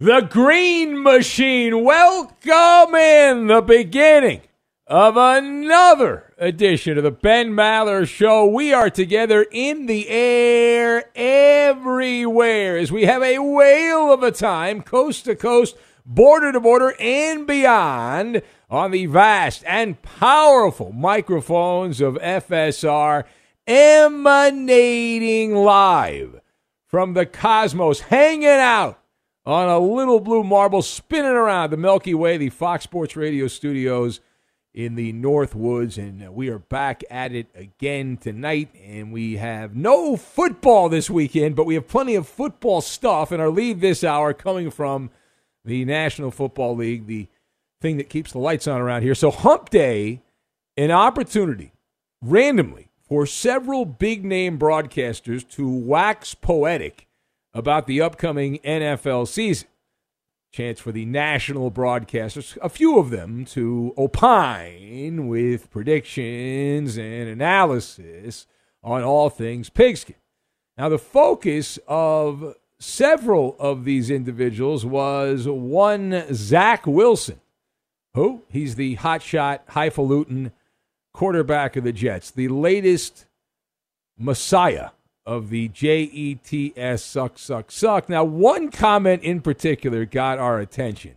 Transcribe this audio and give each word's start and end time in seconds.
The 0.00 0.20
Green 0.20 1.02
Machine. 1.02 1.82
Welcome 1.82 2.94
in 2.94 3.48
the 3.48 3.60
beginning 3.66 4.42
of 4.86 5.16
another 5.16 6.32
edition 6.38 6.98
of 6.98 7.02
the 7.02 7.10
Ben 7.10 7.50
Maller 7.50 8.06
Show. 8.06 8.46
We 8.46 8.72
are 8.72 8.90
together 8.90 9.44
in 9.50 9.86
the 9.86 10.08
air 10.08 11.10
everywhere 11.16 12.78
as 12.78 12.92
we 12.92 13.06
have 13.06 13.24
a 13.24 13.40
whale 13.40 14.12
of 14.12 14.22
a 14.22 14.30
time, 14.30 14.82
coast 14.82 15.24
to 15.24 15.34
coast, 15.34 15.76
border 16.06 16.52
to 16.52 16.60
border, 16.60 16.94
and 17.00 17.44
beyond 17.44 18.42
on 18.70 18.92
the 18.92 19.06
vast 19.06 19.64
and 19.66 20.00
powerful 20.00 20.92
microphones 20.92 22.00
of 22.00 22.14
FSR 22.18 23.24
emanating 23.66 25.56
live 25.56 26.40
from 26.86 27.14
the 27.14 27.26
cosmos, 27.26 27.98
hanging 27.98 28.46
out 28.46 29.02
on 29.48 29.66
a 29.66 29.78
little 29.78 30.20
blue 30.20 30.44
marble 30.44 30.82
spinning 30.82 31.30
around 31.30 31.70
the 31.70 31.76
Milky 31.78 32.12
Way, 32.12 32.36
the 32.36 32.50
Fox 32.50 32.84
Sports 32.84 33.16
Radio 33.16 33.48
studios 33.48 34.20
in 34.74 34.94
the 34.94 35.10
North 35.14 35.54
Woods. 35.54 35.96
And 35.96 36.22
uh, 36.22 36.30
we 36.30 36.50
are 36.50 36.58
back 36.58 37.02
at 37.08 37.32
it 37.32 37.46
again 37.54 38.18
tonight. 38.18 38.68
And 38.84 39.10
we 39.10 39.36
have 39.36 39.74
no 39.74 40.18
football 40.18 40.90
this 40.90 41.08
weekend, 41.08 41.56
but 41.56 41.64
we 41.64 41.76
have 41.76 41.88
plenty 41.88 42.14
of 42.14 42.28
football 42.28 42.82
stuff. 42.82 43.32
in 43.32 43.40
our 43.40 43.48
lead 43.48 43.80
this 43.80 44.04
hour 44.04 44.34
coming 44.34 44.70
from 44.70 45.08
the 45.64 45.82
National 45.86 46.30
Football 46.30 46.76
League, 46.76 47.06
the 47.06 47.26
thing 47.80 47.96
that 47.96 48.10
keeps 48.10 48.32
the 48.32 48.38
lights 48.38 48.68
on 48.68 48.82
around 48.82 49.00
here. 49.00 49.14
So, 49.14 49.30
Hump 49.30 49.70
Day, 49.70 50.20
an 50.76 50.90
opportunity 50.90 51.72
randomly 52.20 52.90
for 53.00 53.24
several 53.24 53.86
big 53.86 54.26
name 54.26 54.58
broadcasters 54.58 55.48
to 55.52 55.66
wax 55.66 56.34
poetic 56.34 57.07
about 57.54 57.86
the 57.86 58.00
upcoming 58.00 58.58
NFL 58.58 59.28
season. 59.28 59.68
Chance 60.52 60.80
for 60.80 60.92
the 60.92 61.04
national 61.04 61.70
broadcasters, 61.70 62.56
a 62.62 62.68
few 62.68 62.98
of 62.98 63.10
them, 63.10 63.44
to 63.44 63.92
opine 63.98 65.28
with 65.28 65.70
predictions 65.70 66.96
and 66.96 67.28
analysis 67.28 68.46
on 68.82 69.02
all 69.02 69.28
things 69.28 69.68
pigskin. 69.68 70.16
Now, 70.78 70.88
the 70.88 70.98
focus 70.98 71.78
of 71.86 72.54
several 72.78 73.56
of 73.58 73.84
these 73.84 74.10
individuals 74.10 74.86
was 74.86 75.46
one 75.46 76.24
Zach 76.32 76.86
Wilson, 76.86 77.40
who 78.14 78.42
he's 78.48 78.76
the 78.76 78.96
hotshot, 78.96 79.60
highfalutin 79.68 80.52
quarterback 81.12 81.76
of 81.76 81.84
the 81.84 81.92
Jets, 81.92 82.30
the 82.30 82.48
latest 82.48 83.26
messiah 84.16 84.90
of 85.28 85.50
the 85.50 85.68
J 85.68 86.04
E 86.04 86.36
T 86.36 86.72
S 86.74 87.04
suck, 87.04 87.38
suck, 87.38 87.70
suck. 87.70 88.08
Now, 88.08 88.24
one 88.24 88.70
comment 88.70 89.22
in 89.22 89.42
particular 89.42 90.06
got 90.06 90.38
our 90.38 90.58
attention 90.58 91.16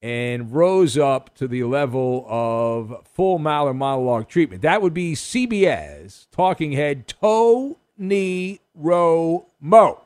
and 0.00 0.54
rose 0.54 0.96
up 0.96 1.34
to 1.34 1.46
the 1.46 1.62
level 1.64 2.24
of 2.28 3.06
full 3.06 3.38
Maller 3.38 3.76
monologue 3.76 4.26
treatment. 4.26 4.62
That 4.62 4.80
would 4.80 4.94
be 4.94 5.12
CBS 5.12 6.28
talking 6.30 6.72
head 6.72 7.06
Tony 7.06 8.60
Romo. 8.80 10.00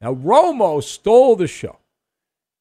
Now, 0.00 0.14
Romo 0.14 0.82
stole 0.82 1.36
the 1.36 1.46
show 1.46 1.76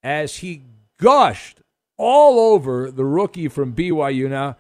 as 0.04 0.38
he 0.38 0.64
gushed 0.98 1.62
all 1.96 2.54
over 2.54 2.92
the 2.92 3.06
rookie 3.06 3.48
from 3.48 3.74
BYU. 3.74 4.30
Now, 4.30 4.58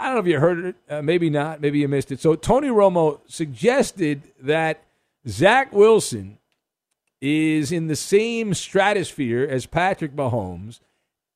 I 0.00 0.06
don't 0.06 0.14
know 0.14 0.20
if 0.20 0.26
you 0.26 0.40
heard 0.40 0.64
it, 0.64 0.76
uh, 0.90 1.00
maybe 1.00 1.30
not, 1.30 1.60
maybe 1.60 1.78
you 1.78 1.86
missed 1.86 2.10
it. 2.10 2.18
So, 2.18 2.34
Tony 2.34 2.68
Romo 2.68 3.20
suggested 3.28 4.22
that 4.40 4.82
Zach 5.28 5.72
Wilson 5.72 6.38
is 7.20 7.72
in 7.72 7.88
the 7.88 7.96
same 7.96 8.54
stratosphere 8.54 9.46
as 9.48 9.66
Patrick 9.66 10.14
Mahomes, 10.14 10.80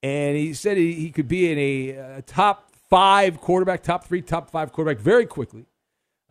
and 0.03 0.37
he 0.37 0.55
said 0.55 0.77
he, 0.77 0.95
he 0.95 1.11
could 1.11 1.29
be 1.29 1.51
in 1.51 1.59
a, 1.59 2.19
a 2.19 2.23
top 2.23 2.71
five 2.89 3.41
quarterback, 3.41 3.83
top 3.83 4.05
three, 4.05 4.23
top 4.23 4.51
five 4.51 4.73
quarterback 4.73 5.03
very 5.03 5.27
quickly. 5.27 5.67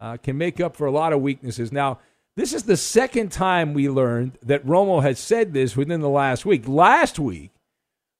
Uh, 0.02 0.16
can 0.16 0.38
make 0.38 0.62
up 0.62 0.78
for 0.78 0.88
a 0.88 0.92
lot 0.92 1.12
of 1.12 1.20
weaknesses. 1.20 1.74
Now, 1.74 2.00
this 2.38 2.54
is 2.54 2.64
the 2.64 2.78
second 2.78 3.34
time 3.34 3.74
we 3.74 3.90
learned 3.90 4.38
that 4.42 4.66
Romo 4.66 5.02
has 5.02 5.20
said 5.20 5.52
this 5.52 5.76
within 5.76 6.00
the 6.00 6.08
last 6.08 6.46
week. 6.46 6.70
Last 6.70 7.20
week, 7.20 7.52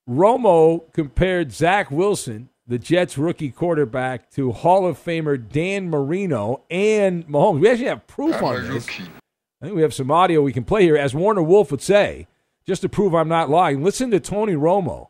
Romo 0.10 0.92
compared 0.92 1.54
Zach 1.54 1.90
Wilson, 1.90 2.50
the 2.68 2.78
Jets 2.80 3.18
rookie 3.18 3.50
quarterback, 3.50 4.30
to 4.32 4.52
Hall 4.52 4.86
of 4.86 5.02
Famer 5.02 5.38
Dan 5.38 5.90
Marino 5.90 6.64
and 6.70 7.26
Mahomes. 7.30 7.62
We 7.62 7.70
actually 7.70 7.88
have 7.88 8.06
proof 8.08 8.42
on 8.44 8.68
this. 8.68 8.86
I 9.62 9.66
think 9.66 9.76
we 9.76 9.82
have 9.82 9.94
some 9.94 10.10
audio 10.10 10.42
we 10.42 10.54
can 10.54 10.64
play 10.64 10.84
here. 10.84 10.96
As 10.96 11.14
Warner 11.14 11.44
Wolf 11.44 11.70
would 11.72 11.82
say, 11.82 12.28
just 12.66 12.82
to 12.82 12.90
prove 12.90 13.14
I'm 13.14 13.28
not 13.28 13.50
lying, 13.50 13.84
listen 13.84 14.10
to 14.12 14.20
Tony 14.20 14.54
Romo 14.54 15.10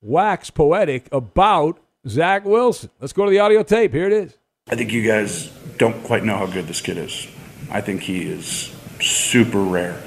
wax 0.00 0.50
poetic 0.50 1.08
about 1.10 1.80
Zach 2.06 2.44
Wilson. 2.44 2.90
Let's 3.00 3.12
go 3.12 3.24
to 3.24 3.30
the 3.30 3.40
audio 3.40 3.64
tape. 3.64 3.92
Here 3.92 4.06
it 4.06 4.12
is. 4.12 4.38
I 4.68 4.76
think 4.76 4.92
you 4.92 5.04
guys 5.04 5.48
don't 5.78 6.04
quite 6.04 6.22
know 6.22 6.36
how 6.36 6.46
good 6.46 6.68
this 6.68 6.80
kid 6.80 6.96
is. 6.96 7.26
I 7.72 7.80
think 7.80 8.02
he 8.02 8.22
is 8.22 8.72
super 9.00 9.60
rare. 9.60 10.00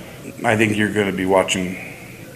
I 0.45 0.55
think 0.55 0.77
you're 0.77 0.93
going 0.93 1.11
to 1.11 1.17
be 1.17 1.25
watching. 1.25 1.75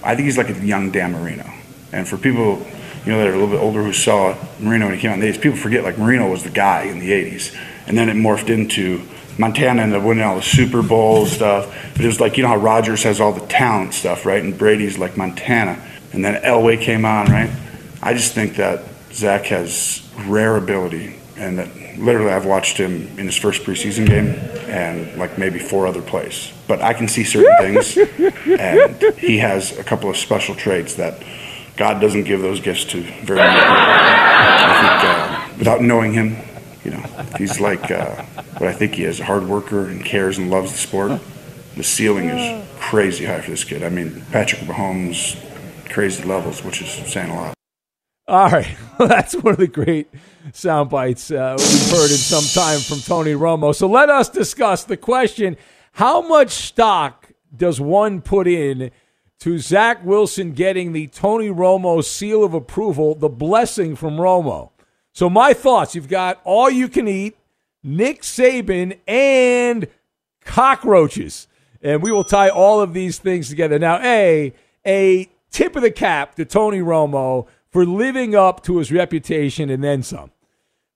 I 0.03 0.15
think 0.15 0.25
he's 0.25 0.37
like 0.37 0.49
a 0.49 0.65
young 0.65 0.91
Dan 0.91 1.13
Marino. 1.13 1.49
And 1.93 2.05
for 2.05 2.17
people, 2.17 2.65
you 3.05 3.13
know, 3.13 3.19
that 3.19 3.27
are 3.27 3.33
a 3.33 3.37
little 3.37 3.47
bit 3.47 3.61
older 3.61 3.81
who 3.81 3.93
saw 3.93 4.35
Marino 4.59 4.87
when 4.87 4.95
he 4.95 4.99
came 4.99 5.11
out 5.11 5.13
in 5.13 5.21
the 5.21 5.31
80s, 5.31 5.41
people 5.41 5.57
forget 5.57 5.85
like 5.85 5.97
Marino 5.97 6.29
was 6.29 6.43
the 6.43 6.49
guy 6.49 6.83
in 6.83 6.99
the 6.99 7.11
80s. 7.11 7.57
And 7.87 7.97
then 7.97 8.09
it 8.09 8.15
morphed 8.15 8.49
into 8.49 9.07
Montana 9.37 9.81
ended 9.81 9.97
up 9.99 10.03
winning 10.03 10.23
all 10.23 10.37
the 10.37 10.41
Super 10.41 10.81
Bowl 10.81 11.25
stuff. 11.25 11.67
But 11.93 12.03
it 12.03 12.07
was 12.07 12.19
like, 12.19 12.37
you 12.37 12.43
know 12.43 12.49
how 12.49 12.57
Rodgers 12.57 13.03
has 13.03 13.19
all 13.19 13.33
the 13.33 13.45
talent 13.47 13.93
stuff, 13.93 14.25
right? 14.25 14.41
And 14.41 14.57
Brady's 14.57 14.97
like 14.97 15.17
Montana. 15.17 15.81
And 16.13 16.23
then 16.23 16.41
Elway 16.43 16.79
came 16.79 17.05
on, 17.05 17.27
right? 17.27 17.49
I 18.01 18.13
just 18.13 18.33
think 18.33 18.55
that 18.55 18.83
Zach 19.11 19.45
has 19.45 20.07
rare 20.25 20.55
ability. 20.55 21.15
And 21.37 21.59
that 21.59 21.97
literally 21.97 22.31
I've 22.31 22.45
watched 22.45 22.77
him 22.77 23.07
in 23.19 23.25
his 23.25 23.35
first 23.35 23.63
preseason 23.63 24.07
game 24.07 24.35
and 24.69 25.17
like 25.17 25.37
maybe 25.37 25.59
four 25.59 25.85
other 25.85 26.01
plays. 26.01 26.53
But 26.67 26.81
I 26.81 26.93
can 26.93 27.07
see 27.07 27.23
certain 27.23 27.55
things. 27.59 27.97
And 28.59 29.03
he 29.17 29.39
has 29.39 29.77
a 29.77 29.83
couple 29.83 30.09
of 30.09 30.15
special 30.15 30.55
traits 30.55 30.95
that 30.95 31.21
God 31.75 31.99
doesn't 31.99 32.23
give 32.23 32.41
those 32.41 32.61
gifts 32.61 32.85
to 32.85 33.01
very 33.01 33.39
many 33.39 33.59
people. 33.59 33.75
I 33.75 34.79
think 34.81 35.03
uh, 35.11 35.57
without 35.57 35.81
knowing 35.81 36.13
him, 36.13 36.37
you 36.85 36.91
know, 36.91 37.01
he's 37.37 37.59
like 37.59 37.89
uh, 37.89 38.23
what 38.57 38.69
I 38.69 38.73
think 38.73 38.93
he 38.93 39.03
is 39.03 39.19
a 39.19 39.25
hard 39.25 39.47
worker 39.47 39.87
and 39.87 40.05
cares 40.05 40.37
and 40.37 40.51
loves 40.51 40.71
the 40.71 40.77
sport. 40.77 41.19
The 41.75 41.83
ceiling 41.83 42.29
is 42.29 42.65
crazy 42.79 43.25
high 43.25 43.41
for 43.41 43.51
this 43.51 43.63
kid. 43.63 43.83
I 43.83 43.89
mean, 43.89 44.23
Patrick 44.31 44.61
Mahomes, 44.61 45.35
crazy 45.89 46.23
levels, 46.23 46.63
which 46.63 46.81
is 46.81 46.89
saying 47.11 47.31
a 47.31 47.35
lot. 47.35 47.55
All 48.27 48.49
right. 48.49 48.77
That's 48.99 49.35
one 49.35 49.53
of 49.53 49.59
the 49.59 49.67
great 49.67 50.09
sound 50.53 50.89
bites 50.89 51.31
uh, 51.31 51.55
we've 51.57 51.91
heard 51.91 52.11
in 52.11 52.17
some 52.17 52.43
time 52.63 52.79
from 52.79 52.99
Tony 52.99 53.33
Romo. 53.33 53.75
So 53.75 53.87
let 53.87 54.09
us 54.09 54.29
discuss 54.29 54.83
the 54.83 54.97
question 54.97 55.57
how 55.93 56.21
much 56.21 56.51
stock 56.51 57.31
does 57.55 57.81
one 57.81 58.21
put 58.21 58.47
in 58.47 58.91
to 59.39 59.57
Zach 59.57 60.03
Wilson 60.05 60.53
getting 60.53 60.93
the 60.93 61.07
Tony 61.07 61.49
Romo 61.49 62.03
seal 62.03 62.43
of 62.43 62.53
approval, 62.53 63.15
the 63.15 63.29
blessing 63.29 63.95
from 63.95 64.17
Romo? 64.17 64.71
So, 65.15 65.29
my 65.29 65.53
thoughts 65.53 65.95
you've 65.95 66.09
got 66.09 66.41
all 66.43 66.69
you 66.69 66.89
can 66.89 67.07
eat, 67.07 67.37
Nick 67.81 68.21
Saban, 68.21 68.99
and 69.07 69.87
cockroaches. 70.43 71.47
And 71.81 72.03
we 72.03 72.11
will 72.11 72.25
tie 72.25 72.49
all 72.49 72.81
of 72.81 72.93
these 72.93 73.17
things 73.17 73.47
together. 73.47 73.79
Now, 73.79 74.01
A, 74.03 74.53
a 74.85 75.29
tip 75.51 75.77
of 75.77 75.83
the 75.83 75.91
cap 75.91 76.35
to 76.35 76.43
Tony 76.43 76.79
Romo 76.79 77.47
for 77.71 77.85
living 77.85 78.35
up 78.35 78.61
to 78.65 78.77
his 78.77 78.91
reputation 78.91 79.69
and 79.69 79.81
then 79.81 80.03
some. 80.03 80.31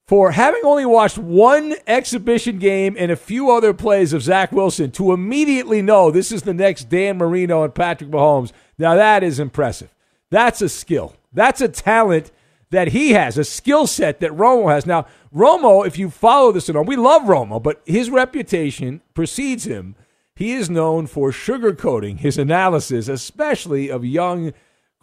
For 0.05 0.31
having 0.31 0.61
only 0.65 0.85
watched 0.85 1.17
one 1.17 1.75
exhibition 1.87 2.59
game 2.59 2.97
and 2.99 3.11
a 3.11 3.15
few 3.15 3.49
other 3.49 3.73
plays 3.73 4.11
of 4.11 4.23
Zach 4.23 4.51
Wilson 4.51 4.91
to 4.91 5.13
immediately 5.13 5.81
know 5.81 6.11
this 6.11 6.33
is 6.33 6.41
the 6.41 6.53
next 6.53 6.89
Dan 6.89 7.19
Marino 7.19 7.63
and 7.63 7.73
Patrick 7.73 8.09
Mahomes. 8.09 8.51
Now, 8.77 8.95
that 8.95 9.23
is 9.23 9.39
impressive. 9.39 9.95
That's 10.29 10.61
a 10.61 10.67
skill. 10.67 11.15
That's 11.31 11.61
a 11.61 11.69
talent 11.69 12.31
that 12.71 12.89
he 12.89 13.11
has, 13.11 13.37
a 13.37 13.43
skill 13.43 13.87
set 13.87 14.19
that 14.19 14.31
Romo 14.31 14.71
has. 14.71 14.85
Now, 14.85 15.07
Romo, 15.33 15.85
if 15.85 15.97
you 15.97 16.09
follow 16.09 16.51
this 16.51 16.69
at 16.69 16.75
all, 16.75 16.83
we 16.83 16.95
love 16.95 17.23
Romo, 17.23 17.61
but 17.61 17.81
his 17.85 18.09
reputation 18.09 19.01
precedes 19.13 19.65
him. 19.65 19.95
He 20.35 20.53
is 20.53 20.69
known 20.69 21.07
for 21.07 21.31
sugarcoating 21.31 22.19
his 22.19 22.37
analysis, 22.37 23.07
especially 23.07 23.89
of 23.89 24.05
young 24.05 24.53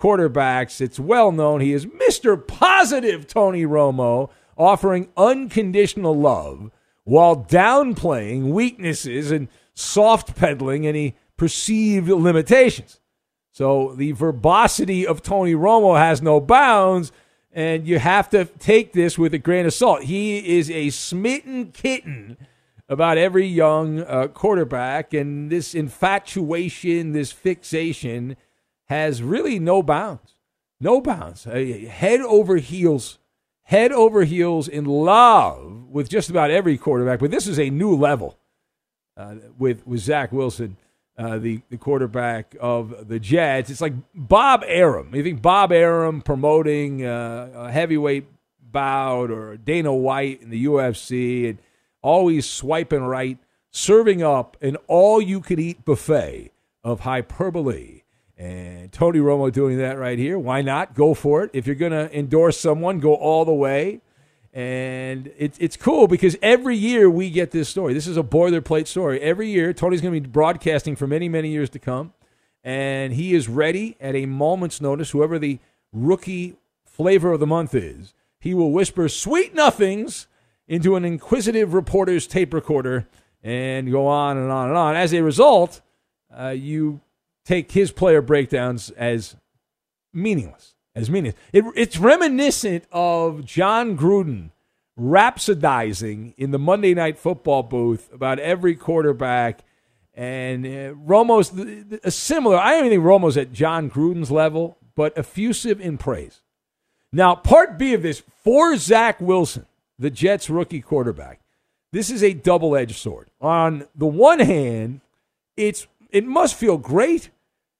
quarterbacks. 0.00 0.80
It's 0.80 1.00
well 1.00 1.32
known 1.32 1.60
he 1.60 1.72
is 1.72 1.86
Mr. 1.86 2.46
Positive 2.46 3.26
Tony 3.26 3.64
Romo, 3.64 4.30
offering 4.56 5.08
unconditional 5.16 6.18
love 6.18 6.70
while 7.04 7.36
downplaying 7.36 8.50
weaknesses 8.50 9.30
and 9.30 9.48
soft 9.74 10.34
peddling 10.36 10.86
any 10.86 11.16
perceived 11.36 12.08
limitations. 12.08 13.00
So 13.52 13.94
the 13.94 14.12
verbosity 14.12 15.06
of 15.06 15.22
Tony 15.22 15.54
Romo 15.54 15.96
has 15.96 16.20
no 16.20 16.40
bounds 16.40 17.12
and 17.56 17.88
you 17.88 17.98
have 17.98 18.28
to 18.28 18.44
take 18.44 18.92
this 18.92 19.18
with 19.18 19.32
a 19.32 19.38
grain 19.38 19.64
of 19.64 19.72
salt. 19.72 20.02
He 20.02 20.58
is 20.58 20.70
a 20.70 20.90
smitten 20.90 21.72
kitten 21.72 22.36
about 22.86 23.16
every 23.16 23.46
young 23.46 24.00
uh, 24.00 24.28
quarterback, 24.28 25.14
and 25.14 25.50
this 25.50 25.74
infatuation, 25.74 27.12
this 27.12 27.32
fixation, 27.32 28.36
has 28.88 29.22
really 29.22 29.58
no 29.58 29.82
bounds. 29.82 30.34
No 30.80 31.00
bounds. 31.00 31.46
Uh, 31.46 31.54
head 31.88 32.20
over 32.20 32.56
heels, 32.56 33.18
head 33.62 33.90
over 33.90 34.24
heels 34.24 34.68
in 34.68 34.84
love 34.84 35.88
with 35.88 36.10
just 36.10 36.28
about 36.28 36.50
every 36.50 36.76
quarterback. 36.76 37.20
But 37.20 37.30
this 37.30 37.46
is 37.46 37.58
a 37.58 37.70
new 37.70 37.96
level 37.96 38.38
uh, 39.16 39.36
with 39.58 39.84
with 39.86 40.00
Zach 40.00 40.30
Wilson 40.30 40.76
uh, 41.18 41.38
the, 41.38 41.60
the 41.70 41.78
quarterback 41.78 42.54
of 42.60 43.08
the 43.08 43.18
Jets. 43.18 43.70
It's 43.70 43.80
like 43.80 43.94
Bob 44.14 44.64
Arum. 44.66 45.14
You 45.14 45.22
think 45.22 45.42
Bob 45.42 45.72
Arum 45.72 46.20
promoting 46.20 47.04
uh, 47.04 47.50
a 47.54 47.70
heavyweight 47.72 48.26
bout 48.60 49.30
or 49.30 49.56
Dana 49.56 49.94
White 49.94 50.42
in 50.42 50.50
the 50.50 50.64
UFC 50.66 51.48
and 51.48 51.58
always 52.02 52.48
swiping 52.48 53.02
right, 53.02 53.38
serving 53.70 54.22
up 54.22 54.56
an 54.60 54.76
all 54.86 55.20
you 55.20 55.40
could 55.40 55.58
eat 55.58 55.84
buffet 55.84 56.52
of 56.84 57.00
hyperbole. 57.00 58.02
And 58.36 58.92
Tony 58.92 59.18
Romo 59.18 59.50
doing 59.50 59.78
that 59.78 59.98
right 59.98 60.18
here. 60.18 60.38
Why 60.38 60.60
not? 60.60 60.94
Go 60.94 61.14
for 61.14 61.42
it. 61.44 61.50
If 61.54 61.66
you're 61.66 61.74
going 61.74 61.92
to 61.92 62.14
endorse 62.16 62.58
someone, 62.58 63.00
go 63.00 63.14
all 63.14 63.46
the 63.46 63.54
way. 63.54 64.02
And 64.56 65.30
it's 65.36 65.58
it's 65.58 65.76
cool 65.76 66.08
because 66.08 66.34
every 66.40 66.76
year 66.76 67.10
we 67.10 67.28
get 67.28 67.50
this 67.50 67.68
story. 67.68 67.92
This 67.92 68.06
is 68.06 68.16
a 68.16 68.22
boilerplate 68.22 68.86
story. 68.86 69.20
Every 69.20 69.50
year, 69.50 69.74
Tony's 69.74 70.00
going 70.00 70.14
to 70.14 70.18
be 70.18 70.26
broadcasting 70.26 70.96
for 70.96 71.06
many, 71.06 71.28
many 71.28 71.50
years 71.50 71.68
to 71.70 71.78
come. 71.78 72.14
And 72.64 73.12
he 73.12 73.34
is 73.34 73.50
ready 73.50 73.98
at 74.00 74.14
a 74.14 74.24
moment's 74.24 74.80
notice, 74.80 75.10
whoever 75.10 75.38
the 75.38 75.58
rookie 75.92 76.56
flavor 76.86 77.32
of 77.32 77.40
the 77.40 77.46
month 77.46 77.74
is, 77.74 78.14
he 78.40 78.54
will 78.54 78.72
whisper 78.72 79.10
sweet 79.10 79.54
nothings 79.54 80.26
into 80.66 80.96
an 80.96 81.04
inquisitive 81.04 81.74
reporter's 81.74 82.26
tape 82.26 82.54
recorder 82.54 83.06
and 83.42 83.92
go 83.92 84.06
on 84.06 84.38
and 84.38 84.50
on 84.50 84.68
and 84.68 84.76
on. 84.78 84.96
As 84.96 85.12
a 85.12 85.22
result, 85.22 85.82
uh, 86.34 86.48
you 86.48 87.02
take 87.44 87.72
his 87.72 87.92
player 87.92 88.22
breakdowns 88.22 88.88
as 88.92 89.36
meaningless 90.14 90.75
as 90.96 91.10
meaningless. 91.10 91.40
It, 91.52 91.64
it's 91.76 91.98
reminiscent 91.98 92.84
of 92.90 93.44
Jon 93.44 93.96
Gruden 93.96 94.50
rhapsodizing 94.98 96.34
in 96.38 96.50
the 96.50 96.58
Monday 96.58 96.94
Night 96.94 97.18
Football 97.18 97.62
booth 97.62 98.12
about 98.12 98.38
every 98.38 98.74
quarterback. 98.74 99.60
And 100.14 100.64
uh, 100.64 100.94
Romo's 100.94 101.50
the, 101.50 102.10
similar. 102.10 102.56
I 102.56 102.80
don't 102.80 102.88
think 102.88 103.04
Romo's 103.04 103.36
at 103.36 103.52
Jon 103.52 103.90
Gruden's 103.90 104.30
level, 104.30 104.78
but 104.94 105.16
effusive 105.16 105.80
in 105.80 105.98
praise. 105.98 106.40
Now, 107.12 107.34
part 107.34 107.78
B 107.78 107.92
of 107.92 108.02
this 108.02 108.22
for 108.42 108.76
Zach 108.76 109.20
Wilson, 109.20 109.66
the 109.98 110.10
Jets 110.10 110.48
rookie 110.48 110.80
quarterback. 110.80 111.40
This 111.92 112.10
is 112.10 112.22
a 112.22 112.32
double-edged 112.32 112.96
sword. 112.96 113.30
On 113.40 113.86
the 113.94 114.06
one 114.06 114.40
hand, 114.40 115.02
it's 115.56 115.86
it 116.10 116.24
must 116.26 116.54
feel 116.54 116.78
great. 116.78 117.30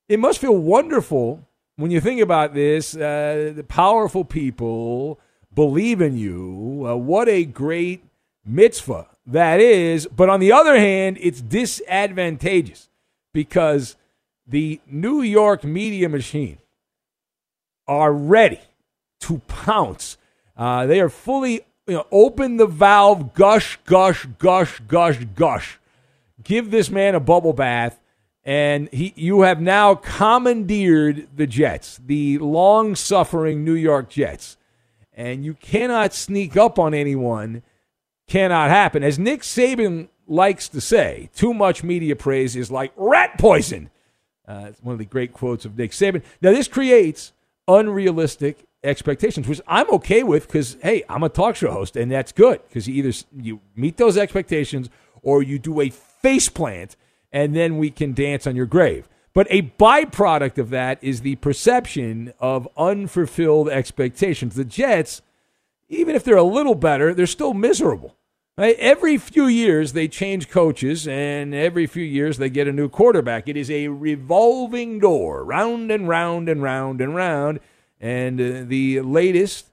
It 0.08 0.20
must 0.20 0.38
feel 0.38 0.56
wonderful 0.56 1.45
when 1.76 1.90
you 1.90 2.00
think 2.00 2.20
about 2.20 2.54
this, 2.54 2.96
uh, 2.96 3.52
the 3.54 3.64
powerful 3.64 4.24
people 4.24 5.20
believe 5.54 6.00
in 6.00 6.16
you. 6.16 6.86
Uh, 6.86 6.96
what 6.96 7.28
a 7.28 7.44
great 7.44 8.02
mitzvah 8.44 9.06
that 9.26 9.60
is. 9.60 10.06
But 10.06 10.28
on 10.28 10.40
the 10.40 10.52
other 10.52 10.78
hand, 10.78 11.18
it's 11.20 11.40
disadvantageous 11.40 12.88
because 13.32 13.96
the 14.46 14.80
New 14.86 15.20
York 15.22 15.64
media 15.64 16.08
machine 16.08 16.58
are 17.86 18.12
ready 18.12 18.60
to 19.20 19.38
pounce. 19.46 20.16
Uh, 20.56 20.86
they 20.86 21.00
are 21.00 21.08
fully 21.08 21.66
you 21.86 21.94
know, 21.94 22.06
open 22.10 22.56
the 22.56 22.66
valve, 22.66 23.34
gush, 23.34 23.78
gush, 23.84 24.26
gush, 24.38 24.80
gush, 24.88 25.24
gush. 25.34 25.78
Give 26.42 26.70
this 26.70 26.90
man 26.90 27.14
a 27.14 27.20
bubble 27.20 27.52
bath, 27.52 28.00
and 28.46 28.88
he, 28.92 29.12
you 29.16 29.42
have 29.42 29.60
now 29.60 29.96
commandeered 29.96 31.26
the 31.34 31.48
Jets, 31.48 32.00
the 32.06 32.38
long-suffering 32.38 33.64
New 33.64 33.74
York 33.74 34.08
Jets, 34.08 34.56
and 35.12 35.44
you 35.44 35.54
cannot 35.54 36.14
sneak 36.14 36.56
up 36.56 36.78
on 36.78 36.94
anyone. 36.94 37.62
Cannot 38.28 38.70
happen. 38.70 39.02
As 39.02 39.18
Nick 39.18 39.42
Saban 39.42 40.08
likes 40.28 40.68
to 40.68 40.80
say, 40.80 41.28
too 41.34 41.52
much 41.52 41.82
media 41.82 42.14
praise 42.14 42.54
is 42.54 42.70
like 42.70 42.92
rat 42.96 43.36
poison. 43.38 43.90
Uh, 44.46 44.66
it's 44.68 44.82
one 44.82 44.92
of 44.92 44.98
the 44.98 45.04
great 45.04 45.32
quotes 45.32 45.64
of 45.64 45.76
Nick 45.76 45.90
Saban. 45.90 46.22
Now, 46.40 46.52
this 46.52 46.68
creates 46.68 47.32
unrealistic 47.66 48.64
expectations, 48.84 49.48
which 49.48 49.60
I'm 49.66 49.90
okay 49.90 50.22
with 50.22 50.46
because 50.46 50.76
hey, 50.82 51.02
I'm 51.08 51.24
a 51.24 51.28
talk 51.28 51.56
show 51.56 51.72
host, 51.72 51.96
and 51.96 52.12
that's 52.12 52.30
good 52.30 52.60
because 52.68 52.86
you 52.86 52.94
either 52.94 53.12
you 53.36 53.60
meet 53.74 53.96
those 53.96 54.16
expectations 54.16 54.88
or 55.22 55.42
you 55.42 55.58
do 55.58 55.80
a 55.80 55.90
face 55.90 56.48
plant, 56.48 56.96
and 57.36 57.54
then 57.54 57.76
we 57.76 57.90
can 57.90 58.14
dance 58.14 58.46
on 58.46 58.56
your 58.56 58.64
grave. 58.64 59.06
But 59.34 59.46
a 59.50 59.70
byproduct 59.78 60.56
of 60.56 60.70
that 60.70 60.98
is 61.04 61.20
the 61.20 61.36
perception 61.36 62.32
of 62.40 62.66
unfulfilled 62.78 63.68
expectations. 63.68 64.54
The 64.54 64.64
Jets, 64.64 65.20
even 65.90 66.16
if 66.16 66.24
they're 66.24 66.38
a 66.38 66.42
little 66.42 66.74
better, 66.74 67.12
they're 67.12 67.26
still 67.26 67.52
miserable. 67.52 68.16
Right? 68.56 68.74
Every 68.78 69.18
few 69.18 69.48
years 69.48 69.92
they 69.92 70.08
change 70.08 70.48
coaches, 70.48 71.06
and 71.06 71.54
every 71.54 71.86
few 71.86 72.04
years 72.04 72.38
they 72.38 72.48
get 72.48 72.68
a 72.68 72.72
new 72.72 72.88
quarterback. 72.88 73.48
It 73.48 73.58
is 73.58 73.70
a 73.70 73.88
revolving 73.88 74.98
door, 74.98 75.44
round 75.44 75.90
and 75.90 76.08
round 76.08 76.48
and 76.48 76.62
round 76.62 77.02
and 77.02 77.14
round. 77.14 77.60
And 78.00 78.40
uh, 78.40 78.64
the 78.66 79.02
latest 79.02 79.66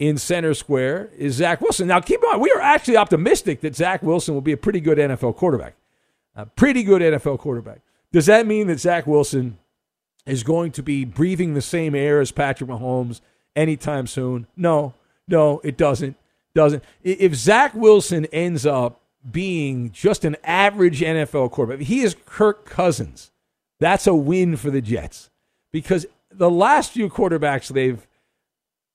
in 0.00 0.18
center 0.18 0.52
square 0.52 1.10
is 1.16 1.34
Zach 1.34 1.60
Wilson. 1.60 1.86
Now, 1.86 2.00
keep 2.00 2.20
in 2.20 2.28
mind, 2.28 2.42
we 2.42 2.50
are 2.50 2.60
actually 2.60 2.96
optimistic 2.96 3.60
that 3.60 3.76
Zach 3.76 4.02
Wilson 4.02 4.34
will 4.34 4.40
be 4.40 4.50
a 4.50 4.56
pretty 4.56 4.80
good 4.80 4.98
NFL 4.98 5.36
quarterback. 5.36 5.76
A 6.34 6.46
pretty 6.46 6.82
good 6.82 7.02
NFL 7.02 7.38
quarterback. 7.38 7.80
Does 8.12 8.26
that 8.26 8.46
mean 8.46 8.66
that 8.66 8.80
Zach 8.80 9.06
Wilson 9.06 9.58
is 10.26 10.42
going 10.42 10.72
to 10.72 10.82
be 10.82 11.04
breathing 11.04 11.54
the 11.54 11.62
same 11.62 11.94
air 11.94 12.20
as 12.20 12.32
Patrick 12.32 12.70
Mahomes 12.70 13.20
anytime 13.54 14.06
soon? 14.06 14.46
No, 14.56 14.94
no, 15.28 15.60
it 15.64 15.76
doesn't. 15.76 16.16
Doesn't. 16.54 16.84
If 17.02 17.34
Zach 17.34 17.74
Wilson 17.74 18.26
ends 18.26 18.64
up 18.64 19.00
being 19.28 19.90
just 19.90 20.24
an 20.24 20.36
average 20.44 21.00
NFL 21.00 21.50
quarterback, 21.50 21.86
he 21.86 22.00
is 22.02 22.16
Kirk 22.26 22.64
Cousins. 22.64 23.32
That's 23.80 24.06
a 24.06 24.14
win 24.14 24.56
for 24.56 24.70
the 24.70 24.80
Jets 24.80 25.30
because 25.72 26.06
the 26.30 26.50
last 26.50 26.92
few 26.92 27.08
quarterbacks 27.08 27.68
they've 27.68 28.06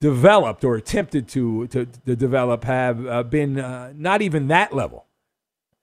developed 0.02 0.64
or 0.64 0.76
attempted 0.76 1.28
to 1.30 1.68
to, 1.68 1.86
to 2.06 2.16
develop 2.16 2.64
have 2.64 3.06
uh, 3.06 3.24
been 3.24 3.60
uh, 3.60 3.92
not 3.96 4.22
even 4.22 4.48
that 4.48 4.74
level. 4.74 5.06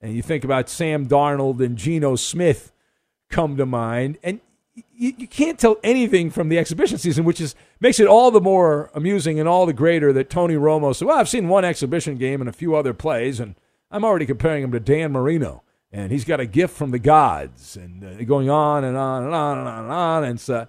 And 0.01 0.15
you 0.15 0.23
think 0.23 0.45
about 0.45 0.69
Sam 0.69 1.07
Darnold 1.07 1.65
and 1.65 1.77
Geno 1.77 2.17
Smith 2.17 2.73
come 3.31 3.57
to 3.57 3.67
mind, 3.67 4.19
and 4.23 4.41
you, 4.95 5.15
you 5.17 5.27
can't 5.27 5.59
tell 5.59 5.77
anything 5.83 6.31
from 6.31 6.49
the 6.49 6.59
exhibition 6.59 6.99
season, 6.99 7.25
which 7.25 7.41
is 7.41 7.55
makes 7.81 7.99
it 7.99 8.07
all 8.07 8.31
the 8.31 8.41
more 8.41 8.91
amusing 8.95 9.41
and 9.41 9.49
all 9.49 9.67
the 9.67 9.73
greater 9.73 10.13
that 10.13 10.31
Tony 10.31 10.55
Romo 10.55 10.95
said, 10.95 11.09
"Well, 11.09 11.19
I've 11.19 11.29
seen 11.29 11.49
one 11.49 11.65
exhibition 11.65 12.17
game 12.17 12.41
and 12.41 12.49
a 12.49 12.53
few 12.53 12.75
other 12.75 12.93
plays, 12.93 13.41
and 13.41 13.55
I'm 13.91 14.05
already 14.05 14.27
comparing 14.27 14.63
him 14.63 14.73
to 14.73 14.81
Dan 14.81 15.13
Marino." 15.13 15.63
And 15.93 16.13
he's 16.13 16.25
got 16.25 16.41
a 16.41 16.47
gift 16.47 16.77
from 16.77 16.91
the 16.91 16.99
gods, 16.99 17.77
and 17.77 18.05
uh, 18.05 18.23
going 18.25 18.51
on 18.51 18.85
and 18.85 18.97
on 18.97 19.25
and 19.25 19.35
on 19.35 19.59
and 19.59 19.69
on 19.69 19.85
and 19.85 19.93
on. 19.93 20.25
And 20.25 20.41
so, 20.41 20.67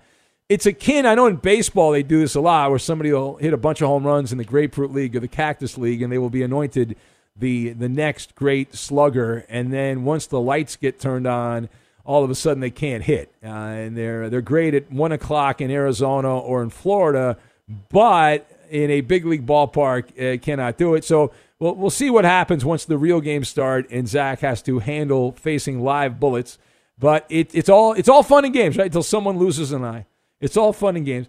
it's 0.47 0.65
akin. 0.65 1.05
I 1.05 1.15
know 1.15 1.25
in 1.25 1.35
baseball 1.37 1.91
they 1.91 2.03
do 2.03 2.19
this 2.19 2.35
a 2.35 2.41
lot, 2.41 2.69
where 2.69 2.79
somebody 2.79 3.11
will 3.11 3.35
hit 3.35 3.53
a 3.53 3.57
bunch 3.57 3.81
of 3.81 3.87
home 3.87 4.05
runs 4.05 4.31
in 4.31 4.37
the 4.37 4.45
Grapefruit 4.45 4.93
League 4.93 5.15
or 5.15 5.19
the 5.19 5.27
Cactus 5.27 5.77
League, 5.77 6.01
and 6.01 6.13
they 6.13 6.17
will 6.17 6.29
be 6.29 6.43
anointed 6.43 6.95
the 7.39 7.69
the 7.69 7.89
next 7.89 8.35
great 8.35 8.75
slugger. 8.75 9.45
And 9.49 9.71
then 9.71 10.03
once 10.03 10.27
the 10.27 10.41
lights 10.41 10.75
get 10.75 10.99
turned 10.99 11.27
on, 11.27 11.69
all 12.05 12.23
of 12.23 12.29
a 12.29 12.35
sudden 12.35 12.61
they 12.61 12.69
can't 12.69 13.03
hit, 13.03 13.31
uh, 13.43 13.47
and 13.47 13.97
they're 13.97 14.29
they're 14.29 14.41
great 14.41 14.73
at 14.73 14.91
one 14.91 15.11
o'clock 15.11 15.61
in 15.61 15.71
Arizona 15.71 16.37
or 16.37 16.63
in 16.63 16.69
Florida, 16.69 17.37
but 17.89 18.49
in 18.69 18.91
a 18.91 19.01
big 19.01 19.25
league 19.25 19.45
ballpark 19.45 20.35
uh, 20.35 20.37
cannot 20.39 20.77
do 20.77 20.95
it. 20.95 21.03
So. 21.03 21.31
We'll, 21.59 21.73
we'll 21.73 21.89
see 21.89 22.11
what 22.11 22.23
happens 22.23 22.63
once 22.63 22.85
the 22.85 22.99
real 22.99 23.19
games 23.19 23.49
start 23.49 23.89
and 23.89 24.07
Zach 24.07 24.41
has 24.41 24.61
to 24.61 24.77
handle 24.77 25.31
facing 25.31 25.81
live 25.81 26.19
bullets. 26.19 26.59
But 26.99 27.25
it, 27.29 27.53
it's 27.53 27.67
all 27.67 27.93
it's 27.93 28.09
all 28.09 28.21
fun 28.21 28.45
and 28.45 28.53
games, 28.53 28.77
right? 28.77 28.85
Until 28.85 29.01
someone 29.01 29.37
loses 29.37 29.71
an 29.71 29.83
eye. 29.83 30.05
It's 30.39 30.57
all 30.57 30.73
fun 30.73 30.95
and 30.95 31.05
games. 31.05 31.27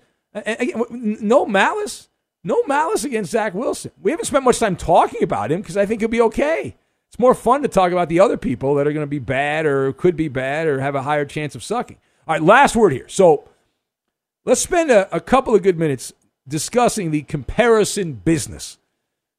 no 0.90 1.46
malice, 1.46 2.08
no 2.44 2.62
malice 2.64 3.04
against 3.04 3.32
Zach 3.32 3.54
Wilson. 3.54 3.90
We 4.00 4.10
haven't 4.10 4.26
spent 4.26 4.44
much 4.44 4.58
time 4.58 4.76
talking 4.76 5.22
about 5.22 5.50
him 5.50 5.60
because 5.60 5.76
I 5.76 5.86
think 5.86 6.00
he'll 6.00 6.08
be 6.08 6.20
okay. 6.22 6.76
It's 7.08 7.18
more 7.18 7.34
fun 7.34 7.62
to 7.62 7.68
talk 7.68 7.92
about 7.92 8.08
the 8.08 8.20
other 8.20 8.36
people 8.36 8.74
that 8.74 8.86
are 8.86 8.92
going 8.92 9.04
to 9.04 9.10
be 9.10 9.18
bad 9.18 9.66
or 9.66 9.92
could 9.92 10.16
be 10.16 10.28
bad 10.28 10.66
or 10.66 10.80
have 10.80 10.94
a 10.94 11.02
higher 11.02 11.24
chance 11.24 11.54
of 11.54 11.64
sucking. 11.64 11.98
All 12.26 12.34
right, 12.34 12.42
last 12.42 12.76
word 12.76 12.92
here. 12.92 13.08
So 13.08 13.48
let's 14.44 14.60
spend 14.60 14.90
a, 14.90 15.14
a 15.14 15.20
couple 15.20 15.54
of 15.54 15.62
good 15.62 15.78
minutes 15.78 16.12
discussing 16.46 17.10
the 17.10 17.22
comparison 17.22 18.14
business. 18.14 18.78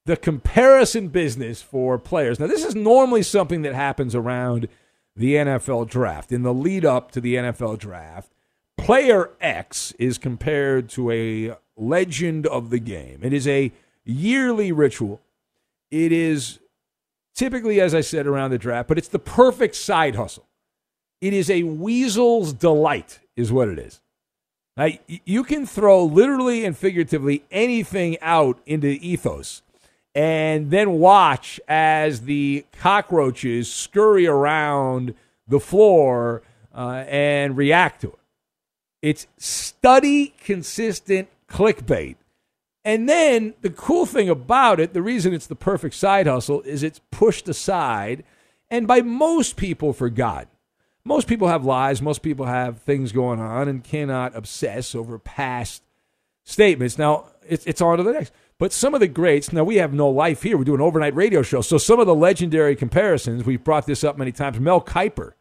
The 0.05 0.17
comparison 0.17 1.09
business 1.09 1.61
for 1.61 1.99
players. 1.99 2.39
Now, 2.39 2.47
this 2.47 2.65
is 2.65 2.73
normally 2.73 3.21
something 3.21 3.61
that 3.61 3.75
happens 3.75 4.15
around 4.15 4.67
the 5.15 5.35
NFL 5.35 5.89
draft, 5.89 6.31
in 6.31 6.43
the 6.43 6.53
lead 6.53 6.85
up 6.85 7.11
to 7.11 7.21
the 7.21 7.35
NFL 7.35 7.77
draft 7.77 8.31
Player 8.79 9.31
X 9.41 9.93
is 9.99 10.17
compared 10.17 10.89
to 10.89 11.11
a 11.11 11.55
legend 11.79 12.45
of 12.47 12.69
the 12.69 12.79
game. 12.79 13.19
It 13.23 13.33
is 13.33 13.47
a 13.47 13.71
yearly 14.05 14.71
ritual. 14.71 15.21
It 15.91 16.11
is 16.11 16.59
typically, 17.35 17.79
as 17.81 17.95
I 17.95 18.01
said, 18.01 18.27
around 18.27 18.51
the 18.51 18.57
draft, 18.57 18.87
but 18.87 18.97
it's 18.97 19.07
the 19.07 19.19
perfect 19.19 19.75
side 19.75 20.15
hustle. 20.15 20.45
It 21.21 21.33
is 21.33 21.49
a 21.49 21.63
weasel's 21.63 22.53
delight, 22.53 23.19
is 23.35 23.51
what 23.51 23.67
it 23.67 23.79
is. 23.79 24.01
Now, 24.77 24.87
you 25.07 25.43
can 25.43 25.65
throw 25.65 26.05
literally 26.05 26.63
and 26.63 26.77
figuratively 26.77 27.43
anything 27.51 28.17
out 28.21 28.59
into 28.65 28.87
ethos 28.87 29.61
and 30.15 30.71
then 30.71 30.93
watch 30.93 31.59
as 31.67 32.21
the 32.21 32.65
cockroaches 32.73 33.71
scurry 33.71 34.25
around 34.25 35.13
the 35.47 35.59
floor 35.59 36.41
uh, 36.73 37.03
and 37.07 37.57
react 37.57 38.01
to 38.01 38.07
it. 38.07 38.19
It's 39.01 39.27
study 39.37 40.33
consistent 40.43 41.29
clickbait. 41.49 42.15
And 42.85 43.09
then 43.09 43.55
the 43.61 43.69
cool 43.69 44.05
thing 44.05 44.29
about 44.29 44.79
it, 44.79 44.93
the 44.93 45.01
reason 45.01 45.33
it's 45.33 45.47
the 45.47 45.55
perfect 45.55 45.95
side 45.95 46.27
hustle 46.27 46.61
is 46.61 46.81
it's 46.81 47.01
pushed 47.11 47.49
aside 47.49 48.23
and 48.69 48.87
by 48.87 49.01
most 49.01 49.57
people 49.57 49.93
forgotten. 49.93 50.47
Most 51.03 51.27
people 51.27 51.47
have 51.47 51.65
lives, 51.65 52.01
most 52.01 52.21
people 52.21 52.45
have 52.45 52.79
things 52.79 53.11
going 53.11 53.39
on 53.39 53.67
and 53.67 53.83
cannot 53.83 54.35
obsess 54.35 54.93
over 54.93 55.17
past 55.17 55.81
statements. 56.43 56.97
Now, 56.97 57.25
it's, 57.47 57.65
it's 57.65 57.81
on 57.81 57.97
to 57.97 58.03
the 58.03 58.13
next. 58.13 58.33
But 58.57 58.73
some 58.73 58.93
of 58.93 58.99
the 58.99 59.07
greats, 59.07 59.53
now 59.53 59.63
we 59.63 59.77
have 59.77 59.93
no 59.93 60.09
life 60.09 60.43
here. 60.43 60.57
We 60.57 60.65
do 60.65 60.75
an 60.75 60.81
overnight 60.81 61.15
radio 61.15 61.41
show. 61.41 61.61
So 61.61 61.77
some 61.77 61.99
of 61.99 62.07
the 62.07 62.15
legendary 62.15 62.75
comparisons, 62.75 63.45
we've 63.45 63.63
brought 63.63 63.85
this 63.85 64.03
up 64.03 64.17
many 64.17 64.33
times. 64.33 64.59
Mel 64.59 64.81
Kiper, 64.81 65.31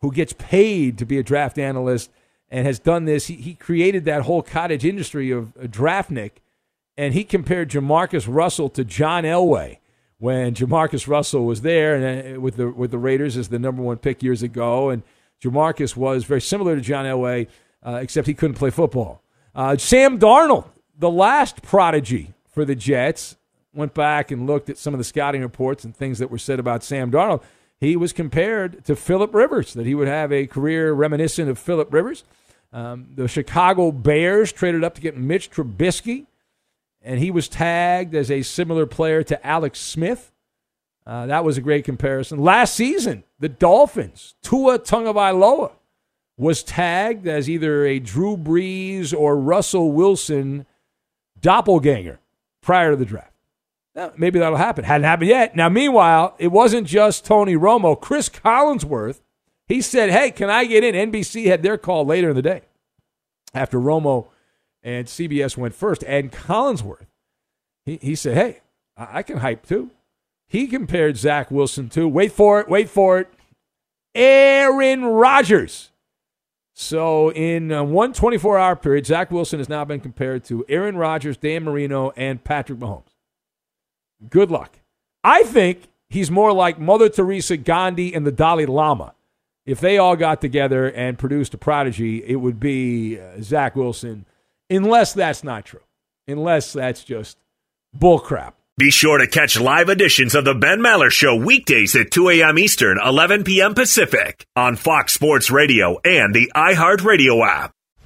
who 0.00 0.10
gets 0.10 0.32
paid 0.32 0.98
to 0.98 1.06
be 1.06 1.18
a 1.18 1.22
draft 1.22 1.58
analyst 1.58 2.10
and 2.50 2.66
has 2.66 2.78
done 2.78 3.04
this. 3.04 3.26
He, 3.26 3.36
he 3.36 3.54
created 3.54 4.04
that 4.04 4.22
whole 4.22 4.42
cottage 4.42 4.84
industry 4.84 5.30
of 5.30 5.56
uh, 5.56 5.62
draftnik, 5.62 6.32
and 6.96 7.14
he 7.14 7.24
compared 7.24 7.70
Jamarcus 7.70 8.26
Russell 8.28 8.68
to 8.70 8.84
John 8.84 9.24
Elway 9.24 9.78
when 10.18 10.54
Jamarcus 10.54 11.06
Russell 11.06 11.46
was 11.46 11.62
there 11.62 11.94
and 11.94 12.36
uh, 12.36 12.40
with 12.40 12.56
the 12.56 12.70
with 12.70 12.90
the 12.90 12.98
Raiders 12.98 13.36
as 13.36 13.48
the 13.48 13.58
number 13.58 13.82
one 13.82 13.98
pick 13.98 14.22
years 14.22 14.42
ago, 14.42 14.90
and 14.90 15.02
Jamarcus 15.42 15.96
was 15.96 16.24
very 16.24 16.40
similar 16.40 16.76
to 16.76 16.82
John 16.82 17.06
Elway, 17.06 17.46
uh, 17.82 17.98
except 18.02 18.26
he 18.26 18.34
couldn't 18.34 18.56
play 18.56 18.70
football. 18.70 19.22
Uh, 19.54 19.76
Sam 19.76 20.18
Darnold, 20.18 20.68
the 20.98 21.10
last 21.10 21.62
prodigy 21.62 22.34
for 22.52 22.64
the 22.64 22.74
Jets, 22.74 23.36
went 23.72 23.94
back 23.94 24.30
and 24.30 24.46
looked 24.46 24.68
at 24.68 24.76
some 24.76 24.92
of 24.94 24.98
the 24.98 25.04
scouting 25.04 25.42
reports 25.42 25.84
and 25.84 25.96
things 25.96 26.18
that 26.18 26.30
were 26.30 26.38
said 26.38 26.60
about 26.60 26.82
Sam 26.82 27.10
Darnold. 27.10 27.42
He 27.80 27.96
was 27.96 28.12
compared 28.12 28.84
to 28.84 28.94
Philip 28.94 29.34
Rivers, 29.34 29.72
that 29.72 29.86
he 29.86 29.94
would 29.94 30.08
have 30.08 30.32
a 30.32 30.46
career 30.46 30.92
reminiscent 30.92 31.48
of 31.48 31.58
Philip 31.58 31.92
Rivers. 31.92 32.24
Um, 32.72 33.08
the 33.14 33.26
Chicago 33.26 33.90
Bears 33.90 34.52
traded 34.52 34.84
up 34.84 34.94
to 34.96 35.00
get 35.00 35.16
Mitch 35.16 35.50
Trubisky, 35.50 36.26
and 37.02 37.18
he 37.18 37.30
was 37.30 37.48
tagged 37.48 38.14
as 38.14 38.30
a 38.30 38.42
similar 38.42 38.84
player 38.86 39.22
to 39.22 39.46
Alex 39.46 39.78
Smith. 39.80 40.30
Uh, 41.06 41.26
that 41.26 41.44
was 41.44 41.56
a 41.56 41.62
great 41.62 41.84
comparison. 41.84 42.38
Last 42.38 42.74
season, 42.74 43.24
the 43.38 43.48
Dolphins, 43.48 44.34
Tua 44.42 44.78
Tagovailoa, 44.78 45.72
was 46.36 46.62
tagged 46.62 47.26
as 47.26 47.48
either 47.48 47.84
a 47.86 47.98
Drew 47.98 48.36
Brees 48.36 49.18
or 49.18 49.36
Russell 49.36 49.92
Wilson 49.92 50.66
doppelganger 51.40 52.20
prior 52.60 52.90
to 52.90 52.96
the 52.96 53.04
draft. 53.04 53.29
Maybe 54.16 54.38
that'll 54.38 54.56
happen. 54.56 54.84
Hadn't 54.84 55.04
happened 55.04 55.28
yet. 55.28 55.56
Now, 55.56 55.68
meanwhile, 55.68 56.34
it 56.38 56.48
wasn't 56.48 56.86
just 56.86 57.24
Tony 57.24 57.54
Romo. 57.54 58.00
Chris 58.00 58.28
Collinsworth 58.28 59.20
He 59.66 59.80
said, 59.80 60.10
Hey, 60.10 60.30
can 60.30 60.48
I 60.48 60.64
get 60.64 60.84
in? 60.84 61.10
NBC 61.10 61.46
had 61.46 61.62
their 61.62 61.76
call 61.76 62.04
later 62.04 62.30
in 62.30 62.36
the 62.36 62.42
day 62.42 62.62
after 63.52 63.78
Romo 63.78 64.28
and 64.82 65.06
CBS 65.06 65.56
went 65.56 65.74
first. 65.74 66.04
And 66.04 66.30
Collinsworth, 66.30 67.06
he, 67.84 67.98
he 68.00 68.14
said, 68.14 68.36
Hey, 68.36 68.60
I, 68.96 69.18
I 69.18 69.22
can 69.22 69.38
hype 69.38 69.66
too. 69.66 69.90
He 70.46 70.66
compared 70.66 71.16
Zach 71.16 71.50
Wilson 71.50 71.88
to, 71.90 72.08
wait 72.08 72.32
for 72.32 72.60
it, 72.60 72.68
wait 72.68 72.90
for 72.90 73.20
it, 73.20 73.28
Aaron 74.14 75.04
Rodgers. 75.04 75.90
So 76.74 77.30
in 77.32 77.90
one 77.90 78.12
24 78.12 78.58
hour 78.58 78.74
period, 78.76 79.06
Zach 79.06 79.30
Wilson 79.30 79.58
has 79.58 79.68
now 79.68 79.84
been 79.84 80.00
compared 80.00 80.44
to 80.44 80.64
Aaron 80.68 80.96
Rodgers, 80.96 81.36
Dan 81.36 81.64
Marino, 81.64 82.12
and 82.16 82.42
Patrick 82.42 82.78
Mahomes. 82.78 83.09
Good 84.28 84.50
luck. 84.50 84.78
I 85.24 85.42
think 85.44 85.88
he's 86.08 86.30
more 86.30 86.52
like 86.52 86.78
Mother 86.78 87.08
Teresa, 87.08 87.56
Gandhi, 87.56 88.14
and 88.14 88.26
the 88.26 88.32
Dalai 88.32 88.66
Lama. 88.66 89.14
If 89.66 89.80
they 89.80 89.98
all 89.98 90.16
got 90.16 90.40
together 90.40 90.90
and 90.90 91.18
produced 91.18 91.54
a 91.54 91.58
prodigy, 91.58 92.24
it 92.24 92.36
would 92.36 92.58
be 92.58 93.20
uh, 93.20 93.40
Zach 93.40 93.76
Wilson, 93.76 94.24
unless 94.68 95.12
that's 95.12 95.44
not 95.44 95.66
true. 95.66 95.80
Unless 96.26 96.72
that's 96.72 97.04
just 97.04 97.38
bullcrap. 97.96 98.54
Be 98.76 98.90
sure 98.90 99.18
to 99.18 99.26
catch 99.26 99.60
live 99.60 99.90
editions 99.90 100.34
of 100.34 100.46
the 100.46 100.54
Ben 100.54 100.80
Maller 100.80 101.10
Show 101.10 101.36
weekdays 101.36 101.94
at 101.94 102.10
2 102.10 102.30
a.m. 102.30 102.58
Eastern, 102.58 102.98
11 103.04 103.44
p.m. 103.44 103.74
Pacific 103.74 104.46
on 104.56 104.76
Fox 104.76 105.12
Sports 105.12 105.50
Radio 105.50 105.98
and 106.02 106.34
the 106.34 106.50
iHeartRadio 106.56 107.46
app. 107.46 107.72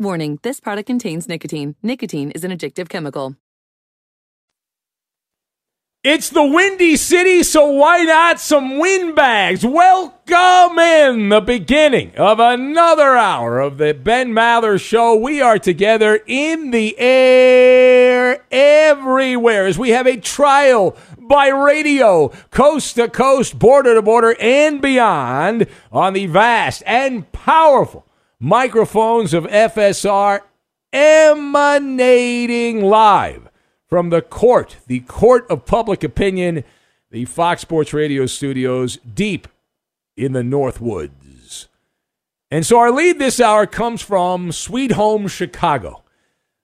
Warning, 0.00 0.38
this 0.42 0.60
product 0.60 0.86
contains 0.86 1.28
nicotine. 1.28 1.76
Nicotine 1.82 2.30
is 2.30 2.42
an 2.42 2.50
addictive 2.50 2.88
chemical. 2.88 3.36
It's 6.02 6.30
the 6.30 6.42
Windy 6.42 6.96
City, 6.96 7.42
so 7.42 7.66
why 7.66 8.04
not 8.04 8.40
some 8.40 8.78
windbags? 8.78 9.62
Welcome 9.62 10.78
in 10.78 11.28
the 11.28 11.42
beginning 11.42 12.16
of 12.16 12.40
another 12.40 13.14
hour 13.14 13.60
of 13.60 13.76
the 13.76 13.92
Ben 13.92 14.32
Maller 14.32 14.80
Show. 14.80 15.16
We 15.16 15.42
are 15.42 15.58
together 15.58 16.18
in 16.26 16.70
the 16.70 16.98
air 16.98 18.42
everywhere 18.50 19.66
as 19.66 19.78
we 19.78 19.90
have 19.90 20.06
a 20.06 20.16
trial 20.16 20.96
by 21.18 21.48
radio, 21.48 22.28
coast 22.50 22.94
to 22.94 23.06
coast, 23.06 23.58
border 23.58 23.96
to 23.96 24.00
border, 24.00 24.34
and 24.40 24.80
beyond 24.80 25.66
on 25.92 26.14
the 26.14 26.24
vast 26.24 26.82
and 26.86 27.30
powerful 27.32 28.06
microphones 28.40 29.34
of 29.34 29.44
FSR 29.44 30.40
emanating 30.92 32.80
live 32.82 33.50
from 33.86 34.08
the 34.08 34.22
court, 34.22 34.78
the 34.86 35.00
court 35.00 35.46
of 35.50 35.66
public 35.66 36.02
opinion, 36.02 36.64
the 37.10 37.26
Fox 37.26 37.60
Sports 37.60 37.92
Radio 37.92 38.24
studios 38.24 38.96
deep 38.98 39.46
in 40.16 40.32
the 40.32 40.42
North 40.42 40.80
Woods. 40.80 41.68
And 42.50 42.64
so 42.64 42.78
our 42.78 42.90
lead 42.90 43.18
this 43.18 43.40
hour 43.40 43.66
comes 43.66 44.00
from 44.00 44.52
Sweet 44.52 44.92
Home 44.92 45.28
Chicago. 45.28 46.02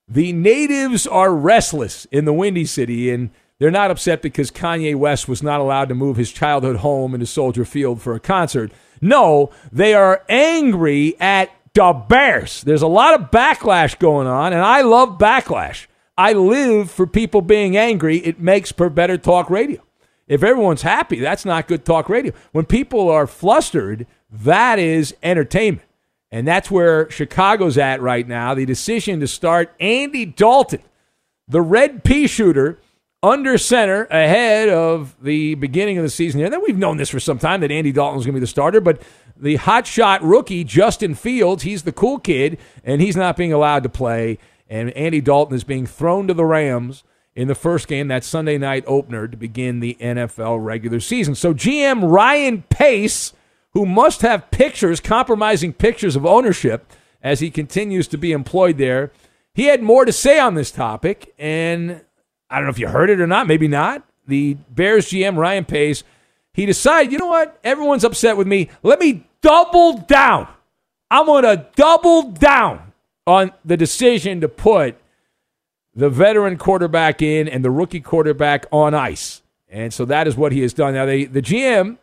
The 0.09 0.33
natives 0.33 1.07
are 1.07 1.35
restless 1.35 2.07
in 2.07 2.25
the 2.25 2.33
Windy 2.33 2.65
City, 2.65 3.11
and 3.11 3.31
they're 3.59 3.71
not 3.71 3.91
upset 3.91 4.23
because 4.23 4.51
Kanye 4.51 4.95
West 4.95 5.29
was 5.29 5.43
not 5.43 5.61
allowed 5.61 5.89
to 5.91 5.95
move 5.95 6.17
his 6.17 6.33
childhood 6.33 6.77
home 6.77 7.13
into 7.13 7.27
Soldier 7.27 7.65
Field 7.65 8.01
for 8.01 8.15
a 8.15 8.21
concert. 8.21 8.73
No, 9.01 9.51
they 9.71 9.95
are 9.95 10.25
angry 10.29 11.19
at 11.21 11.51
the 11.77 11.93
Bears. 11.93 12.63
There's 12.63 12.83
a 12.83 12.87
lot 12.87 13.21
of 13.21 13.31
backlash 13.31 13.99
going 13.99 14.27
on, 14.27 14.53
and 14.53 14.63
I 14.63 14.81
love 14.81 15.19
backlash. 15.19 15.87
I 16.17 16.33
live 16.33 16.91
for 16.91 17.07
people 17.07 17.43
being 17.43 17.77
angry. 17.77 18.17
It 18.19 18.41
makes 18.41 18.73
for 18.73 18.89
better 18.89 19.19
talk 19.19 19.51
radio. 19.51 19.83
If 20.27 20.43
everyone's 20.43 20.83
happy, 20.83 21.21
that's 21.21 21.45
not 21.45 21.69
good 21.69 21.85
talk 21.85 22.09
radio. 22.09 22.33
When 22.53 22.65
people 22.65 23.11
are 23.11 23.27
flustered, 23.27 24.07
that 24.31 24.79
is 24.79 25.15
entertainment. 25.23 25.87
And 26.31 26.49
that's 26.49 26.71
where 26.71 27.11
Chicago's 27.11 27.79
at 27.79 28.01
right 28.01 28.27
now. 28.27 28.55
The 28.55 28.67
decision 28.67 29.21
to 29.21 29.29
start 29.29 29.75
Andy 29.79 30.25
Dalton, 30.25 30.83
the 31.47 31.61
red 31.61 32.03
pea 32.03 32.27
shooter, 32.27 32.81
under 33.23 33.59
center 33.59 34.05
ahead 34.05 34.69
of 34.69 35.15
the 35.21 35.55
beginning 35.57 35.99
of 35.99 36.05
the 36.05 36.11
season. 36.11 36.41
And 36.43 36.53
then 36.53 36.63
we've 36.63 36.79
known 36.79 36.97
this 36.97 37.11
for 37.11 37.21
some 37.21 37.39
time 37.39 37.61
that 37.61 37.71
Andy 37.71 37.93
Dalton 37.93 38.17
was 38.17 38.25
going 38.25 38.35
to 38.35 38.41
be 38.41 38.45
the 38.45 38.47
starter, 38.47 38.81
but 38.81 39.03
the 39.39 39.59
hotshot 39.59 40.21
rookie, 40.23 40.65
Justin 40.65 41.15
Fields, 41.15 41.63
he's 41.63 41.83
the 41.83 41.93
cool 41.93 42.19
kid, 42.19 42.59
and 42.85 43.01
he's 43.01 43.17
not 43.17 43.37
being 43.37 43.53
allowed 43.53 43.83
to 43.83 43.89
play. 43.89 44.39
And 44.69 44.91
Andy 44.91 45.21
Dalton 45.21 45.55
is 45.55 45.65
being 45.65 45.87
thrown 45.87 46.27
to 46.29 46.35
the 46.35 46.45
Rams 46.45 47.05
in 47.35 47.49
the 47.49 47.55
first 47.55 47.87
game, 47.87 48.09
that 48.09 48.25
Sunday 48.25 48.57
night 48.57 48.83
opener, 48.87 49.29
to 49.29 49.37
begin 49.37 49.81
the 49.81 49.97
NFL 50.01 50.65
regular 50.65 51.01
season. 51.01 51.35
So 51.35 51.53
GM 51.53 52.11
Ryan 52.11 52.63
Pace, 52.71 53.35
who 53.73 53.85
must 53.85 54.23
have 54.23 54.51
pictures, 54.51 55.01
compromising 55.01 55.75
pictures 55.75 56.17
of 56.17 56.25
ownership 56.25 56.91
as 57.23 57.41
he 57.41 57.51
continues 57.51 58.09
to 58.09 58.17
be 58.17 58.33
employed 58.33 58.79
there, 58.79 59.13
he 59.53 59.67
had 59.67 59.83
more 59.83 60.07
to 60.07 60.13
say 60.13 60.39
on 60.39 60.55
this 60.55 60.71
topic. 60.71 61.35
And 61.39 62.03
I 62.49 62.57
don't 62.57 62.65
know 62.65 62.71
if 62.71 62.79
you 62.79 62.89
heard 62.89 63.11
it 63.11 63.21
or 63.21 63.27
not, 63.27 63.47
maybe 63.47 63.69
not. 63.69 64.03
The 64.27 64.55
Bears 64.71 65.07
GM, 65.11 65.37
Ryan 65.37 65.67
Pace, 65.67 66.05
he 66.57 66.65
decided, 66.65 67.13
you 67.13 67.19
know 67.19 67.27
what? 67.27 67.61
Everyone's 67.63 68.03
upset 68.03 68.39
with 68.39 68.47
me. 68.47 68.71
Let 68.83 68.99
me 68.99 69.27
double 69.43 69.99
down. 69.99 70.49
I'm 71.11 71.27
going 71.27 71.43
to 71.45 71.67
double 71.77 72.33
down 72.33 72.95
on 73.27 73.53
the 73.63 73.77
decision 73.77 74.41
to 74.41 74.49
put 74.49 74.97
the 75.95 76.09
veteran 76.09 76.57
quarterback 76.57 77.21
in 77.21 77.47
and 77.47 77.63
the 77.63 77.71
rookie 77.71 78.01
quarterback 78.01 78.65
on 78.73 78.95
ice. 78.95 79.43
And 79.69 79.93
so 79.93 80.07
that 80.07 80.27
is 80.27 80.35
what 80.35 80.53
he 80.53 80.63
has 80.63 80.73
done. 80.73 80.95
Now, 80.95 81.05
they, 81.05 81.27
the 81.27 81.43
GM 81.43 81.99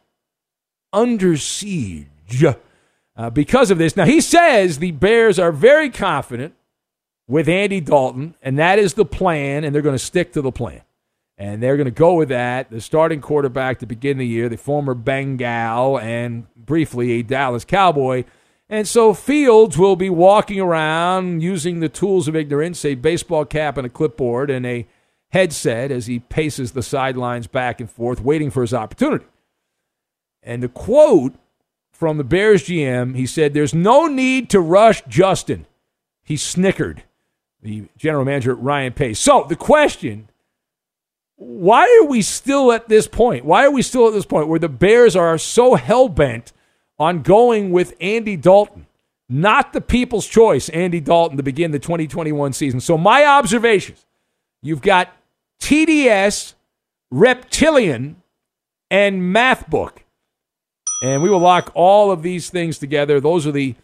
under 0.93 1.35
siege 1.35 2.45
uh, 3.17 3.29
because 3.31 3.71
of 3.71 3.79
this. 3.79 3.97
Now, 3.97 4.05
he 4.05 4.21
says 4.21 4.77
the 4.77 4.91
Bears 4.91 5.39
are 5.39 5.51
very 5.51 5.89
confident 5.89 6.53
with 7.27 7.49
Andy 7.49 7.81
Dalton, 7.81 8.35
and 8.43 8.59
that 8.59 8.77
is 8.77 8.93
the 8.93 9.05
plan, 9.05 9.63
and 9.63 9.73
they're 9.73 9.81
going 9.81 9.95
to 9.95 9.99
stick 9.99 10.33
to 10.33 10.43
the 10.43 10.51
plan. 10.51 10.81
And 11.43 11.61
they're 11.61 11.75
going 11.75 11.85
to 11.85 11.91
go 11.91 12.13
with 12.13 12.29
that. 12.29 12.69
The 12.69 12.79
starting 12.79 13.19
quarterback 13.19 13.79
to 13.79 13.85
begin 13.85 14.17
the 14.17 14.25
year, 14.25 14.47
the 14.47 14.55
former 14.55 14.93
Bengal 14.93 15.99
and 15.99 16.47
briefly 16.55 17.19
a 17.19 17.21
Dallas 17.21 17.65
Cowboy. 17.65 18.23
And 18.69 18.87
so 18.87 19.13
Fields 19.13 19.77
will 19.77 19.97
be 19.97 20.09
walking 20.09 20.61
around 20.61 21.43
using 21.43 21.81
the 21.81 21.89
tools 21.89 22.29
of 22.29 22.35
ignorance, 22.37 22.85
a 22.85 22.95
baseball 22.95 23.43
cap 23.43 23.75
and 23.75 23.85
a 23.85 23.89
clipboard 23.89 24.49
and 24.49 24.65
a 24.65 24.87
headset 25.33 25.91
as 25.91 26.07
he 26.07 26.19
paces 26.19 26.71
the 26.71 26.81
sidelines 26.81 27.47
back 27.47 27.81
and 27.81 27.91
forth, 27.91 28.21
waiting 28.21 28.49
for 28.49 28.61
his 28.61 28.73
opportunity. 28.73 29.25
And 30.43 30.63
the 30.63 30.69
quote 30.69 31.35
from 31.91 32.15
the 32.15 32.23
Bears 32.23 32.63
GM, 32.63 33.17
he 33.17 33.25
said, 33.25 33.53
There's 33.53 33.73
no 33.73 34.07
need 34.07 34.49
to 34.51 34.61
rush 34.61 35.01
Justin. 35.09 35.65
He 36.23 36.37
snickered 36.37 37.03
the 37.61 37.89
general 37.97 38.23
manager, 38.23 38.55
Ryan 38.55 38.93
Pace. 38.93 39.19
So 39.19 39.45
the 39.49 39.57
question 39.57 40.29
why 41.35 41.83
are 42.01 42.07
we 42.07 42.21
still 42.21 42.71
at 42.71 42.87
this 42.87 43.07
point? 43.07 43.45
Why 43.45 43.65
are 43.65 43.71
we 43.71 43.81
still 43.81 44.07
at 44.07 44.13
this 44.13 44.25
point 44.25 44.47
where 44.47 44.59
the 44.59 44.69
Bears 44.69 45.15
are 45.15 45.37
so 45.37 45.75
hell 45.75 46.09
bent 46.09 46.53
on 46.99 47.21
going 47.21 47.71
with 47.71 47.95
Andy 47.99 48.37
Dalton, 48.37 48.87
not 49.27 49.73
the 49.73 49.81
people's 49.81 50.27
choice, 50.27 50.69
Andy 50.69 50.99
Dalton, 50.99 51.37
to 51.37 51.43
begin 51.43 51.71
the 51.71 51.79
2021 51.79 52.53
season? 52.53 52.79
So, 52.79 52.97
my 52.97 53.25
observations 53.25 54.05
you've 54.61 54.81
got 54.81 55.09
TDS, 55.59 56.53
Reptilian, 57.11 58.17
and 58.89 59.31
Math 59.31 59.69
Book. 59.69 60.03
And 61.03 61.21
we 61.21 61.29
will 61.29 61.39
lock 61.39 61.71
all 61.73 62.11
of 62.11 62.21
these 62.21 62.49
things 62.49 62.77
together. 62.77 63.19
Those 63.19 63.45
are 63.45 63.51
the 63.51 63.75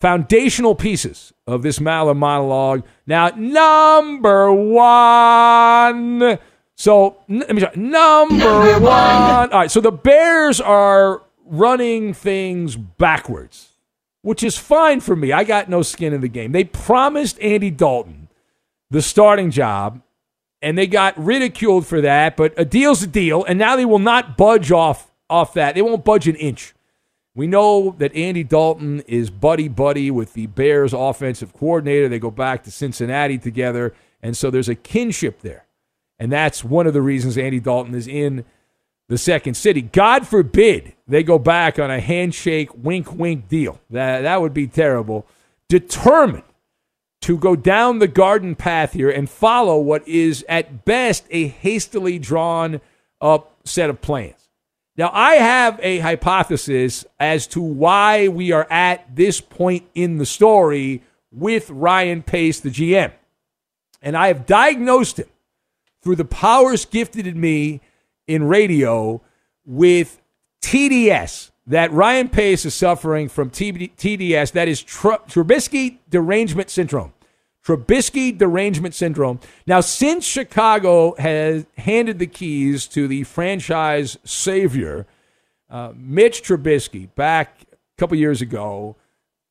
foundational 0.00 0.74
pieces 0.74 1.32
of 1.46 1.62
this 1.62 1.78
Maller 1.78 2.16
monologue. 2.16 2.84
Now, 3.06 3.28
number 3.30 4.52
one. 4.52 6.38
So, 6.76 7.16
let 7.28 7.54
me 7.54 7.60
try. 7.60 7.72
Number 7.74 8.78
one. 8.78 9.52
All 9.52 9.60
right. 9.60 9.70
So 9.70 9.80
the 9.80 9.90
Bears 9.90 10.60
are 10.60 11.22
running 11.44 12.14
things 12.14 12.76
backwards, 12.76 13.70
which 14.22 14.42
is 14.42 14.56
fine 14.56 15.00
for 15.00 15.16
me. 15.16 15.32
I 15.32 15.44
got 15.44 15.68
no 15.68 15.82
skin 15.82 16.12
in 16.12 16.20
the 16.20 16.28
game. 16.28 16.52
They 16.52 16.64
promised 16.64 17.40
Andy 17.40 17.70
Dalton 17.70 18.28
the 18.90 19.02
starting 19.02 19.50
job, 19.50 20.02
and 20.62 20.78
they 20.78 20.86
got 20.86 21.18
ridiculed 21.18 21.86
for 21.86 22.00
that. 22.00 22.36
But 22.36 22.54
a 22.56 22.64
deal's 22.64 23.02
a 23.02 23.06
deal, 23.06 23.44
and 23.44 23.58
now 23.58 23.76
they 23.76 23.84
will 23.84 23.98
not 23.98 24.36
budge 24.36 24.70
off 24.70 25.10
off 25.28 25.54
that. 25.54 25.74
They 25.74 25.82
won't 25.82 26.04
budge 26.04 26.28
an 26.28 26.36
inch. 26.36 26.74
We 27.38 27.46
know 27.46 27.94
that 27.98 28.16
Andy 28.16 28.42
Dalton 28.42 29.00
is 29.06 29.30
buddy 29.30 29.68
buddy 29.68 30.10
with 30.10 30.32
the 30.32 30.46
Bears 30.46 30.92
offensive 30.92 31.52
coordinator. 31.52 32.08
They 32.08 32.18
go 32.18 32.32
back 32.32 32.64
to 32.64 32.72
Cincinnati 32.72 33.38
together, 33.38 33.94
and 34.20 34.36
so 34.36 34.50
there's 34.50 34.68
a 34.68 34.74
kinship 34.74 35.42
there. 35.42 35.64
And 36.18 36.32
that's 36.32 36.64
one 36.64 36.88
of 36.88 36.94
the 36.94 37.00
reasons 37.00 37.38
Andy 37.38 37.60
Dalton 37.60 37.94
is 37.94 38.08
in 38.08 38.44
the 39.06 39.16
second 39.16 39.54
city. 39.54 39.82
God 39.82 40.26
forbid 40.26 40.94
they 41.06 41.22
go 41.22 41.38
back 41.38 41.78
on 41.78 41.92
a 41.92 42.00
handshake, 42.00 42.70
wink, 42.74 43.14
wink 43.14 43.46
deal. 43.46 43.80
That, 43.88 44.22
that 44.22 44.40
would 44.40 44.52
be 44.52 44.66
terrible. 44.66 45.24
Determined 45.68 46.42
to 47.20 47.38
go 47.38 47.54
down 47.54 48.00
the 48.00 48.08
garden 48.08 48.56
path 48.56 48.94
here 48.94 49.10
and 49.10 49.30
follow 49.30 49.78
what 49.78 50.08
is 50.08 50.44
at 50.48 50.84
best 50.84 51.24
a 51.30 51.46
hastily 51.46 52.18
drawn 52.18 52.80
up 53.20 53.60
set 53.64 53.90
of 53.90 54.00
plans. 54.00 54.47
Now, 54.98 55.12
I 55.14 55.36
have 55.36 55.78
a 55.80 56.00
hypothesis 56.00 57.06
as 57.20 57.46
to 57.48 57.62
why 57.62 58.26
we 58.26 58.50
are 58.50 58.66
at 58.68 59.14
this 59.14 59.40
point 59.40 59.86
in 59.94 60.18
the 60.18 60.26
story 60.26 61.04
with 61.30 61.70
Ryan 61.70 62.24
Pace, 62.24 62.58
the 62.58 62.68
GM. 62.68 63.12
And 64.02 64.16
I 64.16 64.26
have 64.26 64.44
diagnosed 64.44 65.20
him 65.20 65.28
through 66.02 66.16
the 66.16 66.24
powers 66.24 66.84
gifted 66.84 67.28
in 67.28 67.40
me 67.40 67.80
in 68.26 68.42
radio 68.42 69.22
with 69.64 70.20
TDS, 70.62 71.52
that 71.68 71.92
Ryan 71.92 72.28
Pace 72.28 72.64
is 72.64 72.74
suffering 72.74 73.28
from 73.28 73.50
TDS, 73.50 74.50
that 74.52 74.66
is 74.66 74.82
Trubisky 74.82 75.98
derangement 76.10 76.70
syndrome. 76.70 77.12
Trubisky 77.68 78.36
derangement 78.36 78.94
syndrome. 78.94 79.40
Now, 79.66 79.82
since 79.82 80.24
Chicago 80.24 81.14
has 81.18 81.66
handed 81.76 82.18
the 82.18 82.26
keys 82.26 82.86
to 82.88 83.06
the 83.06 83.24
franchise 83.24 84.16
savior, 84.24 85.06
uh, 85.68 85.92
Mitch 85.94 86.42
Trubisky, 86.42 87.14
back 87.14 87.60
a 87.70 87.76
couple 87.98 88.16
years 88.16 88.40
ago, 88.40 88.96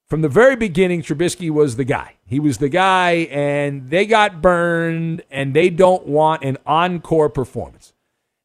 from 0.08 0.23
the 0.23 0.30
very 0.30 0.56
beginning, 0.56 1.03
Trubisky 1.03 1.51
was 1.51 1.75
the 1.75 1.84
guy. 1.84 2.15
He 2.25 2.39
was 2.39 2.58
the 2.58 2.69
guy, 2.69 3.27
and 3.30 3.91
they 3.91 4.08
got 4.08 4.41
burned, 4.41 5.21
and 5.30 5.53
they 5.53 5.69
don't 5.69 6.08
want 6.08 6.43
an 6.43 6.58
encore 6.65 7.30
performance. 7.30 7.93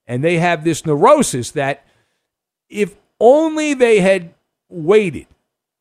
And 0.06 0.22
they 0.22 0.36
have 0.36 0.64
this 0.64 0.84
neurosis 0.84 1.50
that 1.52 1.86
if 2.68 2.94
only 3.18 3.72
they 3.72 4.00
had 4.00 4.34
waited 4.68 5.28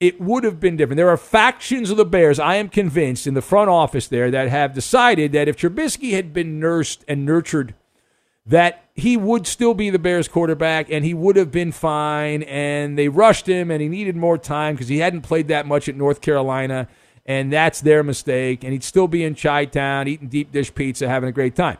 it 0.01 0.19
would 0.19 0.43
have 0.43 0.59
been 0.59 0.75
different. 0.75 0.97
There 0.97 1.09
are 1.09 1.15
factions 1.15 1.91
of 1.91 1.95
the 1.95 2.05
Bears, 2.05 2.39
I 2.39 2.55
am 2.55 2.69
convinced, 2.69 3.27
in 3.27 3.35
the 3.35 3.41
front 3.41 3.69
office 3.69 4.07
there 4.07 4.31
that 4.31 4.49
have 4.49 4.73
decided 4.73 5.31
that 5.33 5.47
if 5.47 5.57
Trubisky 5.57 6.13
had 6.13 6.33
been 6.33 6.59
nursed 6.59 7.05
and 7.07 7.23
nurtured, 7.23 7.75
that 8.43 8.83
he 8.95 9.15
would 9.15 9.45
still 9.45 9.75
be 9.75 9.91
the 9.91 9.99
Bears 9.99 10.27
quarterback 10.27 10.89
and 10.89 11.05
he 11.05 11.13
would 11.13 11.35
have 11.35 11.51
been 11.51 11.71
fine. 11.71 12.41
And 12.43 12.97
they 12.97 13.09
rushed 13.09 13.47
him 13.47 13.69
and 13.69 13.79
he 13.79 13.87
needed 13.87 14.15
more 14.15 14.39
time 14.39 14.73
because 14.73 14.87
he 14.87 14.97
hadn't 14.97 15.21
played 15.21 15.49
that 15.49 15.67
much 15.67 15.87
at 15.87 15.95
North 15.95 16.19
Carolina. 16.19 16.87
And 17.27 17.53
that's 17.53 17.81
their 17.81 18.01
mistake. 18.01 18.63
And 18.63 18.73
he'd 18.73 18.83
still 18.83 19.07
be 19.07 19.23
in 19.23 19.35
Chi 19.35 19.65
Town 19.65 20.07
eating 20.07 20.29
deep 20.29 20.51
dish 20.51 20.73
pizza, 20.73 21.07
having 21.07 21.29
a 21.29 21.31
great 21.31 21.55
time. 21.55 21.77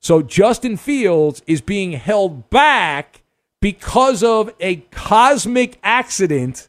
So 0.00 0.22
Justin 0.22 0.76
Fields 0.76 1.40
is 1.46 1.60
being 1.60 1.92
held 1.92 2.50
back 2.50 3.22
because 3.60 4.24
of 4.24 4.52
a 4.58 4.76
cosmic 4.90 5.78
accident 5.84 6.68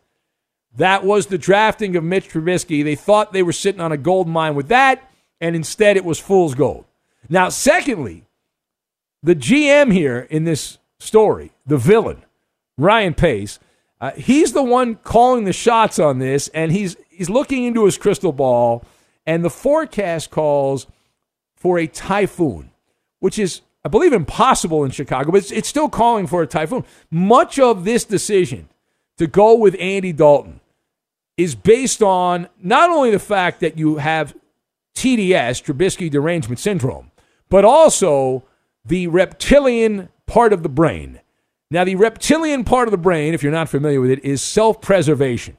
that 0.77 1.03
was 1.03 1.27
the 1.27 1.37
drafting 1.37 1.95
of 1.95 2.03
Mitch 2.03 2.29
Trubisky. 2.29 2.83
They 2.83 2.95
thought 2.95 3.33
they 3.33 3.43
were 3.43 3.51
sitting 3.51 3.81
on 3.81 3.91
a 3.91 3.97
gold 3.97 4.27
mine 4.27 4.55
with 4.55 4.69
that, 4.69 5.09
and 5.39 5.55
instead 5.55 5.97
it 5.97 6.05
was 6.05 6.19
fool's 6.19 6.55
gold. 6.55 6.85
Now, 7.29 7.49
secondly, 7.49 8.23
the 9.21 9.35
GM 9.35 9.91
here 9.91 10.27
in 10.29 10.45
this 10.45 10.77
story, 10.99 11.51
the 11.65 11.77
villain, 11.77 12.23
Ryan 12.77 13.13
Pace, 13.13 13.59
uh, 13.99 14.11
he's 14.11 14.53
the 14.53 14.63
one 14.63 14.95
calling 14.95 15.43
the 15.43 15.53
shots 15.53 15.99
on 15.99 16.19
this, 16.19 16.47
and 16.49 16.71
he's 16.71 16.95
he's 17.09 17.29
looking 17.29 17.65
into 17.65 17.85
his 17.85 17.97
crystal 17.97 18.31
ball, 18.31 18.83
And 19.27 19.45
the 19.45 19.49
forecast 19.51 20.31
calls 20.31 20.87
for 21.55 21.77
a 21.77 21.85
typhoon, 21.85 22.71
which 23.19 23.37
is, 23.37 23.61
I 23.85 23.89
believe, 23.89 24.13
impossible 24.13 24.83
in 24.83 24.89
Chicago, 24.89 25.31
but 25.31 25.37
it's, 25.37 25.51
it's 25.51 25.67
still 25.67 25.89
calling 25.89 26.25
for 26.25 26.41
a 26.41 26.47
typhoon. 26.47 26.83
Much 27.11 27.59
of 27.59 27.83
this 27.83 28.03
decision 28.03 28.67
to 29.17 29.27
go 29.27 29.53
with 29.55 29.75
Andy 29.79 30.11
Dalton 30.11 30.60
is 31.41 31.55
based 31.55 32.01
on 32.03 32.47
not 32.61 32.89
only 32.89 33.11
the 33.11 33.19
fact 33.19 33.59
that 33.61 33.77
you 33.77 33.97
have 33.97 34.35
TDS, 34.95 35.63
Trubisky 35.63 36.09
derangement 36.09 36.59
syndrome, 36.59 37.11
but 37.49 37.65
also 37.65 38.43
the 38.85 39.07
reptilian 39.07 40.09
part 40.27 40.53
of 40.53 40.63
the 40.63 40.69
brain. 40.69 41.19
Now, 41.69 41.83
the 41.83 41.95
reptilian 41.95 42.63
part 42.63 42.87
of 42.87 42.91
the 42.91 42.97
brain, 42.97 43.33
if 43.33 43.41
you're 43.41 43.51
not 43.51 43.69
familiar 43.69 44.01
with 44.01 44.11
it, 44.11 44.23
is 44.23 44.41
self 44.41 44.81
preservation 44.81 45.57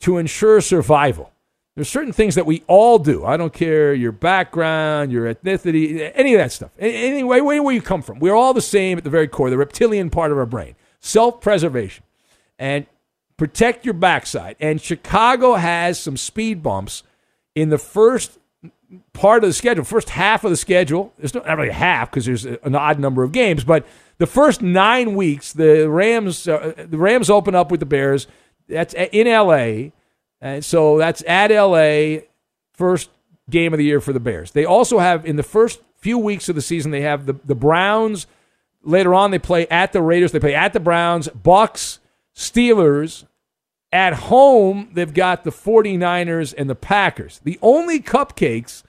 to 0.00 0.18
ensure 0.18 0.60
survival. 0.60 1.32
There's 1.74 1.88
certain 1.88 2.12
things 2.12 2.34
that 2.34 2.44
we 2.44 2.64
all 2.66 2.98
do. 2.98 3.24
I 3.24 3.36
don't 3.36 3.52
care 3.52 3.94
your 3.94 4.10
background, 4.12 5.12
your 5.12 5.32
ethnicity, 5.32 6.10
any 6.14 6.34
of 6.34 6.38
that 6.38 6.50
stuff. 6.52 6.70
Anyway, 6.78 7.40
where 7.40 7.72
you 7.72 7.80
come 7.80 8.02
from. 8.02 8.18
We're 8.18 8.34
all 8.34 8.52
the 8.52 8.60
same 8.60 8.98
at 8.98 9.04
the 9.04 9.10
very 9.10 9.28
core, 9.28 9.48
the 9.48 9.56
reptilian 9.56 10.10
part 10.10 10.32
of 10.32 10.38
our 10.38 10.46
brain. 10.46 10.74
Self 11.00 11.40
preservation. 11.40 12.04
And 12.58 12.86
protect 13.38 13.86
your 13.86 13.94
backside. 13.94 14.56
And 14.60 14.78
Chicago 14.80 15.54
has 15.54 15.98
some 15.98 16.18
speed 16.18 16.62
bumps 16.62 17.02
in 17.54 17.70
the 17.70 17.78
first 17.78 18.38
part 19.14 19.42
of 19.42 19.48
the 19.48 19.54
schedule, 19.54 19.84
first 19.84 20.10
half 20.10 20.44
of 20.44 20.50
the 20.50 20.56
schedule. 20.56 21.14
It's 21.18 21.32
not 21.32 21.46
really 21.46 21.70
half 21.70 22.10
because 22.10 22.26
there's 22.26 22.44
an 22.44 22.74
odd 22.74 22.98
number 22.98 23.22
of 23.22 23.32
games, 23.32 23.64
but 23.64 23.86
the 24.18 24.26
first 24.26 24.60
nine 24.60 25.14
weeks, 25.14 25.52
the 25.52 25.88
Rams 25.88 26.46
uh, 26.46 26.74
the 26.76 26.98
Rams 26.98 27.30
open 27.30 27.54
up 27.54 27.70
with 27.70 27.80
the 27.80 27.86
Bears. 27.86 28.26
That's 28.68 28.92
in 28.94 29.26
L.A. 29.26 29.92
And 30.40 30.64
so 30.64 30.98
that's 30.98 31.22
at 31.26 31.50
LA, 31.50 32.22
first 32.72 33.10
game 33.50 33.72
of 33.72 33.78
the 33.78 33.84
year 33.84 34.00
for 34.00 34.12
the 34.12 34.20
Bears. 34.20 34.52
They 34.52 34.64
also 34.64 34.98
have, 34.98 35.24
in 35.24 35.36
the 35.36 35.42
first 35.42 35.80
few 35.96 36.18
weeks 36.18 36.48
of 36.48 36.54
the 36.54 36.62
season, 36.62 36.90
they 36.90 37.00
have 37.00 37.26
the, 37.26 37.34
the 37.44 37.54
Browns. 37.54 38.26
Later 38.82 39.14
on, 39.14 39.30
they 39.30 39.38
play 39.38 39.66
at 39.68 39.92
the 39.92 40.02
Raiders. 40.02 40.32
They 40.32 40.38
play 40.38 40.54
at 40.54 40.72
the 40.72 40.80
Browns, 40.80 41.28
Bucs, 41.28 41.98
Steelers. 42.38 43.24
At 43.90 44.12
home, 44.14 44.90
they've 44.92 45.14
got 45.14 45.44
the 45.44 45.50
49ers 45.50 46.54
and 46.56 46.68
the 46.68 46.74
Packers. 46.74 47.40
The 47.42 47.58
only 47.62 48.00
cupcakes 48.00 48.82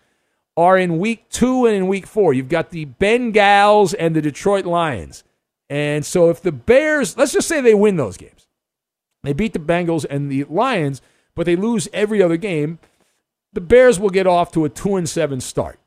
are 0.57 0.77
in 0.77 0.99
week 0.99 1.29
two 1.29 1.65
and 1.65 1.73
in 1.73 1.87
week 1.87 2.05
four. 2.05 2.33
You've 2.33 2.49
got 2.49 2.71
the 2.71 2.85
Bengals 2.85 3.95
and 3.97 4.13
the 4.13 4.21
Detroit 4.21 4.65
Lions. 4.65 5.23
And 5.69 6.05
so 6.05 6.29
if 6.29 6.41
the 6.41 6.51
Bears, 6.51 7.15
let's 7.15 7.31
just 7.31 7.47
say 7.47 7.61
they 7.61 7.73
win 7.73 7.95
those 7.95 8.17
games, 8.17 8.47
they 9.23 9.31
beat 9.31 9.53
the 9.53 9.59
Bengals 9.59 10.05
and 10.09 10.31
the 10.31 10.43
Lions– 10.45 11.01
but 11.39 11.45
they 11.45 11.55
lose 11.55 11.87
every 11.93 12.21
other 12.21 12.35
game, 12.35 12.79
the 13.53 13.61
Bears 13.61 13.97
will 13.97 14.09
get 14.09 14.27
off 14.27 14.51
to 14.51 14.65
a 14.65 14.69
2 14.69 14.97
and 14.97 15.07
7 15.07 15.39
start 15.39 15.79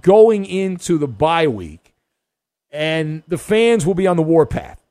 going 0.00 0.46
into 0.46 0.96
the 0.96 1.06
bye 1.06 1.46
week, 1.46 1.94
and 2.70 3.22
the 3.28 3.36
fans 3.36 3.84
will 3.84 3.92
be 3.92 4.06
on 4.06 4.16
the 4.16 4.22
warpath. 4.22 4.85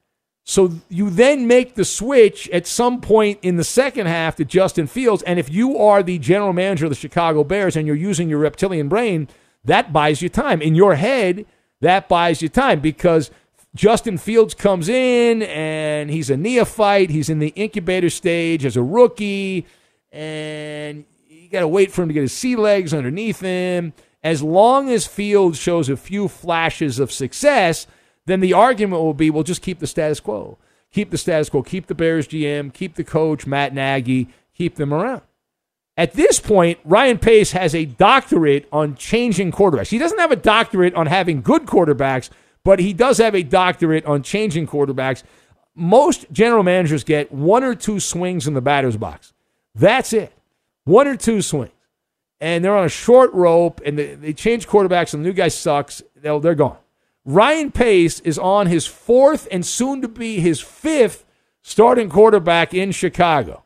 So 0.48 0.74
you 0.90 1.10
then 1.10 1.48
make 1.48 1.74
the 1.74 1.84
switch 1.84 2.48
at 2.50 2.68
some 2.68 3.02
point 3.02 3.40
in 3.42 3.56
the 3.56 3.64
second 3.64 4.06
half 4.06 4.36
to 4.36 4.46
Justin 4.46 4.86
Fields. 4.86 5.24
And 5.24 5.40
if 5.40 5.50
you 5.50 5.80
are 5.80 6.04
the 6.04 6.20
general 6.20 6.54
manager 6.54 6.86
of 6.86 6.92
the 6.92 6.96
Chicago 6.96 7.44
Bears 7.44 7.76
and 7.76 7.88
you're 7.88 7.96
using 7.96 8.30
your 8.30 8.38
reptilian 8.38 8.88
brain, 8.88 9.28
that 9.64 9.92
buys 9.92 10.22
you 10.22 10.30
time. 10.30 10.62
In 10.62 10.76
your 10.76 10.96
head, 10.96 11.48
that 11.82 12.08
buys 12.08 12.44
you 12.44 12.50
time 12.50 12.80
because 12.80 13.32
Justin 13.74 14.20
Fields 14.20 14.54
comes 14.54 14.88
in 14.88 15.42
and 15.42 16.12
he's 16.12 16.30
a 16.30 16.38
neophyte. 16.38 17.10
He's 17.10 17.30
in 17.30 17.40
the 17.40 17.52
incubator 17.56 18.12
stage 18.12 18.66
as 18.66 18.78
a 18.78 18.84
rookie 18.84 19.66
and 20.12 21.06
you 21.28 21.50
got 21.50 21.62
to 21.62 21.68
wait 21.68 21.92
for 21.92 22.04
him 22.04 22.10
to 22.10 22.14
get 22.14 22.22
his 22.22 22.34
sea 22.34 22.56
legs 22.56 22.94
underneath 22.94 23.40
him. 23.40 23.94
As 24.24 24.44
long 24.44 24.92
as 24.92 25.08
Fields 25.08 25.58
shows 25.58 25.90
a 25.90 25.98
few 25.98 26.28
flashes 26.28 27.00
of 27.00 27.12
success, 27.12 27.88
then 28.26 28.40
the 28.40 28.54
argument 28.54 29.02
will 29.02 29.14
be, 29.14 29.30
well, 29.30 29.44
just 29.44 29.62
keep 29.62 29.80
the 29.80 29.88
status 29.88 30.20
quo. 30.20 30.58
Keep 30.92 31.12
the 31.12 31.18
status 31.18 31.50
quo. 31.50 31.62
Keep 31.62 31.88
the 31.88 31.96
Bears 31.96 32.28
GM. 32.28 32.74
Keep 32.74 32.96
the 32.96 33.04
coach, 33.04 33.46
Matt 33.46 33.74
Nagy. 33.74 34.30
Keep 34.54 34.76
them 34.76 34.94
around. 34.94 35.22
At 35.98 36.14
this 36.14 36.40
point, 36.40 36.80
Ryan 36.84 37.18
Pace 37.18 37.52
has 37.54 37.74
a 37.74 37.86
doctorate 37.86 38.68
on 38.72 38.96
changing 38.96 39.52
quarterbacks. 39.52 39.90
He 39.90 39.98
doesn't 39.98 40.20
have 40.20 40.32
a 40.32 40.36
doctorate 40.36 40.94
on 40.94 41.08
having 41.08 41.42
good 41.42 41.64
quarterbacks, 41.64 42.30
but 42.64 42.80
he 42.80 42.92
does 42.92 43.18
have 43.20 43.34
a 43.34 43.44
doctorate 43.44 44.06
on 44.06 44.22
changing 44.22 44.68
quarterbacks. 44.68 45.24
Most 45.74 46.32
general 46.32 46.64
managers 46.64 47.04
get 47.04 47.32
one 47.32 47.64
or 47.64 47.76
two 47.76 48.00
swings 48.00 48.48
in 48.48 48.54
the 48.54 48.62
batter's 48.62 48.98
box. 48.98 49.34
That's 49.74 50.12
it. 50.12 50.34
One 50.84 51.08
or 51.08 51.16
two 51.16 51.42
swings. 51.42 51.72
And 52.42 52.64
they're 52.64 52.76
on 52.76 52.86
a 52.86 52.90
short 52.90 53.34
rope 53.34 53.80
and 53.86 53.98
they, 53.98 54.16
they 54.16 54.34
change 54.34 54.68
quarterbacks 54.68 55.14
and 55.14 55.24
the 55.24 55.30
new 55.30 55.34
guy 55.34 55.48
sucks. 55.48 56.04
They'll, 56.16 56.40
they're 56.40 56.56
gone. 56.56 56.78
Ryan 57.26 57.72
Pace 57.72 58.20
is 58.20 58.38
on 58.38 58.68
his 58.68 58.86
fourth 58.86 59.48
and 59.52 59.66
soon 59.66 60.02
to 60.02 60.08
be 60.08 60.40
his 60.40 60.62
fifth 60.62 61.26
starting 61.64 62.10
quarterback 62.10 62.74
in 62.74 62.92
Chicago. 62.92 63.64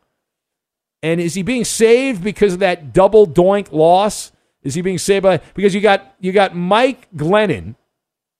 And 1.04 1.20
is 1.20 1.34
he 1.34 1.44
being 1.44 1.66
saved 1.66 2.24
because 2.24 2.54
of 2.54 2.60
that 2.60 2.94
double 2.94 3.28
doink 3.28 3.72
loss? 3.72 4.32
Is 4.64 4.76
he 4.76 4.82
being 4.82 4.98
saved 4.98 5.24
by 5.24 5.38
because 5.54 5.74
you 5.74 5.82
got 5.82 6.16
you 6.20 6.32
got 6.32 6.56
Mike 6.56 7.08
Glennon, 7.16 7.76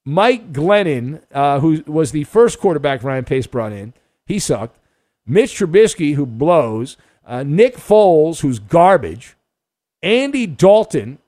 Mike 0.06 0.52
Glennon, 0.52 1.22
uh, 1.34 1.60
who 1.60 1.84
was 1.86 2.12
the 2.12 2.26
first 2.26 2.60
quarterback 2.60 3.04
Ryan 3.04 3.26
Pace 3.26 3.48
brought 3.48 3.72
in. 3.72 3.94
He 4.26 4.40
sucked. 4.40 4.78
Mitch 5.26 5.58
Trubisky, 5.58 6.16
who 6.16 6.26
blows 6.26 6.98
uh, 7.26 7.44
Nick 7.44 7.78
Foles, 7.78 8.42
who's 8.42 8.60
garbage, 8.60 9.36
Andy 10.02 10.48
Dalton. 10.48 11.20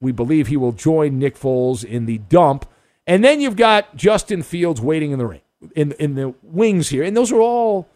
We 0.00 0.10
believe 0.10 0.48
he 0.48 0.56
will 0.56 0.72
join 0.72 1.18
Nick 1.18 1.36
Foles 1.36 1.84
in 1.84 2.06
the 2.06 2.18
dump. 2.18 2.66
And 3.12 3.22
then 3.22 3.42
you've 3.42 3.56
got 3.56 3.94
Justin 3.94 4.42
Fields 4.42 4.80
waiting 4.80 5.10
in 5.10 5.18
the 5.18 5.26
ring, 5.26 5.42
in, 5.76 5.92
in 5.98 6.14
the 6.14 6.32
wings 6.42 6.88
here. 6.88 7.02
And 7.02 7.14
those 7.14 7.30
are 7.30 7.42
all 7.42 7.86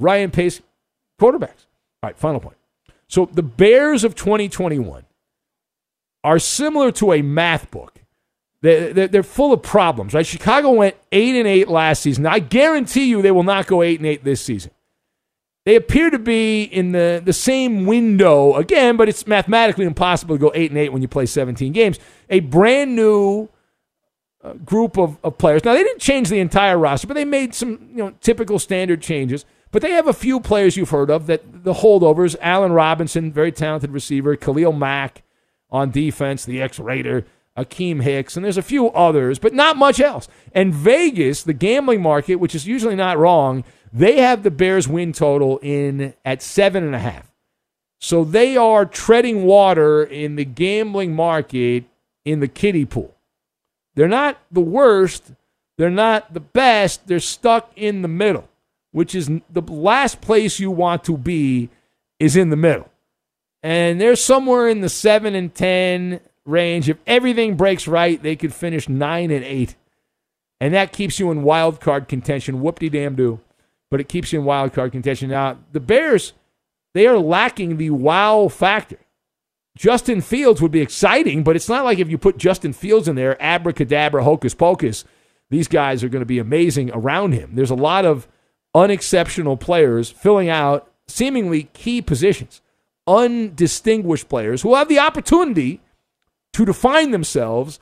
Ryan 0.00 0.32
Pace 0.32 0.60
quarterbacks. 1.20 1.66
All 2.02 2.08
right, 2.08 2.18
final 2.18 2.40
point. 2.40 2.56
So 3.06 3.26
the 3.26 3.44
Bears 3.44 4.02
of 4.02 4.16
2021 4.16 5.04
are 6.24 6.40
similar 6.40 6.90
to 6.90 7.12
a 7.12 7.22
math 7.22 7.70
book. 7.70 8.00
They're, 8.62 9.06
they're, 9.06 9.22
full 9.22 9.52
of 9.52 9.62
problems, 9.62 10.12
right? 10.12 10.26
Chicago 10.26 10.72
went 10.72 10.96
8 11.12 11.36
and 11.36 11.46
8 11.46 11.68
last 11.68 12.02
season. 12.02 12.26
I 12.26 12.40
guarantee 12.40 13.04
you 13.04 13.22
they 13.22 13.30
will 13.30 13.44
not 13.44 13.68
go 13.68 13.80
8 13.80 14.00
and 14.00 14.08
8 14.08 14.24
this 14.24 14.40
season. 14.40 14.72
They 15.66 15.76
appear 15.76 16.10
to 16.10 16.18
be 16.18 16.64
in 16.64 16.90
the, 16.90 17.22
the 17.24 17.32
same 17.32 17.86
window 17.86 18.54
again, 18.54 18.96
but 18.96 19.08
it's 19.08 19.24
mathematically 19.24 19.84
impossible 19.84 20.34
to 20.34 20.40
go 20.40 20.50
8 20.52 20.72
and 20.72 20.78
8 20.78 20.92
when 20.92 21.00
you 21.00 21.06
play 21.06 21.26
17 21.26 21.72
games. 21.72 22.00
A 22.28 22.40
brand 22.40 22.96
new 22.96 23.48
group 24.52 24.98
of, 24.98 25.16
of 25.24 25.38
players. 25.38 25.64
Now, 25.64 25.72
they 25.72 25.82
didn't 25.82 26.00
change 26.00 26.28
the 26.28 26.40
entire 26.40 26.78
roster, 26.78 27.06
but 27.06 27.14
they 27.14 27.24
made 27.24 27.54
some 27.54 27.88
you 27.90 27.98
know 27.98 28.14
typical 28.20 28.58
standard 28.58 29.00
changes. 29.00 29.44
But 29.70 29.82
they 29.82 29.90
have 29.90 30.06
a 30.06 30.12
few 30.12 30.38
players 30.38 30.76
you've 30.76 30.90
heard 30.90 31.10
of 31.10 31.26
that 31.26 31.64
the 31.64 31.74
holdovers 31.74 32.36
Allen 32.40 32.72
Robinson, 32.72 33.32
very 33.32 33.50
talented 33.50 33.90
receiver, 33.90 34.36
Khalil 34.36 34.72
Mack 34.72 35.22
on 35.70 35.90
defense, 35.90 36.44
the 36.44 36.62
ex 36.62 36.78
Raider, 36.78 37.26
Akiem 37.58 38.02
Hicks, 38.02 38.36
and 38.36 38.44
there's 38.44 38.56
a 38.56 38.62
few 38.62 38.90
others, 38.90 39.38
but 39.38 39.54
not 39.54 39.76
much 39.76 39.98
else. 39.98 40.28
And 40.52 40.72
Vegas, 40.72 41.42
the 41.42 41.52
gambling 41.52 42.02
market, 42.02 42.36
which 42.36 42.54
is 42.54 42.66
usually 42.66 42.94
not 42.96 43.18
wrong, 43.18 43.64
they 43.92 44.18
have 44.20 44.42
the 44.42 44.50
Bears 44.50 44.88
win 44.88 45.12
total 45.12 45.58
in 45.62 46.14
at 46.24 46.42
seven 46.42 46.84
and 46.84 46.94
a 46.94 47.00
half. 47.00 47.32
So 48.00 48.24
they 48.24 48.56
are 48.56 48.84
treading 48.84 49.44
water 49.44 50.02
in 50.02 50.36
the 50.36 50.44
gambling 50.44 51.14
market 51.14 51.84
in 52.24 52.40
the 52.40 52.48
kiddie 52.48 52.84
pool. 52.84 53.13
They're 53.94 54.08
not 54.08 54.38
the 54.50 54.60
worst. 54.60 55.32
They're 55.78 55.90
not 55.90 56.34
the 56.34 56.40
best. 56.40 57.06
They're 57.06 57.20
stuck 57.20 57.72
in 57.76 58.02
the 58.02 58.08
middle, 58.08 58.48
which 58.92 59.14
is 59.14 59.28
the 59.50 59.62
last 59.62 60.20
place 60.20 60.58
you 60.60 60.70
want 60.70 61.04
to 61.04 61.16
be 61.16 61.70
is 62.18 62.36
in 62.36 62.50
the 62.50 62.56
middle. 62.56 62.90
And 63.62 64.00
they're 64.00 64.16
somewhere 64.16 64.68
in 64.68 64.80
the 64.80 64.88
7 64.88 65.34
and 65.34 65.54
10 65.54 66.20
range. 66.44 66.88
If 66.88 66.98
everything 67.06 67.56
breaks 67.56 67.88
right, 67.88 68.22
they 68.22 68.36
could 68.36 68.52
finish 68.52 68.88
9 68.88 69.30
and 69.30 69.44
8. 69.44 69.74
And 70.60 70.74
that 70.74 70.92
keeps 70.92 71.18
you 71.18 71.30
in 71.30 71.42
wild 71.42 71.80
card 71.80 72.08
contention. 72.08 72.60
Whoop 72.60 72.78
de 72.78 72.88
damn 72.88 73.14
do 73.16 73.40
but 73.94 74.00
it 74.00 74.08
keeps 74.08 74.32
you 74.32 74.40
in 74.40 74.44
wild 74.44 74.72
card 74.72 74.90
contention. 74.90 75.30
Now, 75.30 75.56
the 75.70 75.78
Bears, 75.78 76.32
they 76.94 77.06
are 77.06 77.16
lacking 77.16 77.76
the 77.76 77.90
wow 77.90 78.48
factor. 78.48 78.98
Justin 79.76 80.20
Fields 80.20 80.62
would 80.62 80.70
be 80.70 80.80
exciting, 80.80 81.42
but 81.42 81.56
it's 81.56 81.68
not 81.68 81.84
like 81.84 81.98
if 81.98 82.08
you 82.08 82.16
put 82.16 82.36
Justin 82.36 82.72
Fields 82.72 83.08
in 83.08 83.16
there, 83.16 83.40
abracadabra, 83.42 84.22
hocus 84.22 84.54
pocus, 84.54 85.04
these 85.50 85.68
guys 85.68 86.04
are 86.04 86.08
going 86.08 86.20
to 86.20 86.26
be 86.26 86.38
amazing 86.38 86.90
around 86.92 87.32
him. 87.32 87.54
There's 87.54 87.70
a 87.70 87.74
lot 87.74 88.04
of 88.04 88.28
unexceptional 88.74 89.56
players 89.56 90.10
filling 90.10 90.48
out 90.48 90.90
seemingly 91.06 91.64
key 91.72 92.00
positions, 92.00 92.60
undistinguished 93.06 94.28
players 94.28 94.62
who 94.62 94.74
have 94.74 94.88
the 94.88 94.98
opportunity 94.98 95.80
to 96.52 96.64
define 96.64 97.10
themselves, 97.10 97.80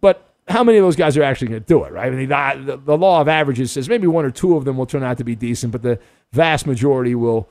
but 0.00 0.34
how 0.48 0.64
many 0.64 0.78
of 0.78 0.84
those 0.84 0.96
guys 0.96 1.16
are 1.16 1.22
actually 1.22 1.48
going 1.48 1.60
to 1.60 1.66
do 1.66 1.84
it, 1.84 1.92
right? 1.92 2.12
I 2.12 2.16
mean, 2.16 2.28
the, 2.28 2.80
the, 2.82 2.98
law 2.98 3.20
of 3.20 3.28
averages 3.28 3.72
says 3.72 3.88
maybe 3.88 4.06
one 4.06 4.24
or 4.24 4.30
two 4.30 4.56
of 4.56 4.64
them 4.64 4.76
will 4.76 4.86
turn 4.86 5.02
out 5.02 5.18
to 5.18 5.24
be 5.24 5.34
decent, 5.34 5.72
but 5.72 5.82
the 5.82 5.98
vast 6.32 6.66
majority 6.66 7.14
will 7.14 7.48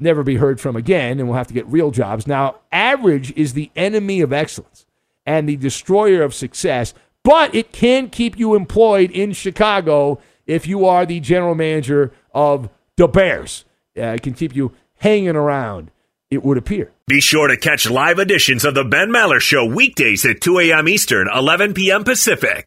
never 0.00 0.22
be 0.22 0.36
heard 0.36 0.60
from 0.60 0.76
again 0.76 1.18
and 1.18 1.28
will 1.28 1.36
have 1.36 1.46
to 1.48 1.54
get 1.54 1.66
real 1.66 1.90
jobs. 1.90 2.26
Now, 2.26 2.56
average 2.72 3.32
is 3.36 3.52
the 3.52 3.70
enemy 3.76 4.20
of 4.20 4.32
excellence 4.32 4.86
and 5.26 5.48
the 5.48 5.56
destroyer 5.56 6.22
of 6.22 6.34
success, 6.34 6.94
but 7.22 7.54
it 7.54 7.72
can 7.72 8.08
keep 8.08 8.38
you 8.38 8.54
employed 8.54 9.10
in 9.10 9.32
Chicago 9.32 10.20
if 10.46 10.66
you 10.66 10.86
are 10.86 11.06
the 11.06 11.20
general 11.20 11.54
manager 11.54 12.12
of 12.34 12.68
the 12.96 13.06
Bears. 13.06 13.64
Uh, 13.96 14.02
it 14.02 14.22
can 14.22 14.34
keep 14.34 14.54
you 14.54 14.72
hanging 14.96 15.36
around, 15.36 15.90
it 16.30 16.42
would 16.44 16.58
appear. 16.58 16.92
Be 17.06 17.20
sure 17.20 17.48
to 17.48 17.56
catch 17.56 17.90
live 17.90 18.18
editions 18.18 18.64
of 18.64 18.74
the 18.74 18.84
Ben 18.84 19.08
Maller 19.08 19.40
Show 19.40 19.64
weekdays 19.66 20.24
at 20.24 20.40
2 20.40 20.60
a.m. 20.60 20.88
Eastern, 20.88 21.28
11 21.34 21.74
p.m. 21.74 22.04
Pacific. 22.04 22.66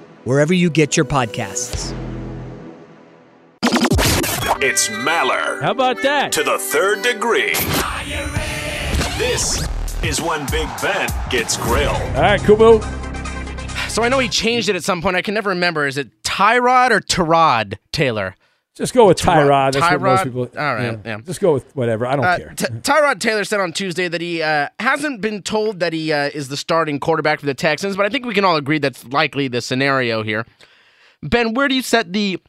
wherever 0.23 0.53
you 0.53 0.69
get 0.69 0.95
your 0.95 1.05
podcasts. 1.05 1.95
It's 4.63 4.89
Maller. 4.89 5.59
How 5.61 5.71
about 5.71 6.01
that? 6.03 6.31
To 6.33 6.43
the 6.43 6.59
third 6.59 7.01
degree. 7.01 7.53
This 9.17 9.67
is 10.03 10.21
when 10.21 10.45
Big 10.51 10.67
Ben 10.81 11.09
gets 11.29 11.57
grilled. 11.57 11.95
All 12.15 12.21
right, 12.21 12.41
Kubo. 12.41 12.79
So 13.87 14.03
I 14.03 14.09
know 14.09 14.19
he 14.19 14.29
changed 14.29 14.69
it 14.69 14.75
at 14.75 14.83
some 14.83 15.01
point. 15.01 15.15
I 15.15 15.21
can 15.21 15.33
never 15.33 15.49
remember. 15.49 15.87
Is 15.87 15.97
it 15.97 16.21
Tyrod 16.23 16.91
or 16.91 16.99
Tyrod 16.99 17.77
Taylor? 17.91 18.35
Just 18.81 18.95
go 18.95 19.05
with 19.05 19.19
Tyrod. 19.19 19.73
That's 19.73 19.85
Tyrod? 19.85 19.91
what 19.91 20.01
most 20.01 20.23
people. 20.23 20.41
All 20.57 20.73
right, 20.75 20.99
yeah. 21.05 21.19
Just 21.23 21.39
go 21.39 21.53
with 21.53 21.75
whatever. 21.75 22.07
I 22.07 22.15
don't 22.15 22.25
Uh, 22.25 22.37
care. 22.37 22.53
T- 22.57 22.65
Tyrod 22.65 23.19
Taylor 23.19 23.43
said 23.43 23.59
on 23.59 23.73
Tuesday 23.73 24.07
that 24.07 24.21
he 24.21 24.41
uh, 24.41 24.69
hasn't 24.79 25.21
been 25.21 25.43
told 25.43 25.79
that 25.81 25.93
he 25.93 26.11
uh, 26.11 26.31
is 26.33 26.47
the 26.47 26.57
starting 26.57 26.99
quarterback 26.99 27.39
for 27.39 27.45
the 27.45 27.53
Texans, 27.53 27.95
but 27.95 28.07
I 28.07 28.09
think 28.09 28.25
we 28.25 28.33
can 28.33 28.43
all 28.43 28.55
agree 28.55 28.79
that's 28.79 29.05
likely 29.05 29.47
the 29.47 29.61
scenario 29.61 30.23
here. 30.23 30.47
Ben, 31.21 31.53
where 31.53 31.67
do 31.67 31.75
you 31.75 31.83
set 31.83 32.11
the 32.11 32.39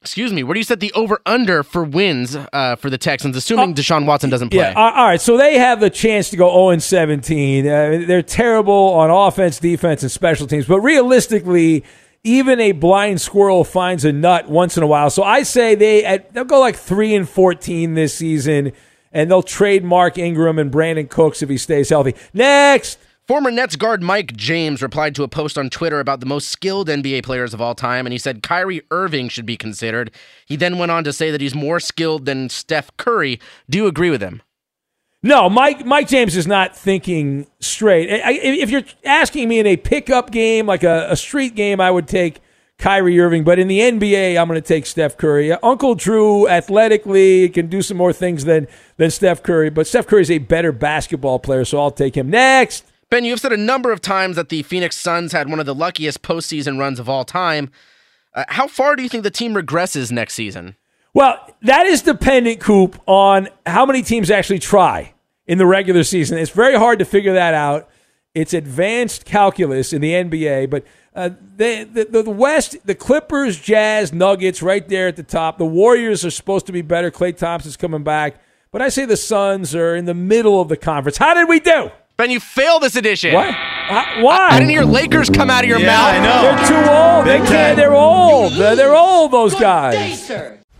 excuse 0.00 0.32
me, 0.34 0.42
where 0.42 0.52
do 0.54 0.60
you 0.60 0.64
set 0.64 0.80
the 0.80 0.92
over 0.92 1.18
under 1.26 1.62
for 1.62 1.82
wins 1.84 2.34
uh, 2.52 2.76
for 2.76 2.88
the 2.90 2.98
Texans, 2.98 3.36
assuming 3.36 3.74
Deshaun 3.74 4.06
Watson 4.06 4.30
doesn't 4.30 4.50
play? 4.50 4.60
Yeah, 4.60 4.72
all 4.74 4.90
all 4.90 5.06
right. 5.06 5.20
So 5.20 5.36
they 5.36 5.58
have 5.58 5.80
the 5.80 5.90
chance 5.90 6.30
to 6.30 6.36
go 6.38 6.48
0 6.50 6.70
and 6.70 6.82
17. 6.82 7.66
Uh, 7.66 8.04
they're 8.06 8.22
terrible 8.22 8.72
on 8.94 9.10
offense, 9.10 9.58
defense, 9.58 10.02
and 10.02 10.10
special 10.10 10.46
teams. 10.46 10.66
But 10.66 10.80
realistically, 10.80 11.84
even 12.24 12.58
a 12.58 12.72
blind 12.72 13.20
squirrel 13.20 13.62
finds 13.62 14.04
a 14.04 14.12
nut 14.12 14.48
once 14.48 14.76
in 14.76 14.82
a 14.82 14.86
while. 14.86 15.10
So 15.10 15.22
I 15.22 15.42
say 15.42 15.74
they 15.74 16.04
at, 16.04 16.32
they'll 16.32 16.44
go 16.44 16.58
like 16.58 16.76
3 16.76 17.14
and 17.14 17.28
14 17.28 17.94
this 17.94 18.14
season, 18.14 18.72
and 19.12 19.30
they'll 19.30 19.42
trade 19.42 19.84
Mark 19.84 20.18
Ingram 20.18 20.58
and 20.58 20.72
Brandin 20.72 21.08
Cooks 21.08 21.42
if 21.42 21.48
he 21.48 21.58
stays 21.58 21.90
healthy. 21.90 22.14
Next. 22.32 22.98
Former 23.26 23.50
Nets 23.50 23.76
guard 23.76 24.02
Mike 24.02 24.36
James 24.36 24.82
replied 24.82 25.14
to 25.14 25.22
a 25.22 25.28
post 25.28 25.56
on 25.56 25.70
Twitter 25.70 25.98
about 25.98 26.20
the 26.20 26.26
most 26.26 26.48
skilled 26.48 26.88
NBA 26.88 27.22
players 27.22 27.54
of 27.54 27.60
all 27.62 27.74
time, 27.74 28.04
and 28.04 28.12
he 28.12 28.18
said 28.18 28.42
Kyrie 28.42 28.82
Irving 28.90 29.30
should 29.30 29.46
be 29.46 29.56
considered. 29.56 30.10
He 30.44 30.56
then 30.56 30.76
went 30.76 30.92
on 30.92 31.04
to 31.04 31.12
say 31.12 31.30
that 31.30 31.40
he's 31.40 31.54
more 31.54 31.80
skilled 31.80 32.26
than 32.26 32.50
Steph 32.50 32.94
Curry. 32.98 33.40
Do 33.70 33.78
you 33.78 33.86
agree 33.86 34.10
with 34.10 34.20
him? 34.20 34.42
No, 35.24 35.48
Mike 35.48 35.86
Mike 35.86 36.06
James 36.06 36.36
is 36.36 36.46
not 36.46 36.76
thinking 36.76 37.46
straight. 37.58 38.22
I, 38.22 38.32
if 38.32 38.68
you're 38.68 38.82
asking 39.06 39.48
me 39.48 39.58
in 39.58 39.66
a 39.66 39.78
pickup 39.78 40.30
game, 40.30 40.66
like 40.66 40.84
a, 40.84 41.06
a 41.10 41.16
street 41.16 41.54
game, 41.54 41.80
I 41.80 41.90
would 41.90 42.06
take 42.06 42.42
Kyrie 42.76 43.18
Irving. 43.18 43.42
But 43.42 43.58
in 43.58 43.66
the 43.66 43.80
NBA, 43.80 44.38
I'm 44.38 44.46
going 44.48 44.60
to 44.60 44.68
take 44.68 44.84
Steph 44.84 45.16
Curry. 45.16 45.50
Uncle 45.50 45.94
Drew, 45.94 46.46
athletically, 46.46 47.48
can 47.48 47.68
do 47.68 47.80
some 47.80 47.96
more 47.96 48.12
things 48.12 48.44
than 48.44 48.68
than 48.98 49.10
Steph 49.10 49.42
Curry. 49.42 49.70
But 49.70 49.86
Steph 49.86 50.06
Curry 50.06 50.20
is 50.20 50.30
a 50.30 50.36
better 50.36 50.72
basketball 50.72 51.38
player, 51.38 51.64
so 51.64 51.80
I'll 51.80 51.90
take 51.90 52.18
him 52.18 52.28
next. 52.28 52.84
Ben, 53.08 53.24
you've 53.24 53.40
said 53.40 53.54
a 53.54 53.56
number 53.56 53.92
of 53.92 54.02
times 54.02 54.36
that 54.36 54.50
the 54.50 54.62
Phoenix 54.62 54.94
Suns 54.94 55.32
had 55.32 55.48
one 55.48 55.58
of 55.58 55.64
the 55.64 55.74
luckiest 55.74 56.20
postseason 56.20 56.78
runs 56.78 56.98
of 56.98 57.08
all 57.08 57.24
time. 57.24 57.70
Uh, 58.34 58.44
how 58.48 58.66
far 58.66 58.94
do 58.94 59.02
you 59.02 59.08
think 59.08 59.22
the 59.22 59.30
team 59.30 59.54
regresses 59.54 60.12
next 60.12 60.34
season? 60.34 60.76
Well, 61.14 61.38
that 61.62 61.86
is 61.86 62.02
dependent, 62.02 62.60
Coop, 62.60 63.00
on 63.06 63.48
how 63.64 63.86
many 63.86 64.02
teams 64.02 64.30
actually 64.30 64.58
try 64.58 65.13
in 65.46 65.58
the 65.58 65.66
regular 65.66 66.04
season. 66.04 66.38
It's 66.38 66.50
very 66.50 66.76
hard 66.76 66.98
to 66.98 67.04
figure 67.04 67.34
that 67.34 67.54
out. 67.54 67.88
It's 68.34 68.52
advanced 68.52 69.24
calculus 69.24 69.92
in 69.92 70.00
the 70.00 70.12
NBA, 70.12 70.68
but 70.70 70.84
uh, 71.14 71.30
the, 71.56 71.84
the 71.84 72.22
the 72.22 72.30
West, 72.30 72.76
the 72.84 72.94
Clippers, 72.96 73.60
Jazz, 73.60 74.12
Nuggets, 74.12 74.60
right 74.60 74.86
there 74.88 75.06
at 75.06 75.14
the 75.14 75.22
top. 75.22 75.58
The 75.58 75.64
Warriors 75.64 76.24
are 76.24 76.30
supposed 76.30 76.66
to 76.66 76.72
be 76.72 76.82
better. 76.82 77.12
Klay 77.12 77.36
Thompson's 77.36 77.76
coming 77.76 78.02
back, 78.02 78.40
but 78.72 78.82
I 78.82 78.88
say 78.88 79.04
the 79.04 79.16
Suns 79.16 79.72
are 79.76 79.94
in 79.94 80.06
the 80.06 80.14
middle 80.14 80.60
of 80.60 80.68
the 80.68 80.76
conference. 80.76 81.16
How 81.16 81.34
did 81.34 81.48
we 81.48 81.60
do? 81.60 81.92
Ben, 82.16 82.30
you 82.30 82.40
failed 82.40 82.82
this 82.82 82.96
edition. 82.96 83.34
What? 83.34 83.48
Uh, 83.48 84.04
why? 84.22 84.48
I, 84.50 84.54
I 84.54 84.58
didn't 84.58 84.70
hear 84.70 84.84
Lakers 84.84 85.30
come 85.30 85.50
out 85.50 85.62
of 85.62 85.68
your 85.68 85.80
mouth. 85.80 86.14
I 86.14 86.18
know. 86.18 86.42
They're 86.42 86.68
too 86.68 86.90
old. 86.90 87.26
They 87.26 87.38
can't. 87.48 87.76
They're 87.76 87.94
old. 87.94 88.52
They're, 88.54 88.74
they're 88.74 88.94
old. 88.96 89.30
Those 89.30 89.54
guys. 89.54 90.28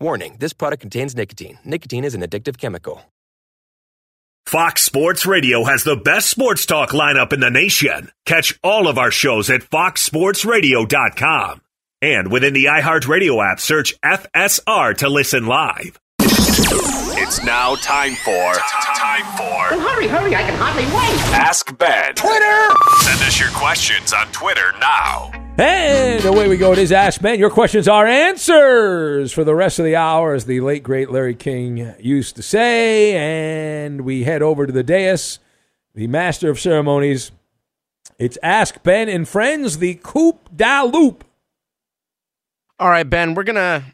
Warning 0.00 0.36
this 0.40 0.52
product 0.52 0.80
contains 0.80 1.14
nicotine. 1.14 1.58
Nicotine 1.64 2.04
is 2.04 2.14
an 2.14 2.22
addictive 2.22 2.58
chemical. 2.58 3.02
Fox 4.46 4.82
Sports 4.82 5.24
Radio 5.24 5.64
has 5.64 5.84
the 5.84 5.96
best 5.96 6.28
sports 6.28 6.66
talk 6.66 6.90
lineup 6.90 7.32
in 7.32 7.40
the 7.40 7.50
nation. 7.50 8.10
Catch 8.26 8.58
all 8.62 8.88
of 8.88 8.98
our 8.98 9.10
shows 9.10 9.48
at 9.48 9.62
foxsportsradio.com. 9.62 11.62
And 12.02 12.30
within 12.30 12.52
the 12.52 12.66
iHeartRadio 12.66 13.42
app, 13.52 13.58
search 13.58 13.98
FSR 14.02 14.98
to 14.98 15.08
listen 15.08 15.46
live. 15.46 15.98
It's 16.20 17.42
now 17.42 17.76
time 17.76 18.14
for 18.16 18.52
time 18.54 19.24
for 19.36 19.76
Well, 19.76 19.80
hurry, 19.80 20.08
hurry, 20.08 20.36
I 20.36 20.42
can 20.42 20.58
hardly 20.58 20.84
wait. 20.84 21.34
Ask 21.34 21.76
Ben. 21.78 22.14
Twitter! 22.14 22.68
Send 23.00 23.22
us 23.22 23.40
your 23.40 23.48
questions 23.50 24.12
on 24.12 24.26
Twitter 24.32 24.72
now. 24.78 25.30
And 25.56 26.24
away 26.24 26.48
we 26.48 26.56
go. 26.56 26.72
It 26.72 26.78
is 26.78 26.90
Ask 26.90 27.20
Ben. 27.20 27.38
Your 27.38 27.50
questions 27.50 27.86
are 27.86 28.06
answers 28.06 29.32
for 29.32 29.44
the 29.44 29.54
rest 29.54 29.78
of 29.78 29.84
the 29.84 29.94
hour, 29.94 30.34
as 30.34 30.46
the 30.46 30.60
late, 30.60 30.82
great 30.82 31.10
Larry 31.10 31.36
King 31.36 31.94
used 32.00 32.34
to 32.36 32.42
say. 32.42 33.14
And 33.14 34.00
we 34.00 34.24
head 34.24 34.42
over 34.42 34.66
to 34.66 34.72
the 34.72 34.82
dais, 34.82 35.38
the 35.94 36.08
master 36.08 36.50
of 36.50 36.58
ceremonies. 36.58 37.30
It's 38.18 38.36
Ask 38.42 38.82
Ben 38.82 39.08
and 39.08 39.28
Friends, 39.28 39.78
the 39.78 40.00
Coop 40.02 40.48
da 40.54 40.82
Loop. 40.82 41.24
All 42.80 42.90
right, 42.90 43.08
Ben, 43.08 43.34
we're 43.34 43.44
gonna 43.44 43.84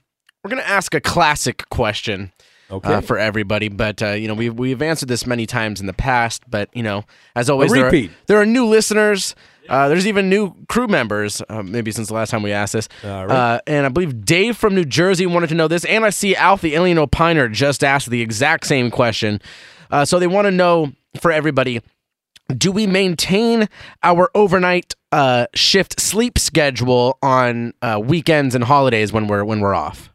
we're 0.43 0.51
gonna 0.51 0.63
ask 0.63 0.95
a 0.95 1.01
classic 1.01 1.69
question. 1.69 2.33
Okay. 2.71 2.95
Uh, 2.95 3.01
for 3.01 3.19
everybody, 3.19 3.69
but 3.69 4.01
uh, 4.03 4.11
you 4.11 4.29
know 4.29 4.35
we've 4.35 4.55
we've 4.55 4.81
answered 4.81 5.09
this 5.09 5.27
many 5.27 5.45
times 5.45 5.81
in 5.81 5.87
the 5.87 5.93
past, 5.93 6.43
but 6.49 6.69
you 6.73 6.83
know 6.83 7.05
as 7.35 7.51
always, 7.51 7.73
there 7.73 7.87
are, 7.87 7.91
there 8.27 8.41
are 8.41 8.47
new 8.47 8.67
listeners. 8.67 9.35
Uh, 9.69 9.89
there's 9.89 10.07
even 10.07 10.29
new 10.29 10.53
crew 10.69 10.89
members, 10.89 11.43
uh, 11.49 11.63
maybe 11.63 11.93
since 11.93 12.09
the 12.09 12.15
last 12.15 12.31
time 12.31 12.43
we 12.43 12.51
asked 12.53 12.73
this. 12.73 12.89
Right. 13.05 13.31
Uh, 13.31 13.61
and 13.69 13.87
I 13.87 13.89
believe 13.89 14.25
Dave 14.25 14.57
from 14.57 14.75
New 14.75 14.85
Jersey 14.85 15.27
wanted 15.27 15.49
to 15.51 15.55
know 15.55 15.69
this, 15.69 15.85
and 15.85 16.05
I 16.05 16.11
see 16.11 16.35
Alf 16.35 16.61
the 16.61 16.75
Alien 16.75 16.99
Opiner 16.99 17.51
just 17.53 17.85
asked 17.85 18.11
the 18.11 18.21
exact 18.21 18.67
same 18.67 18.91
question. 18.91 19.41
Uh, 19.91 20.05
so 20.05 20.19
they 20.19 20.27
want 20.27 20.47
to 20.47 20.51
know 20.51 20.93
for 21.21 21.31
everybody: 21.33 21.81
Do 22.49 22.73
we 22.73 22.87
maintain 22.87 23.69
our 24.03 24.31
overnight 24.35 24.95
uh, 25.13 25.47
shift 25.55 26.01
sleep 26.01 26.39
schedule 26.39 27.19
on 27.23 27.73
uh, 27.83 28.01
weekends 28.03 28.55
and 28.55 28.65
holidays 28.65 29.13
when 29.13 29.27
we're 29.27 29.45
when 29.45 29.61
we're 29.61 29.75
off? 29.75 30.10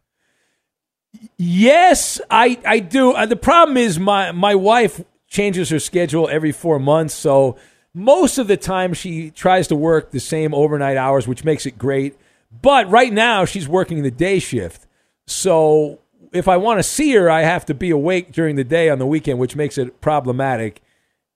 Yes, 1.38 2.22
I, 2.30 2.60
I 2.66 2.80
do. 2.80 3.12
Uh, 3.12 3.26
the 3.26 3.36
problem 3.36 3.78
is 3.78 4.00
my, 4.00 4.32
my 4.32 4.56
wife 4.56 5.04
changes 5.28 5.70
her 5.70 5.80
schedule 5.80 6.30
every 6.30 6.52
four 6.52 6.80
months. 6.80 7.14
So 7.14 7.58
most 7.94 8.38
of 8.38 8.48
the 8.48 8.58
time 8.58 8.94
she 8.94 9.32
tries 9.32 9.68
to 9.70 9.76
work 9.76 10.12
the 10.12 10.20
same 10.20 10.54
overnight 10.54 10.98
hours, 10.98 11.28
which 11.28 11.44
makes 11.44 11.66
it 11.66 11.78
great. 11.78 12.18
But 12.62 12.90
right 12.90 13.12
now 13.12 13.46
she's 13.46 13.68
working 13.68 14.04
the 14.04 14.12
day 14.12 14.40
shift. 14.40 14.88
So 15.28 16.00
if 16.34 16.48
I 16.48 16.58
want 16.58 16.80
to 16.80 16.84
see 16.84 17.14
her, 17.14 17.30
I 17.30 17.42
have 17.42 17.66
to 17.66 17.74
be 17.74 17.90
awake 17.90 18.32
during 18.32 18.56
the 18.56 18.64
day 18.64 18.90
on 18.90 19.00
the 19.00 19.06
weekend, 19.06 19.40
which 19.40 19.56
makes 19.56 19.78
it 19.78 20.02
problematic. 20.02 20.82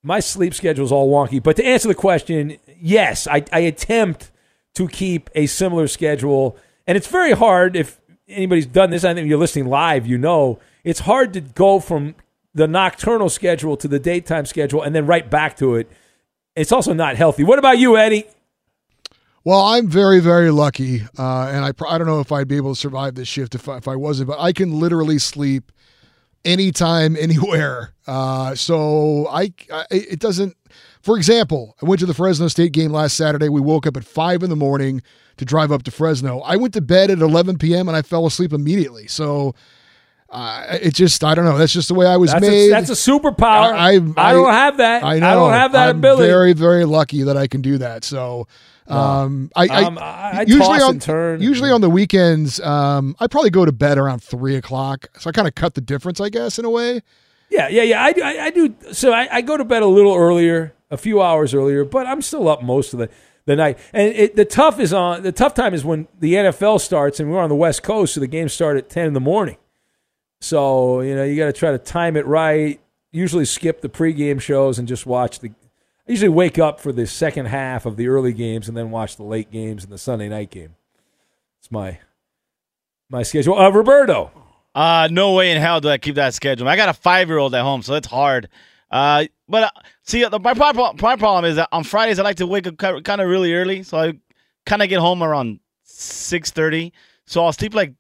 My 0.04 0.20
sleep 0.20 0.54
schedule 0.54 0.86
is 0.86 0.92
all 0.92 1.12
wonky. 1.12 1.42
But 1.42 1.56
to 1.58 1.66
answer 1.66 1.88
the 1.88 1.96
question, 1.96 2.58
yes, 2.80 3.28
I, 3.28 3.44
I 3.52 3.60
attempt 3.60 4.32
to 4.76 4.88
keep 4.88 5.30
a 5.36 5.46
similar 5.46 5.88
schedule. 5.88 6.58
And 6.88 6.98
it's 6.98 7.08
very 7.08 7.32
hard 7.32 7.76
if 7.76 8.00
anybody's 8.30 8.66
done 8.66 8.90
this. 8.90 9.04
I 9.04 9.14
think 9.14 9.28
you're 9.28 9.40
listening 9.40 9.68
live, 9.68 10.08
you 10.08 10.18
know, 10.18 10.60
it's 10.84 11.02
hard 11.02 11.34
to 11.34 11.42
go 11.42 11.80
from 11.80 12.16
the 12.54 12.68
nocturnal 12.68 13.30
schedule 13.30 13.78
to 13.78 13.88
the 13.88 14.00
daytime 14.00 14.46
schedule 14.46 14.82
and 14.82 14.96
then 14.96 15.06
right 15.06 15.30
back 15.30 15.58
to 15.58 15.76
it. 15.76 15.90
It's 16.56 16.72
also 16.72 16.94
not 16.94 17.16
healthy. 17.16 17.44
What 17.44 17.60
about 17.60 17.78
you, 17.78 17.98
Eddie? 17.98 18.26
Well, 19.44 19.62
I'm 19.62 19.88
very, 19.88 20.20
very 20.20 20.52
lucky, 20.52 21.02
uh, 21.18 21.48
and 21.48 21.64
I, 21.64 21.72
I 21.88 21.98
don't 21.98 22.08
know 22.08 22.20
if 22.20 22.32
I'd 22.32 22.48
be 22.48 22.58
able 22.58 22.76
to 22.76 22.80
survive 22.80 23.16
this 23.16 23.28
shift 23.28 23.56
if 23.56 23.70
I, 23.70 23.78
if 23.78 23.88
I 23.88 23.96
wasn't, 23.96 24.28
but 24.28 24.40
I 24.40 24.52
can 24.52 24.80
literally 24.80 25.18
sleep 25.18 25.72
anytime, 26.44 27.16
anywhere. 27.20 27.94
Uh, 28.06 28.56
so 28.56 29.28
I, 29.28 29.54
I, 29.72 29.86
it 29.92 30.20
doesn't. 30.20 30.56
For 31.02 31.16
example, 31.18 31.76
I 31.82 31.86
went 31.86 32.00
to 32.02 32.06
the 32.06 32.14
Fresno 32.14 32.47
State 32.50 32.72
game 32.74 32.91
last 32.91 33.16
Saturday. 33.16 33.50
We 33.50 33.62
woke 33.62 33.88
up 33.88 33.95
at 33.97 34.04
five 34.04 34.43
in 34.43 34.50
the 34.50 34.56
morning 34.56 35.02
to 35.38 35.45
drive 35.45 35.72
up 35.72 35.84
to 35.84 35.91
Fresno. 35.91 36.39
I 36.39 36.58
went 36.58 36.74
to 36.74 36.82
bed 36.82 37.10
at 37.10 37.20
11 37.20 37.58
p.m. 37.58 37.88
and 37.88 37.95
I 37.95 38.02
fell 38.02 38.26
asleep 38.26 38.54
immediately. 38.54 39.08
So. 39.08 39.56
Uh, 40.32 40.78
it 40.84 40.93
just, 40.93 41.24
I 41.24 41.34
don't 41.34 41.43
know. 41.43 41.58
That's 41.58 41.74
just 41.74 41.88
the 41.88 41.95
way 41.95 42.06
I 42.06 42.16
was 42.16 42.32
That's 42.32 42.41
made. 42.45 42.68
A, 42.68 42.70
that's 42.70 42.91
a 42.91 42.93
superpower. 42.93 43.74
I, 43.74 43.93
I, 43.93 44.30
I 44.30 44.34
don't 44.34 44.54
have 44.54 44.78
that. 44.78 45.04
I 45.04 45.18
know. 45.18 45.28
I 45.28 45.34
don't 45.34 45.54
have 45.54 45.72
that 45.72 45.89
I'm 45.89 45.97
ability. 45.97 46.28
Very, 46.28 46.54
very 46.54 46.86
lucky 46.86 47.24
that 47.24 47.36
I 47.36 47.47
can 47.47 47.62
do 47.62 47.80
that. 47.80 48.04
So, 48.04 48.47
um, 48.88 49.50
I, 49.56 49.68
I, 49.68 49.84
Um, 49.86 49.97
I- 49.97 50.02
I 50.02 50.41
usually 50.47 50.82
on 50.82 51.00
turn. 51.00 51.41
usually 51.41 51.72
on 51.72 51.82
the 51.82 51.89
weekends, 51.89 52.60
um, 52.60 53.16
I 53.20 53.26
probably 53.26 53.50
go 53.50 53.66
to 53.66 53.72
bed 53.72 53.97
around 53.97 54.22
three 54.22 54.56
o'clock. 54.56 55.08
So 55.18 55.32
I 55.32 55.34
kind 55.34 55.47
of 55.47 55.56
cut 55.56 55.74
the 55.74 55.82
difference, 55.82 56.22
I 56.22 56.30
guess, 56.30 56.60
in 56.60 56.66
a 56.66 56.70
way. 56.70 57.02
Yeah, 57.50 57.68
yeah, 57.68 57.82
yeah. 57.82 58.04
I, 58.04 58.14
do- 58.14 58.22
I, 58.22 58.45
I 58.45 58.50
do. 58.52 58.76
So 58.91 59.12
I, 59.12 59.38
I 59.38 59.41
go 59.41 59.58
to 59.58 59.66
bed 59.66 59.82
a 59.82 59.88
little 59.88 60.14
earlier, 60.14 60.76
a 60.92 60.98
few 60.98 61.22
hours 61.22 61.54
earlier, 61.54 61.84
but 61.84 62.08
I'm 62.08 62.22
still 62.22 62.48
up 62.48 62.64
most 62.64 62.94
of 62.94 63.00
the, 63.00 63.10
the 63.46 63.56
night. 63.56 63.78
And 63.94 64.14
it, 64.14 64.36
the 64.36 64.46
tough 64.46 64.80
is 64.80 64.94
on 64.94 65.24
the 65.24 65.32
tough 65.32 65.54
time 65.54 65.74
is 65.74 65.86
when 65.86 66.08
the 66.20 66.34
NFL 66.34 66.82
starts, 66.82 67.20
and 67.20 67.32
we're 67.32 67.40
on 67.40 67.50
the 67.50 67.56
West 67.56 67.84
Coast, 67.84 68.14
so 68.14 68.20
the 68.20 68.28
games 68.28 68.54
start 68.54 68.78
at 68.78 68.90
ten 68.90 69.08
in 69.08 69.14
the 69.14 69.20
morning. 69.20 69.58
So 70.42 71.02
you 71.02 71.16
know 71.16 71.24
you 71.24 71.36
got 71.36 71.48
to 71.48 71.54
try 71.54 71.72
to 71.72 71.78
time 71.78 72.16
it 72.16 72.26
right. 72.26 72.80
Usually 73.12 73.46
skip 73.46 73.82
the 73.82 73.90
pregame 73.90 74.40
shows 74.40 74.80
and 74.80 74.88
just 74.88 75.06
watch 75.06 75.40
the. 75.40 75.50
I 75.50 76.12
usually 76.12 76.30
wake 76.30 76.58
up 76.58 76.80
for 76.80 76.92
the 76.92 77.06
second 77.06 77.48
half 77.48 77.86
of 77.86 77.96
the 77.96 78.08
early 78.08 78.34
games 78.34 78.68
and 78.68 78.76
then 78.76 78.90
watch 78.90 79.16
the 79.16 79.24
late 79.24 79.52
games 79.52 79.84
and 79.84 79.94
the 79.94 79.98
Sunday 79.98 80.30
night 80.30 80.50
game. 80.50 80.76
It's 81.60 81.72
my 81.72 82.00
my 83.10 83.24
schedule. 83.24 83.58
Uh, 83.58 83.70
Roberto. 83.70 84.32
Uh, 84.76 85.10
no 85.12 85.34
way 85.34 85.52
in 85.52 85.60
hell 85.60 85.82
do 85.82 85.90
I 85.90 85.98
keep 85.98 86.16
that 86.16 86.34
schedule. 86.34 86.68
I 86.68 86.76
got 86.76 86.90
a 86.90 86.94
five 86.94 87.28
year 87.28 87.38
old 87.38 87.54
at 87.56 87.64
home, 87.64 87.82
so 87.82 87.96
it's 87.96 88.08
hard. 88.08 88.48
Uh, 88.90 89.26
but 89.50 89.64
uh, 89.64 89.72
see, 90.04 90.24
the, 90.24 90.39
my, 90.39 90.54
problem, 90.54 90.95
my 91.02 91.16
problem 91.16 91.43
is 91.43 91.56
that 91.56 91.68
on 91.72 91.84
Fridays 91.84 92.20
I 92.20 92.24
like 92.24 92.38
to 92.38 92.47
wake 92.47 92.68
up 92.68 92.78
kind 92.78 93.20
of 93.20 93.28
really 93.28 93.54
early, 93.54 93.84
so 93.84 93.97
I 93.97 94.14
kind 94.66 94.84
of 94.84 94.89
get 94.89 95.00
home 95.00 95.24
around 95.24 95.60
six 95.84 96.52
thirty. 96.52 96.93
So 97.26 97.43
I'll 97.43 97.54
sleep 97.54 97.74
like 97.74 97.93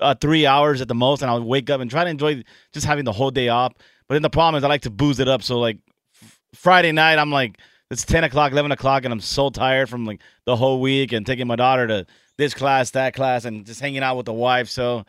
uh, 0.00 0.14
three 0.14 0.46
hours 0.46 0.80
at 0.80 0.88
the 0.88 0.94
most, 0.94 1.22
and 1.22 1.30
I'll 1.30 1.42
wake 1.42 1.70
up 1.70 1.80
and 1.80 1.90
try 1.90 2.04
to 2.04 2.10
enjoy 2.10 2.44
just 2.72 2.86
having 2.86 3.04
the 3.04 3.12
whole 3.12 3.30
day 3.30 3.48
off. 3.48 3.72
But 4.08 4.14
then 4.14 4.22
the 4.22 4.30
problem 4.30 4.58
is 4.58 4.64
I 4.64 4.68
like 4.68 4.82
to 4.82 4.90
booze 4.90 5.18
it 5.18 5.28
up. 5.28 5.42
So 5.42 5.58
like 5.58 5.78
f- 6.22 6.38
Friday 6.54 6.92
night, 6.92 7.18
I'm 7.18 7.30
like 7.30 7.58
it's 7.90 8.04
ten 8.04 8.24
o'clock, 8.24 8.52
eleven 8.52 8.72
o'clock, 8.72 9.04
and 9.04 9.12
I'm 9.12 9.20
so 9.20 9.48
tired 9.50 9.88
from 9.88 10.04
like 10.04 10.20
the 10.44 10.56
whole 10.56 10.80
week 10.80 11.12
and 11.12 11.24
taking 11.24 11.46
my 11.46 11.56
daughter 11.56 11.86
to 11.86 12.06
this 12.36 12.54
class, 12.54 12.90
that 12.90 13.14
class, 13.14 13.44
and 13.44 13.64
just 13.64 13.80
hanging 13.80 14.02
out 14.02 14.16
with 14.16 14.26
the 14.26 14.32
wife. 14.32 14.68
So 14.68 15.04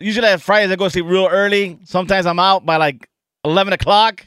usually 0.00 0.26
at 0.26 0.42
Fridays 0.42 0.72
I 0.72 0.76
go 0.76 0.84
to 0.84 0.90
sleep 0.90 1.06
real 1.06 1.28
early. 1.30 1.78
Sometimes 1.84 2.26
I'm 2.26 2.38
out 2.40 2.66
by 2.66 2.76
like 2.76 3.08
eleven 3.44 3.72
o'clock. 3.72 4.26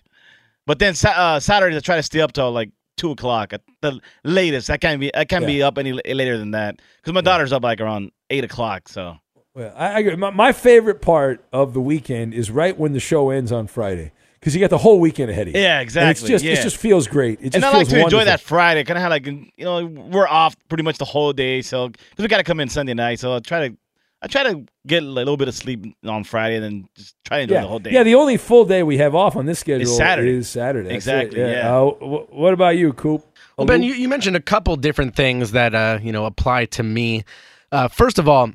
But 0.67 0.79
then 0.79 0.93
uh, 1.05 1.39
Saturdays 1.39 1.77
I 1.77 1.79
try 1.79 1.95
to 1.95 2.03
stay 2.03 2.19
up 2.19 2.33
till 2.33 2.51
like 2.51 2.69
two 2.97 3.11
o'clock 3.11 3.53
at 3.53 3.61
the 3.81 3.99
latest. 4.23 4.69
I 4.69 4.77
can't 4.77 4.99
be 4.99 5.15
I 5.15 5.23
can't 5.25 5.45
be 5.45 5.63
up 5.63 5.77
any 5.77 5.93
later 5.93 6.37
than 6.37 6.51
that 6.51 6.79
because 6.97 7.13
my 7.13 7.21
daughter's 7.21 7.53
up 7.53 7.63
like 7.63 7.79
around 7.79 8.11
eight 8.29 8.43
o'clock. 8.43 8.89
So 8.89 9.17
Well, 9.55 9.73
I, 9.75 9.93
I 9.93 9.99
agree. 9.99 10.15
My, 10.17 10.29
my 10.29 10.51
favorite 10.51 11.01
part 11.01 11.43
of 11.53 11.73
the 11.73 11.81
weekend 11.81 12.33
is 12.33 12.51
right 12.51 12.77
when 12.77 12.91
the 12.91 12.99
show 12.99 13.29
ends 13.29 13.51
on 13.51 13.67
Friday 13.67 14.11
because 14.39 14.53
you 14.53 14.59
got 14.59 14.69
the 14.69 14.77
whole 14.77 14.99
weekend 14.99 15.31
ahead 15.31 15.47
of 15.47 15.55
you. 15.55 15.61
Yeah, 15.61 15.79
And 15.79 15.87
it's 15.87 15.95
exactly. 15.95 16.29
just 16.29 16.43
Yeah. 16.43 16.53
it 16.53 16.61
just 16.63 16.77
feels 16.77 17.07
great. 17.07 17.39
It 17.39 17.43
just 17.45 17.55
and 17.55 17.65
I 17.65 17.71
like 17.71 17.87
to 17.87 17.99
enjoy 18.01 18.25
that 18.25 18.41
Friday. 18.41 18.83
Kind 18.83 18.97
of 18.97 19.03
have 19.03 19.11
like 19.11 19.25
you 19.25 19.47
know 19.59 19.85
we're 19.85 20.27
off 20.27 20.57
pretty 20.67 20.83
much 20.83 20.97
the 20.97 21.05
whole 21.05 21.31
day, 21.31 21.61
so 21.61 21.87
because 21.87 22.23
we 22.23 22.27
got 22.27 22.37
to 22.37 22.43
come 22.43 22.59
in 22.59 22.67
Sunday 22.67 22.93
night. 22.93 23.19
So 23.21 23.33
I 23.35 23.39
try 23.39 23.69
to 23.69 23.77
I 24.21 24.27
try 24.27 24.43
to 24.43 24.65
get 24.87 25.03
a 25.03 25.05
little 25.05 25.37
bit 25.37 25.47
of 25.47 25.53
sleep 25.55 25.95
on 26.05 26.23
Friday 26.23 26.55
and 26.55 26.63
then 26.63 26.89
just 26.95 27.15
try 27.23 27.37
to 27.37 27.43
enjoy 27.43 27.55
Yeah. 27.55 27.61
the 27.61 27.67
whole 27.67 27.79
day. 27.79 27.91
yeah, 27.91 28.03
the 28.03 28.15
only 28.15 28.37
full 28.37 28.65
day 28.65 28.81
we 28.83 28.97
have 28.97 29.13
off 29.13 29.35
on 29.35 29.45
this 29.45 29.59
schedule 29.59 29.83
is 29.83 29.95
Saturday. 29.95 30.31
is 30.37 30.49
Saturday. 30.49 30.93
Exactly, 30.93 31.39
it, 31.39 31.51
yeah. 31.57 31.75
Uh, 31.75 31.89
wh- 31.91 32.33
what 32.33 32.53
about 32.53 32.77
you, 32.77 32.93
Coop? 32.93 33.23
Well, 33.57 33.67
Ben, 33.67 33.83
you, 33.83 33.93
you 33.93 34.07
mentioned 34.09 34.35
a 34.35 34.39
couple 34.41 34.75
different 34.75 35.15
things 35.15 35.51
that 35.51 35.73
uh, 35.75 35.99
you 36.01 36.11
know 36.11 36.25
apply 36.25 36.65
to 36.65 36.83
me. 36.83 37.23
Uh, 37.71 37.87
first 37.87 38.17
of 38.19 38.27
all, 38.29 38.49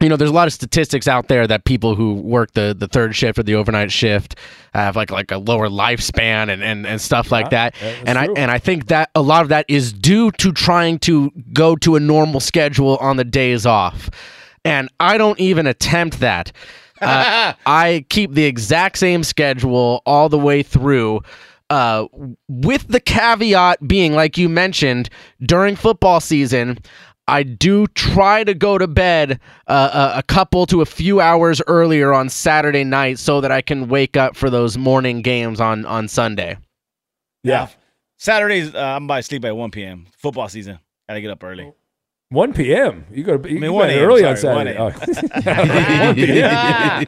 you 0.00 0.10
know, 0.10 0.16
there's 0.16 0.30
a 0.30 0.34
lot 0.34 0.46
of 0.46 0.52
statistics 0.52 1.08
out 1.08 1.28
there 1.28 1.46
that 1.46 1.64
people 1.64 1.94
who 1.94 2.14
work 2.14 2.52
the, 2.52 2.74
the 2.78 2.86
third 2.86 3.16
shift 3.16 3.38
or 3.38 3.42
the 3.42 3.54
overnight 3.54 3.90
shift 3.90 4.36
have 4.74 4.94
like 4.94 5.10
like 5.10 5.30
a 5.30 5.38
lower 5.38 5.68
lifespan 5.68 6.50
and, 6.52 6.62
and, 6.62 6.86
and 6.86 7.00
stuff 7.00 7.32
like 7.32 7.46
Yeah, 7.46 7.70
that. 7.70 7.74
that's 7.80 7.98
And 8.06 8.18
I 8.18 8.28
and 8.36 8.50
I 8.50 8.58
think 8.58 8.86
that 8.88 9.10
a 9.14 9.22
lot 9.22 9.42
of 9.42 9.48
that 9.48 9.64
is 9.68 9.92
due 9.92 10.30
to 10.32 10.52
trying 10.52 10.98
to 11.00 11.30
go 11.54 11.76
to 11.76 11.96
a 11.96 12.00
normal 12.00 12.40
schedule 12.40 12.96
on 12.98 13.16
the 13.16 13.24
days 13.24 13.64
off. 13.66 14.10
And 14.66 14.88
I 15.00 15.18
don't 15.18 15.38
even 15.38 15.66
attempt 15.66 16.20
that. 16.20 16.52
Uh, 17.00 17.52
I 17.66 18.04
keep 18.08 18.32
the 18.32 18.44
exact 18.44 18.98
same 18.98 19.24
schedule 19.24 20.02
all 20.06 20.28
the 20.28 20.38
way 20.38 20.62
through. 20.62 21.20
Uh, 21.68 22.06
with 22.48 22.86
the 22.88 23.00
caveat 23.00 23.86
being, 23.86 24.14
like 24.14 24.38
you 24.38 24.48
mentioned, 24.48 25.08
during 25.40 25.74
football 25.74 26.20
season, 26.20 26.78
I 27.28 27.42
do 27.42 27.88
try 27.88 28.44
to 28.44 28.54
go 28.54 28.78
to 28.78 28.86
bed 28.86 29.40
uh, 29.66 30.12
a, 30.14 30.18
a 30.18 30.22
couple 30.22 30.64
to 30.66 30.80
a 30.80 30.86
few 30.86 31.20
hours 31.20 31.60
earlier 31.66 32.12
on 32.12 32.28
Saturday 32.28 32.84
night 32.84 33.18
so 33.18 33.40
that 33.40 33.50
I 33.50 33.62
can 33.62 33.88
wake 33.88 34.16
up 34.16 34.36
for 34.36 34.48
those 34.48 34.78
morning 34.78 35.22
games 35.22 35.60
on 35.60 35.84
on 35.86 36.06
Sunday. 36.06 36.56
Yeah. 37.42 37.68
Saturdays 38.18 38.74
uh, 38.74 38.78
I'm 38.78 39.08
by 39.08 39.20
sleep 39.22 39.44
at 39.44 39.56
one 39.56 39.72
p.m. 39.72 40.06
Football 40.18 40.48
season. 40.48 40.78
Gotta 41.08 41.20
get 41.20 41.30
up 41.30 41.42
early. 41.42 41.72
1 42.30 42.52
p.m. 42.54 43.06
You 43.12 43.22
go 43.24 43.36
to 43.38 43.48
you 43.48 43.56
I 43.58 43.60
mean, 43.60 43.70
go 43.70 43.74
1 43.74 43.88
to 43.88 43.94
a.m., 43.94 44.04
early 44.04 44.24
on 44.24 44.36
sorry, 44.36 44.74
Saturday. 44.74 44.78
1 44.78 44.92
Oh. 44.92 46.06
1 46.06 46.14
p.m. 46.14 47.06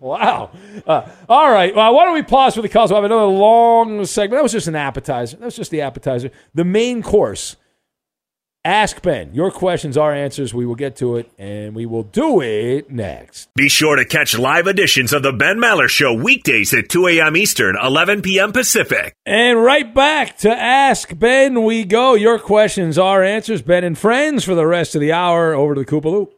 wow. 0.00 0.50
Uh, 0.86 1.08
all 1.28 1.50
right. 1.50 1.74
Well, 1.74 1.94
why 1.94 2.04
don't 2.04 2.14
we 2.14 2.22
pause 2.22 2.54
for 2.54 2.62
the 2.62 2.68
calls? 2.68 2.90
We'll 2.90 3.02
have 3.02 3.10
another 3.10 3.24
long 3.26 4.04
segment. 4.04 4.38
That 4.38 4.42
was 4.42 4.52
just 4.52 4.66
an 4.68 4.74
appetizer. 4.76 5.36
That 5.36 5.44
was 5.44 5.56
just 5.56 5.70
the 5.70 5.82
appetizer. 5.82 6.30
The 6.54 6.64
main 6.64 7.02
course. 7.02 7.56
Ask 8.66 9.00
Ben. 9.00 9.32
Your 9.32 9.52
questions, 9.52 9.96
our 9.96 10.12
answers. 10.12 10.52
We 10.52 10.66
will 10.66 10.74
get 10.74 10.96
to 10.96 11.14
it, 11.18 11.30
and 11.38 11.72
we 11.72 11.86
will 11.86 12.02
do 12.02 12.40
it 12.40 12.90
next. 12.90 13.48
Be 13.54 13.68
sure 13.68 13.94
to 13.94 14.04
catch 14.04 14.36
live 14.36 14.66
editions 14.66 15.12
of 15.12 15.22
the 15.22 15.32
Ben 15.32 15.58
Maller 15.58 15.86
Show 15.86 16.12
weekdays 16.12 16.74
at 16.74 16.88
2 16.88 17.06
a.m. 17.06 17.36
Eastern, 17.36 17.76
11 17.80 18.22
p.m. 18.22 18.50
Pacific. 18.50 19.14
And 19.24 19.62
right 19.62 19.94
back 19.94 20.36
to 20.38 20.50
Ask 20.50 21.16
Ben 21.16 21.62
we 21.62 21.84
go. 21.84 22.14
Your 22.14 22.40
questions, 22.40 22.98
our 22.98 23.22
answers. 23.22 23.62
Ben 23.62 23.84
and 23.84 23.96
friends 23.96 24.42
for 24.42 24.56
the 24.56 24.66
rest 24.66 24.96
of 24.96 25.00
the 25.00 25.12
hour. 25.12 25.54
Over 25.54 25.76
to 25.76 25.82
the 25.82 25.86
Koopa 25.86 26.10
Loop. 26.10 26.34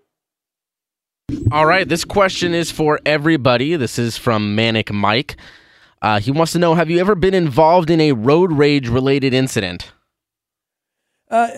All 1.50 1.64
right, 1.64 1.88
this 1.88 2.04
question 2.04 2.52
is 2.52 2.70
for 2.70 3.00
everybody. 3.06 3.74
This 3.76 3.98
is 3.98 4.18
from 4.18 4.54
Manic 4.54 4.92
Mike. 4.92 5.38
Uh, 6.02 6.20
he 6.20 6.30
wants 6.30 6.52
to 6.52 6.58
know: 6.58 6.74
Have 6.74 6.90
you 6.90 6.98
ever 6.98 7.14
been 7.14 7.32
involved 7.32 7.88
in 7.88 8.02
a 8.02 8.12
road 8.12 8.52
rage 8.52 8.86
related 8.86 9.32
incident? 9.32 9.92
Uh, 11.30 11.48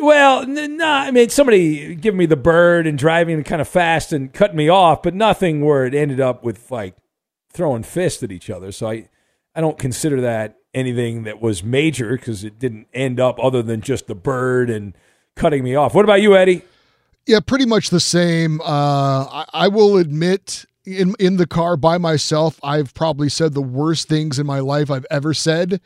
well, 0.00 0.46
no, 0.46 0.86
I 0.86 1.10
mean 1.10 1.28
somebody 1.28 1.94
giving 1.94 2.18
me 2.18 2.26
the 2.26 2.36
bird 2.36 2.86
and 2.86 2.98
driving 2.98 3.42
kind 3.44 3.60
of 3.60 3.68
fast 3.68 4.12
and 4.12 4.32
cutting 4.32 4.56
me 4.56 4.68
off, 4.68 5.02
but 5.02 5.14
nothing 5.14 5.64
where 5.64 5.84
it 5.84 5.94
ended 5.94 6.20
up 6.20 6.44
with 6.44 6.70
like 6.70 6.96
throwing 7.52 7.82
fists 7.82 8.22
at 8.22 8.32
each 8.32 8.50
other. 8.50 8.72
So 8.72 8.88
I, 8.88 9.08
I 9.54 9.60
don't 9.60 9.78
consider 9.78 10.20
that 10.20 10.58
anything 10.74 11.24
that 11.24 11.40
was 11.40 11.64
major 11.64 12.16
because 12.16 12.44
it 12.44 12.58
didn't 12.58 12.86
end 12.92 13.18
up 13.18 13.42
other 13.42 13.62
than 13.62 13.80
just 13.80 14.06
the 14.06 14.14
bird 14.14 14.70
and 14.70 14.94
cutting 15.34 15.64
me 15.64 15.74
off. 15.74 15.94
What 15.94 16.04
about 16.04 16.20
you, 16.22 16.36
Eddie? 16.36 16.62
Yeah, 17.26 17.40
pretty 17.40 17.66
much 17.66 17.90
the 17.90 18.00
same. 18.00 18.60
Uh, 18.60 18.64
I, 19.24 19.44
I 19.52 19.68
will 19.68 19.98
admit, 19.98 20.64
in 20.84 21.14
in 21.18 21.36
the 21.36 21.46
car 21.46 21.76
by 21.76 21.98
myself, 21.98 22.58
I've 22.62 22.94
probably 22.94 23.28
said 23.28 23.52
the 23.52 23.62
worst 23.62 24.08
things 24.08 24.38
in 24.38 24.46
my 24.46 24.60
life 24.60 24.90
I've 24.90 25.06
ever 25.10 25.34
said 25.34 25.80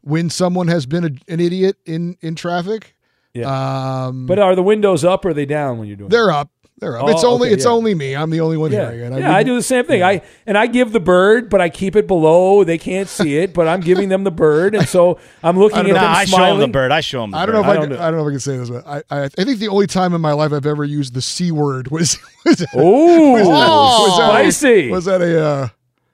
when 0.00 0.30
someone 0.30 0.68
has 0.68 0.86
been 0.86 1.04
a, 1.04 1.32
an 1.32 1.40
idiot 1.40 1.76
in 1.84 2.16
in 2.20 2.34
traffic. 2.34 2.95
Yeah. 3.36 4.06
Um, 4.06 4.26
But 4.26 4.38
are 4.38 4.54
the 4.54 4.62
windows 4.62 5.04
up 5.04 5.24
or 5.24 5.28
are 5.30 5.34
they 5.34 5.46
down 5.46 5.78
when 5.78 5.88
you're 5.88 5.96
doing? 5.96 6.10
they're 6.10 6.30
up. 6.30 6.50
They're 6.78 6.98
up. 6.98 7.04
Oh, 7.04 7.08
it's 7.08 7.24
only 7.24 7.48
okay, 7.48 7.54
it's 7.54 7.64
yeah. 7.64 7.70
only 7.70 7.94
me. 7.94 8.14
I'm 8.14 8.28
the 8.28 8.40
only 8.42 8.58
one 8.58 8.70
Yeah, 8.70 8.92
hearing 8.92 9.14
it. 9.14 9.20
yeah, 9.20 9.34
I 9.34 9.44
do 9.44 9.54
the 9.54 9.62
same 9.62 9.86
thing. 9.86 10.02
I 10.02 10.20
and 10.46 10.58
I 10.58 10.66
give 10.66 10.92
the 10.92 11.00
bird, 11.00 11.48
but 11.48 11.58
I 11.58 11.70
keep 11.70 11.96
it 11.96 12.06
below. 12.06 12.64
They 12.64 12.76
can't 12.76 13.08
see 13.08 13.38
it, 13.38 13.54
but 13.54 13.66
I'm 13.66 13.80
giving 13.80 14.10
them 14.10 14.24
the 14.24 14.30
bird, 14.30 14.74
and 14.74 14.86
so 14.86 15.18
I'm 15.42 15.58
looking 15.58 15.78
I 15.78 15.80
at 15.80 15.84
don't 15.86 15.94
them 15.94 16.02
know. 16.02 16.08
Nah, 16.10 16.16
I 16.18 16.24
show 16.26 16.36
smiling. 16.36 16.54
him 16.56 16.60
the 16.60 16.72
bird. 16.78 16.92
I 16.92 17.00
show 17.00 17.24
him 17.24 17.30
the 17.30 17.38
I 17.38 17.46
don't 17.46 17.54
know 17.54 17.60
if 17.62 17.66
I, 17.66 17.74
don't 17.76 17.82
can, 17.88 17.92
know. 17.94 17.98
I 18.02 18.10
don't 18.10 18.16
know 18.18 18.26
if 18.26 18.28
I 18.28 18.32
can 18.32 18.40
say 18.40 18.56
this, 18.58 18.68
but 18.68 18.86
I, 18.86 19.02
I 19.10 19.22
I 19.24 19.28
think 19.28 19.58
the 19.58 19.68
only 19.68 19.86
time 19.86 20.12
in 20.12 20.20
my 20.20 20.32
life 20.34 20.52
I've 20.52 20.66
ever 20.66 20.84
used 20.84 21.14
the 21.14 21.22
c 21.22 21.50
word 21.50 21.90
was 21.90 22.18
was 22.44 22.60
Ooh, 22.76 23.32
was 23.32 23.40
at- 23.40 23.48
was 23.48 24.20
at 24.20 24.28
spicy. 24.52 24.90
was 24.90 25.04
that 25.06 25.22
a 25.22 25.42
uh, 25.46 25.68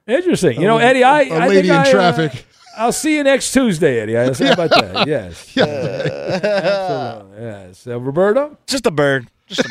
Interesting. 0.07 0.61
You 0.61 0.67
know, 0.67 0.77
Eddie, 0.77 1.03
I, 1.03 1.23
a 1.23 1.33
I 1.33 1.47
lady 1.49 1.67
think 1.67 1.71
in 1.71 1.71
I, 1.71 1.81
uh, 1.89 1.91
traffic. 1.91 2.45
I'll 2.77 2.91
see 2.91 3.15
you 3.15 3.23
next 3.23 3.51
Tuesday, 3.51 3.99
Eddie. 3.99 4.17
I 4.17 4.33
How 4.33 4.51
about 4.53 4.69
that? 4.71 5.07
Yes. 5.07 5.55
Yeah. 5.55 5.63
Absolutely. 5.65 7.43
Yes. 7.43 7.87
Uh, 7.87 7.99
Roberto, 7.99 8.57
Just 8.67 8.85
a 8.85 8.91
bird. 8.91 9.27
Just 9.47 9.65
a 9.65 9.69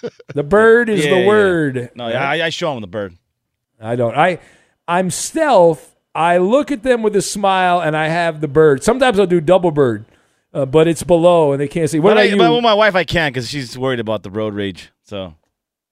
bird. 0.00 0.12
the 0.34 0.42
bird 0.42 0.88
is 0.88 1.04
Yeah, 1.04 1.10
the 1.14 1.20
yeah. 1.20 1.26
word. 1.26 1.90
No, 1.94 2.08
yeah, 2.08 2.28
I, 2.28 2.46
I 2.46 2.48
show 2.50 2.74
him 2.74 2.80
the 2.80 2.86
bird. 2.86 3.16
I 3.80 3.96
don't. 3.96 4.16
I 4.16 4.38
I'm 4.88 5.10
stealth. 5.10 5.94
I 6.14 6.38
look 6.38 6.70
at 6.70 6.82
them 6.82 7.02
with 7.02 7.16
a 7.16 7.22
smile, 7.22 7.80
and 7.80 7.96
I 7.96 8.08
have 8.08 8.40
the 8.40 8.48
bird. 8.48 8.82
Sometimes 8.82 9.18
I'll 9.18 9.26
do 9.26 9.40
double 9.40 9.70
bird, 9.70 10.04
uh, 10.52 10.66
but 10.66 10.86
it's 10.86 11.02
below, 11.02 11.52
and 11.52 11.60
they 11.60 11.68
can't 11.68 11.88
see. 11.88 12.00
What 12.00 12.10
but, 12.10 12.18
I, 12.18 12.22
you? 12.24 12.36
but 12.36 12.52
with 12.52 12.62
my 12.62 12.74
wife, 12.74 12.94
I 12.94 13.04
can't 13.04 13.34
because 13.34 13.48
she's 13.48 13.76
worried 13.78 14.00
about 14.00 14.22
the 14.22 14.30
road 14.30 14.54
rage. 14.54 14.90
So 15.04 15.34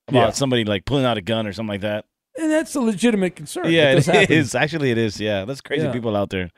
about 0.09 0.19
Yeah. 0.27 0.31
somebody 0.33 0.65
like 0.65 0.85
pulling 0.85 1.05
out 1.05 1.17
a 1.17 1.23
gun 1.23 1.47
or 1.47 1.53
something 1.53 1.69
like 1.71 1.81
that. 1.83 2.05
And 2.41 2.51
that's 2.51 2.75
a 2.75 2.81
legitimate 2.81 3.37
concern. 3.37 3.71
Yeah, 3.71 3.95
does 3.95 4.09
it 4.09 4.15
happen. 4.15 4.35
is. 4.37 4.55
Actually, 4.55 4.91
it 4.91 4.99
is. 4.99 5.21
Yeah, 5.21 5.45
that's 5.45 5.61
crazy 5.61 5.85
Yeah. 5.87 5.93
people 5.93 6.17
out 6.17 6.31
there. 6.31 6.51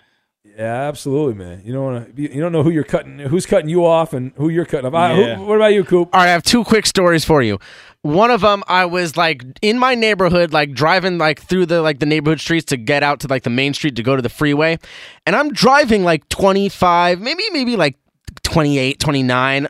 Yeah, 0.45 0.89
absolutely, 0.89 1.35
man. 1.35 1.63
You 1.65 1.73
don't 1.73 1.85
want 1.85 2.17
to. 2.17 2.23
You 2.35 2.41
don't 2.41 2.51
know 2.53 2.63
who 2.65 2.71
you're 2.71 2.83
cutting, 2.85 3.19
who's 3.21 3.47
cutting 3.47 3.69
you 3.69 3.87
off, 3.87 4.13
and 4.13 4.33
who 4.37 4.49
you're 4.49 4.65
cutting 4.65 4.93
off. 4.93 5.17
Yeah. 5.17 5.37
who, 5.37 5.47
what 5.47 5.55
about 5.57 5.73
you, 5.73 5.85
Coop? 5.85 6.11
All 6.13 6.21
right, 6.21 6.29
I 6.29 6.33
have 6.33 6.43
two 6.43 6.65
quick 6.65 6.85
stories 6.87 7.25
for 7.25 7.43
you. 7.43 7.59
One 8.03 8.33
of 8.33 8.41
them, 8.41 8.65
I 8.67 8.85
was 8.87 9.17
like 9.17 9.45
in 9.63 9.79
my 9.79 9.95
neighborhood, 9.95 10.53
like 10.53 10.73
driving 10.75 11.17
like 11.17 11.41
through 11.41 11.67
the 11.67 11.81
like 11.81 12.01
the 12.01 12.07
neighborhood 12.07 12.41
streets 12.41 12.65
to 12.67 12.77
get 12.77 13.05
out 13.05 13.21
to 13.21 13.29
like 13.29 13.45
the 13.45 13.51
main 13.51 13.73
street 13.73 13.95
to 13.97 14.03
go 14.03 14.17
to 14.17 14.21
the 14.23 14.29
freeway, 14.29 14.79
and 15.27 15.37
I'm 15.37 15.53
driving 15.53 16.03
like 16.03 16.29
25, 16.29 17.21
maybe 17.21 17.45
maybe 17.53 17.77
like 17.77 17.97
28, 18.43 18.99
29, 18.99 19.69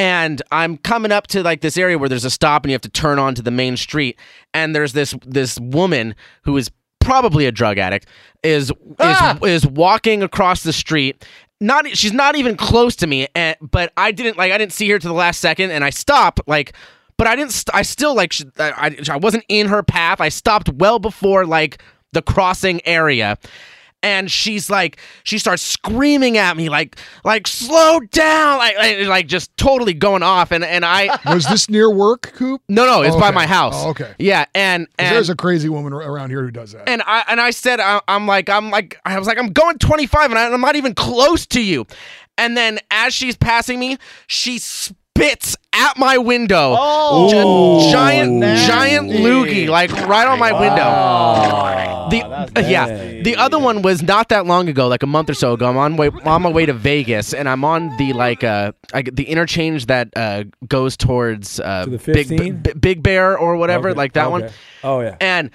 and 0.00 0.40
I'm 0.50 0.78
coming 0.78 1.12
up 1.12 1.26
to 1.26 1.42
like 1.42 1.60
this 1.60 1.76
area 1.76 1.98
where 1.98 2.08
there's 2.08 2.24
a 2.24 2.30
stop 2.30 2.64
and 2.64 2.70
you 2.70 2.74
have 2.74 2.80
to 2.80 2.88
turn 2.88 3.18
onto 3.18 3.42
the 3.42 3.50
main 3.50 3.76
street, 3.76 4.18
and 4.54 4.74
there's 4.74 4.94
this 4.94 5.14
this 5.26 5.60
woman 5.60 6.14
who 6.44 6.56
is 6.56 6.70
probably 7.00 7.44
a 7.44 7.52
drug 7.52 7.76
addict 7.76 8.06
is 8.42 8.70
is 8.70 8.74
ah! 8.98 9.38
is 9.42 9.66
walking 9.66 10.22
across 10.22 10.62
the 10.62 10.72
street. 10.72 11.26
Not 11.60 11.86
she's 11.94 12.14
not 12.14 12.34
even 12.34 12.56
close 12.56 12.96
to 12.96 13.06
me 13.06 13.28
and 13.34 13.54
but 13.60 13.92
i 13.98 14.12
didn't 14.12 14.38
like 14.38 14.50
i 14.50 14.56
didn't 14.56 14.72
see 14.72 14.88
her 14.88 14.98
to 14.98 15.06
the 15.06 15.12
last 15.12 15.40
second 15.40 15.70
and 15.70 15.84
i 15.84 15.90
stop 15.90 16.40
like 16.46 16.72
but 17.18 17.26
i 17.26 17.36
didn't 17.36 17.52
st- 17.52 17.74
i 17.74 17.82
still 17.82 18.14
like 18.14 18.32
sh- 18.32 18.44
I, 18.58 18.96
I 19.10 19.16
wasn't 19.18 19.44
in 19.50 19.68
her 19.68 19.82
path. 19.82 20.22
I 20.22 20.30
stopped 20.30 20.70
well 20.70 20.98
before 20.98 21.44
like 21.44 21.82
the 22.12 22.22
crossing 22.22 22.80
area 22.86 23.36
and 24.02 24.30
she's 24.30 24.70
like 24.70 24.98
she 25.24 25.38
starts 25.38 25.62
screaming 25.62 26.38
at 26.38 26.56
me 26.56 26.68
like 26.68 26.96
like 27.24 27.46
slow 27.46 28.00
down 28.00 28.58
like 28.58 28.76
like, 28.78 29.06
like 29.06 29.26
just 29.26 29.54
totally 29.56 29.92
going 29.92 30.22
off 30.22 30.52
and 30.52 30.64
and 30.64 30.84
i 30.84 31.08
was 31.34 31.46
this 31.46 31.68
near 31.68 31.90
work, 31.90 32.32
Coop? 32.34 32.62
no 32.68 32.86
no 32.86 33.02
it's 33.02 33.14
by 33.16 33.28
Okay. 33.28 33.34
my 33.34 33.46
house 33.46 33.74
Oh, 33.76 33.90
okay. 33.90 34.14
yeah 34.18 34.46
and 34.54 34.86
'Cause 34.86 34.94
and 35.06 35.14
There's 35.16 35.30
a 35.30 35.36
crazy 35.36 35.68
woman 35.68 35.92
around 35.92 36.30
here 36.30 36.42
who 36.42 36.50
does 36.50 36.72
that. 36.72 36.88
and 36.88 37.02
I 37.06 37.24
and 37.28 37.40
I 37.40 37.50
said 37.50 37.78
I, 37.80 38.00
I'm 38.08 38.26
like 38.26 38.48
I'm 38.48 38.70
like 38.70 38.98
I 39.04 39.18
was 39.18 39.28
like 39.28 39.38
I'm 39.38 39.52
going 39.52 39.76
25 39.78 40.30
and 40.30 40.38
I, 40.38 40.50
I'm 40.50 40.60
not 40.60 40.76
even 40.76 40.94
close 40.94 41.44
to 41.48 41.60
you. 41.62 41.86
And 42.38 42.56
then 42.56 42.78
as 42.90 43.12
she's 43.12 43.36
passing 43.36 43.78
me, 43.78 43.98
she 44.26 44.58
spits 44.58 45.56
at 45.74 45.98
my 45.98 46.16
window. 46.16 46.74
Oh, 46.78 47.28
Gi- 47.84 47.92
giant 47.92 48.32
nasty. 48.32 48.66
giant 48.66 49.10
loogie 49.10 49.68
like 49.68 49.92
right 50.06 50.26
on 50.26 50.38
my 50.38 50.52
window. 50.52 51.89
The 52.10 52.62
yeah, 52.68 53.22
the 53.22 53.36
other 53.36 53.58
one 53.58 53.82
was 53.82 54.02
not 54.02 54.28
that 54.30 54.46
long 54.46 54.68
ago, 54.68 54.88
like 54.88 55.02
a 55.02 55.06
month 55.06 55.30
or 55.30 55.34
so 55.34 55.52
ago. 55.54 55.66
I'm 55.68 55.76
on 55.76 55.96
way 55.96 56.10
on 56.24 56.42
my 56.42 56.50
way 56.50 56.66
to 56.66 56.72
Vegas, 56.72 57.32
and 57.32 57.48
I'm 57.48 57.64
on 57.64 57.96
the 57.96 58.12
like 58.12 58.44
uh 58.44 58.72
I, 58.92 59.02
the 59.02 59.24
interchange 59.24 59.86
that 59.86 60.08
uh 60.16 60.44
goes 60.68 60.96
towards 60.96 61.60
uh 61.60 61.84
To 61.84 61.90
Big 61.90 62.28
15? 62.28 62.56
B- 62.62 62.72
Big 62.74 63.02
Bear 63.02 63.38
or 63.38 63.56
whatever, 63.56 63.90
Okay, 63.90 63.96
like 63.96 64.12
that 64.14 64.30
one. 64.30 64.44
okay. 64.44 64.54
Oh 64.84 65.00
yeah. 65.00 65.16
And 65.20 65.50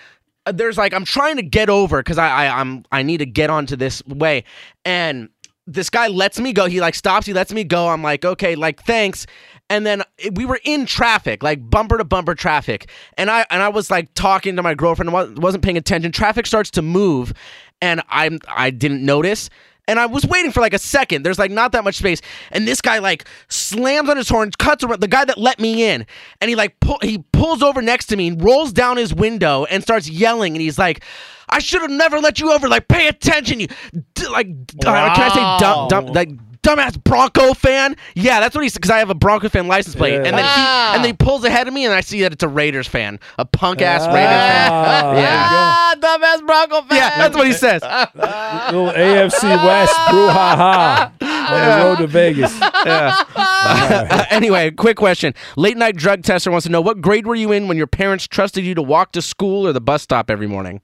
uh, 0.46 0.52
there's 0.52 0.78
like 0.78 0.94
I'm 0.94 1.06
trying 1.06 1.36
to 1.38 1.44
get 1.44 1.70
over 1.70 2.00
because 2.00 2.18
I, 2.18 2.46
I 2.46 2.60
I'm 2.60 2.86
I 2.92 3.04
need 3.04 3.18
to 3.18 3.26
get 3.26 3.50
onto 3.50 3.76
this 3.76 4.04
way, 4.06 4.44
and 4.86 5.30
this 5.68 5.90
guy 5.90 6.08
lets 6.08 6.40
me 6.40 6.54
go. 6.54 6.68
He 6.68 6.80
like 6.80 6.94
stops. 6.96 7.26
He 7.26 7.34
lets 7.34 7.52
me 7.52 7.64
go. 7.64 7.88
I'm 7.88 8.04
like, 8.04 8.24
okay, 8.24 8.56
like 8.56 8.84
thanks. 8.84 9.26
And 9.70 9.86
then 9.86 10.04
we 10.34 10.46
were 10.46 10.60
in 10.64 10.86
traffic, 10.86 11.42
like 11.42 11.70
bumper 11.70 11.98
to 11.98 12.04
bumper 12.04 12.36
traffic, 12.36 12.90
and 13.18 13.32
I 13.32 13.48
and 13.50 13.64
I 13.64 13.70
was 13.70 13.90
like 13.90 14.14
talking 14.14 14.56
to 14.58 14.64
my 14.64 14.76
girlfriend, 14.76 15.12
wasn't 15.12 15.64
paying 15.64 15.78
attention. 15.78 16.12
Traffic 16.12 16.46
starts 16.46 16.70
to 16.72 16.84
move, 16.84 17.34
and 17.82 18.02
I'm 18.10 18.40
I 18.48 18.70
didn't 18.70 19.04
notice. 19.04 19.50
And 19.88 20.00
I 20.00 20.08
was 20.08 20.26
waiting 20.26 20.52
for 20.52 20.62
like 20.62 20.74
a 20.74 20.80
second. 20.80 21.24
There's 21.24 21.38
like 21.38 21.52
not 21.52 21.72
that 21.74 21.84
much 21.84 21.96
space, 21.96 22.22
and 22.52 22.68
this 22.68 22.82
guy 22.82 23.00
like 23.00 23.28
slams 23.50 24.10
on 24.10 24.18
his 24.18 24.28
horn, 24.30 24.52
cuts 24.58 24.84
around 24.84 25.00
the 25.00 25.08
guy 25.08 25.26
that 25.26 25.38
let 25.38 25.60
me 25.60 25.84
in, 25.88 26.06
and 26.42 26.50
he 26.50 26.56
like 26.56 26.80
pull, 26.80 26.98
he 27.02 27.20
pulls 27.34 27.62
over 27.62 27.82
next 27.82 28.08
to 28.08 28.16
me, 28.16 28.32
rolls 28.32 28.74
down 28.74 28.98
his 28.98 29.14
window, 29.14 29.66
and 29.66 29.84
starts 29.84 30.10
yelling, 30.10 30.54
and 30.54 30.62
he's 30.62 30.80
like, 30.80 31.04
"I 31.50 31.60
should 31.60 31.82
have 31.82 31.92
never 31.92 32.20
let 32.20 32.40
you 32.40 32.52
over. 32.52 32.68
Like, 32.68 32.88
pay 32.88 33.08
attention, 33.08 33.60
you 33.60 33.68
d- 34.16 34.28
like 34.28 34.48
wow. 34.84 35.06
uh, 35.06 35.16
can 35.16 35.32
I 35.32 35.34
say 35.34 35.64
dumb, 35.64 35.88
dumb 35.88 36.06
like 36.08 36.30
dumbass 36.66 37.02
Bronco 37.04 37.54
fan. 37.54 37.96
Yeah, 38.16 38.40
that's 38.40 38.56
what 38.56 38.64
he 38.64 38.70
said 38.70 38.82
because 38.82 38.92
I 38.92 39.00
have 39.00 39.10
a 39.10 39.16
Bronco 39.16 39.50
fan 39.50 39.68
license 39.68 39.96
plate, 39.96 40.14
yeah. 40.14 40.24
and 40.24 40.38
then 40.38 40.46
ah. 40.46 40.90
he 40.92 40.96
and 40.96 41.04
then 41.04 41.10
he 41.10 41.14
pulls 41.14 41.44
ahead 41.44 41.68
of 41.68 41.74
me, 41.74 41.86
and 41.86 41.94
I 41.94 42.02
see 42.02 42.22
that 42.22 42.34
it's 42.34 42.44
a 42.44 42.48
Raiders 42.48 42.88
fan, 42.88 43.20
a 43.38 43.46
punk 43.46 43.82
ass 43.82 44.02
ah. 44.04 44.14
Raiders 44.14 44.30
fan. 44.30 45.16
Yeah, 45.18 45.48
ah, 45.50 45.96
dumbass 46.00 46.46
Bronco 46.46 46.88
fan. 46.88 46.98
Yeah, 46.98 47.18
that's 47.18 47.36
what 47.36 47.48
he 47.48 47.54
says. 47.54 47.82
Little 48.16 48.92
AFC 48.92 49.44
West 49.44 49.94
brouhaha 49.94 51.12
on 51.22 51.80
the 51.80 51.86
road 51.86 51.98
to 52.00 52.08
Vegas. 52.08 52.58
Yeah. 52.60 53.16
uh, 53.36 54.26
anyway, 54.30 54.72
quick 54.72 54.98
question: 54.98 55.34
Late 55.56 55.78
night 55.78 55.96
drug 55.96 56.24
tester 56.24 56.52
wants 56.52 56.66
to 56.66 56.72
know 56.72 56.82
what 56.82 57.02
grade 57.02 57.28
were 57.28 57.36
you 57.36 57.52
in 57.52 57.68
when 57.68 57.78
your 57.78 57.88
parents 57.88 58.28
trusted 58.28 58.66
you 58.66 58.76
to 58.76 58.82
walk 58.82 59.12
to 59.14 59.22
school 59.22 59.68
or 59.68 59.74
the 59.74 59.82
bus 59.82 60.04
stop 60.04 60.30
every 60.30 60.48
morning? 60.48 60.82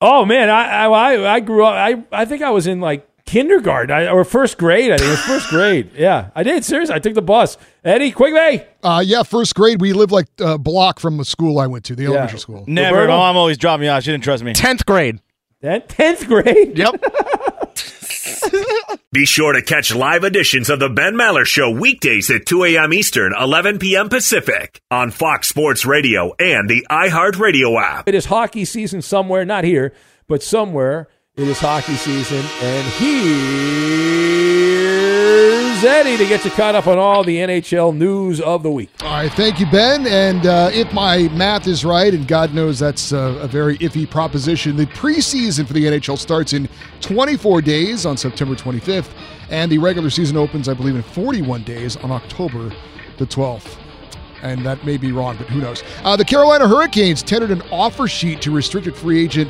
Oh 0.00 0.24
man, 0.24 0.50
I 0.50 0.86
I 0.86 1.34
I 1.34 1.40
grew 1.40 1.64
up. 1.64 1.74
I 1.74 2.02
I 2.10 2.24
think 2.24 2.42
I 2.42 2.50
was 2.50 2.66
in 2.66 2.80
like 2.80 3.06
kindergarten 3.32 3.96
I, 3.96 4.08
or 4.08 4.24
first 4.24 4.58
grade. 4.58 4.92
I 4.92 4.98
think 4.98 5.08
it 5.08 5.10
was 5.10 5.20
first 5.20 5.48
grade. 5.48 5.90
Yeah, 6.02 6.30
I 6.34 6.42
did. 6.42 6.64
Seriously, 6.64 6.94
I 6.94 6.98
took 6.98 7.14
the 7.14 7.22
bus. 7.22 7.56
Eddie, 7.84 8.10
Quigley. 8.10 8.62
Uh, 8.82 9.02
yeah, 9.04 9.22
first 9.22 9.54
grade. 9.54 9.80
We 9.80 9.92
lived 9.92 10.10
like 10.10 10.26
a 10.40 10.58
block 10.58 10.98
from 11.00 11.16
the 11.16 11.24
school 11.24 11.58
I 11.58 11.66
went 11.66 11.84
to, 11.86 11.94
the 11.94 12.06
elementary 12.06 12.38
school. 12.38 12.64
Never. 12.66 12.96
Roberto? 12.96 13.12
My 13.12 13.18
mom 13.18 13.36
always 13.36 13.56
dropped 13.56 13.80
me 13.80 13.88
off. 13.88 14.02
She 14.02 14.10
didn't 14.10 14.24
trust 14.24 14.42
me. 14.42 14.52
Tenth 14.52 14.84
grade. 14.84 15.20
Tenth 15.62 16.26
grade. 16.26 16.76
Yep. 16.76 16.94
Be 19.12 19.24
sure 19.24 19.52
to 19.52 19.62
catch 19.62 19.94
live 19.94 20.24
editions 20.24 20.68
of 20.68 20.80
the 20.80 20.88
Ben 20.88 21.14
Maller 21.14 21.44
Show 21.44 21.70
weekdays 21.70 22.30
at 22.30 22.46
2 22.46 22.64
a.m. 22.64 22.92
Eastern, 22.92 23.32
11 23.38 23.78
p.m. 23.78 24.08
Pacific 24.08 24.80
on 24.90 25.10
Fox 25.10 25.48
Sports 25.48 25.86
Radio 25.86 26.34
and 26.38 26.68
the 26.68 26.86
iHeartRadio 26.90 27.80
app. 27.80 28.08
It 28.08 28.14
is 28.14 28.26
hockey 28.26 28.64
season 28.64 29.02
somewhere, 29.02 29.44
not 29.44 29.64
here, 29.64 29.94
but 30.28 30.42
somewhere 30.42 31.08
it 31.34 31.48
is 31.48 31.58
hockey 31.58 31.94
season, 31.94 32.44
and 32.60 32.86
here's 32.98 33.32
Eddie 35.82 36.18
to 36.18 36.26
get 36.26 36.44
you 36.44 36.50
caught 36.50 36.74
up 36.74 36.86
on 36.86 36.98
all 36.98 37.24
the 37.24 37.38
NHL 37.38 37.96
news 37.96 38.38
of 38.42 38.62
the 38.62 38.70
week. 38.70 38.90
All 39.00 39.12
right, 39.12 39.32
thank 39.32 39.58
you, 39.58 39.64
Ben. 39.70 40.06
And 40.06 40.44
uh, 40.44 40.68
if 40.74 40.92
my 40.92 41.28
math 41.30 41.66
is 41.66 41.86
right, 41.86 42.12
and 42.12 42.28
God 42.28 42.52
knows 42.52 42.78
that's 42.78 43.12
a, 43.12 43.38
a 43.40 43.46
very 43.46 43.78
iffy 43.78 44.06
proposition, 44.08 44.76
the 44.76 44.84
preseason 44.84 45.66
for 45.66 45.72
the 45.72 45.86
NHL 45.86 46.18
starts 46.18 46.52
in 46.52 46.68
24 47.00 47.62
days 47.62 48.04
on 48.04 48.18
September 48.18 48.54
25th, 48.54 49.08
and 49.48 49.72
the 49.72 49.78
regular 49.78 50.10
season 50.10 50.36
opens, 50.36 50.68
I 50.68 50.74
believe, 50.74 50.96
in 50.96 51.02
41 51.02 51.62
days 51.62 51.96
on 51.96 52.10
October 52.10 52.70
the 53.16 53.24
12th 53.24 53.78
and 54.42 54.66
that 54.66 54.84
may 54.84 54.96
be 54.96 55.12
wrong, 55.12 55.36
but 55.36 55.46
who 55.46 55.60
knows? 55.60 55.84
Uh, 56.02 56.16
the 56.16 56.24
Carolina 56.24 56.66
Hurricanes 56.66 57.22
tendered 57.22 57.52
an 57.52 57.62
offer 57.70 58.08
sheet 58.08 58.42
to 58.42 58.50
restricted 58.50 58.96
free 58.96 59.22
agent 59.22 59.48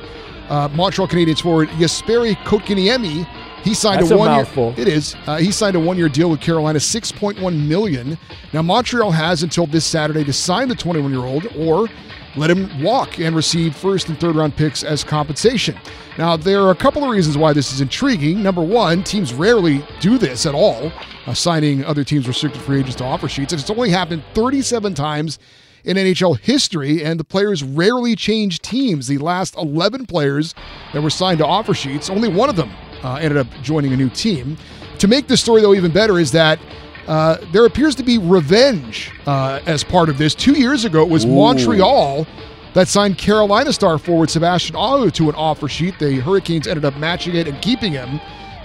uh, 0.49 0.69
Montreal 0.69 1.09
Canadiens 1.09 1.43
forward 1.43 1.69
Jesperi 1.71 2.35
Kotkaniemi. 2.45 3.27
He 3.63 3.75
signed 3.75 4.01
That's 4.01 4.11
a 4.11 4.17
one 4.17 4.31
a 4.31 4.37
year. 4.37 4.75
It 4.77 4.89
is. 4.89 5.15
Uh, 5.27 5.37
he 5.37 5.53
signed 5.53 5.77
a 5.77 5.81
one 5.81 5.97
year 5.97 6.09
deal 6.09 6.29
with 6.31 6.41
Carolina, 6.41 6.81
six 6.81 7.13
point 7.13 7.41
one 7.41 7.69
million. 7.69 8.19
Now 8.53 8.63
Montreal 8.63 9.13
has 9.13 9.43
until 9.45 9.67
this 9.67 9.85
Saturday 9.85 10.25
to 10.25 10.33
sign 10.33 10.69
the 10.69 10.75
twenty 10.75 11.01
one 11.01 11.13
year 11.13 11.25
old 11.25 11.47
or 11.57 11.89
let 12.35 12.51
him 12.51 12.83
walk 12.83 13.21
and 13.21 13.37
receive 13.37 13.77
first 13.77 14.09
and 14.09 14.19
third 14.19 14.35
round 14.35 14.57
picks 14.57 14.83
as 14.83 15.05
compensation. 15.05 15.77
Now 16.19 16.37
there 16.37 16.63
are 16.63 16.71
a 16.71 16.75
couple 16.75 17.05
of 17.05 17.11
reasons 17.11 17.39
why 17.39 17.53
this 17.53 17.73
is 17.73 17.81
intriguing. 17.81 18.43
Number 18.43 18.63
one, 18.63 19.05
teams 19.05 19.33
rarely 19.33 19.85
do 20.01 20.19
this 20.19 20.45
at 20.45 20.55
all, 20.55 20.91
uh, 21.27 21.35
signing 21.35 21.85
other 21.85 22.03
teams' 22.03 22.27
restricted 22.27 22.63
free 22.63 22.81
agents 22.81 22.97
to 22.97 23.05
offer 23.05 23.29
sheets. 23.29 23.53
It's 23.53 23.71
only 23.71 23.91
happened 23.91 24.25
thirty 24.35 24.63
seven 24.63 24.93
times 24.93 25.39
in 25.85 25.97
NHL 25.97 26.39
history, 26.39 27.05
and 27.05 27.19
the 27.19 27.25
players 27.25 27.63
rarely 27.63 28.15
change 28.15 28.61
teams. 28.61 29.09
The 29.09 29.19
last 29.19 29.57
11 29.57 30.07
players 30.07 30.55
that 30.93 31.03
were 31.03 31.11
signed 31.11 31.39
to 31.39 31.47
offer 31.47 31.75
sheets, 31.75 32.11
only 32.11 32.29
one 32.29 32.49
of 32.49 32.57
them 32.57 32.71
uh, 33.03 33.17
ended 33.17 33.39
up 33.39 33.47
joining 33.63 33.93
a 33.93 33.97
new 33.97 34.11
team. 34.11 34.57
To 34.99 35.09
make 35.09 35.27
this 35.27 35.41
story, 35.41 35.63
though, 35.63 35.75
even 35.75 35.91
better 35.91 36.19
is 36.19 36.31
that 36.33 36.59
uh, 37.09 37.39
there 37.53 37.67
appears 37.67 37.95
to 37.97 38.03
be 38.03 38.19
revenge 38.19 39.11
uh, 39.27 39.61
as 39.67 39.83
part 39.83 40.09
of 40.09 40.19
this. 40.19 40.35
Two 40.35 40.53
years 40.53 40.85
ago, 40.85 41.03
it 41.03 41.09
was 41.09 41.25
Ooh. 41.25 41.35
Montreal 41.35 42.27
that 42.75 42.89
signed 42.89 43.19
Carolina 43.19 43.73
star 43.73 43.99
forward 43.99 44.31
Sebastian 44.31 44.77
Aho 44.77 45.11
to 45.11 45.29
an 45.29 45.35
offer 45.35 45.69
sheet. 45.69 45.99
The 45.99 46.21
Hurricanes 46.21 46.67
ended 46.67 46.85
up 46.85 46.97
matching 46.97 47.37
it 47.37 47.49
and 47.49 47.61
keeping 47.61 47.93
him. 47.93 48.21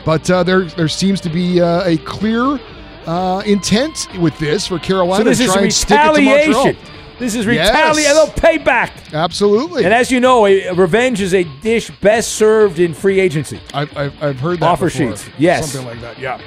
But 0.05 0.29
uh, 0.29 0.43
there, 0.43 0.63
there 0.63 0.87
seems 0.87 1.19
to 1.21 1.29
be 1.29 1.59
uh, 1.59 1.83
a 1.83 1.97
clear 1.97 2.59
uh, 3.05 3.41
intent 3.45 4.07
with 4.19 4.37
this 4.39 4.67
for 4.67 4.79
Carolina 4.79 5.23
so 5.23 5.29
this 5.29 5.39
to 5.39 5.45
try 5.45 5.65
is 5.65 5.83
retaliation. 5.83 6.77
This 7.19 7.33
is 7.33 7.47
retaliation. 7.47 8.03
Yes. 8.03 8.13
They'll 8.13 8.33
pay 8.33 8.57
back. 8.57 9.13
Absolutely. 9.13 9.85
And 9.85 9.93
as 9.93 10.11
you 10.11 10.19
know, 10.19 10.45
a, 10.45 10.71
revenge 10.73 11.19
is 11.19 11.33
a 11.33 11.43
dish 11.61 11.89
best 11.99 12.33
served 12.33 12.79
in 12.79 12.93
free 12.93 13.19
agency. 13.19 13.59
I've, 13.73 13.95
I've, 13.97 14.23
I've 14.23 14.39
heard 14.39 14.59
that 14.59 14.67
Offer 14.67 14.85
before. 14.85 15.15
sheets. 15.15 15.29
Yes. 15.37 15.71
Something 15.71 15.87
like 15.87 16.01
that. 16.01 16.19
Yeah. 16.19 16.39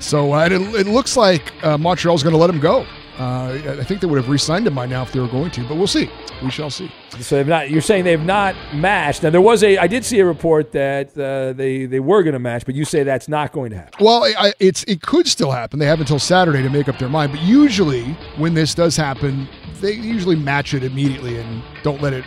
So 0.00 0.32
uh, 0.32 0.46
it, 0.46 0.52
it, 0.52 0.86
looks 0.86 1.16
like 1.16 1.52
uh, 1.64 1.78
Montreal's 1.78 2.22
going 2.22 2.32
to 2.34 2.38
let 2.38 2.50
him 2.50 2.60
go. 2.60 2.86
Uh, 3.18 3.76
I 3.78 3.84
think 3.84 4.00
they 4.00 4.08
would 4.08 4.16
have 4.16 4.28
re-signed 4.28 4.66
him 4.66 4.74
by 4.74 4.86
now 4.86 5.02
if 5.02 5.12
they 5.12 5.20
were 5.20 5.28
going 5.28 5.52
to, 5.52 5.62
but 5.68 5.76
we'll 5.76 5.86
see. 5.86 6.10
We 6.42 6.50
shall 6.50 6.68
see. 6.68 6.90
So 7.20 7.36
they've 7.36 7.46
not. 7.46 7.70
You're 7.70 7.80
saying 7.80 8.02
they've 8.02 8.20
not 8.20 8.56
matched. 8.74 9.22
Now 9.22 9.30
there 9.30 9.40
was 9.40 9.62
a. 9.62 9.78
I 9.78 9.86
did 9.86 10.04
see 10.04 10.18
a 10.18 10.26
report 10.26 10.72
that 10.72 11.16
uh, 11.16 11.52
they 11.52 11.86
they 11.86 12.00
were 12.00 12.24
going 12.24 12.32
to 12.32 12.40
match, 12.40 12.66
but 12.66 12.74
you 12.74 12.84
say 12.84 13.04
that's 13.04 13.28
not 13.28 13.52
going 13.52 13.70
to 13.70 13.76
happen. 13.76 14.04
Well, 14.04 14.24
I, 14.24 14.52
it's 14.58 14.82
it 14.84 15.00
could 15.02 15.28
still 15.28 15.52
happen. 15.52 15.78
They 15.78 15.86
have 15.86 16.00
until 16.00 16.18
Saturday 16.18 16.60
to 16.62 16.68
make 16.68 16.88
up 16.88 16.98
their 16.98 17.08
mind. 17.08 17.30
But 17.30 17.42
usually, 17.42 18.14
when 18.36 18.54
this 18.54 18.74
does 18.74 18.96
happen, 18.96 19.48
they 19.84 19.92
usually 19.92 20.36
match 20.36 20.72
it 20.72 20.82
immediately 20.82 21.38
and 21.38 21.62
don't 21.82 22.00
let 22.00 22.14
it 22.14 22.24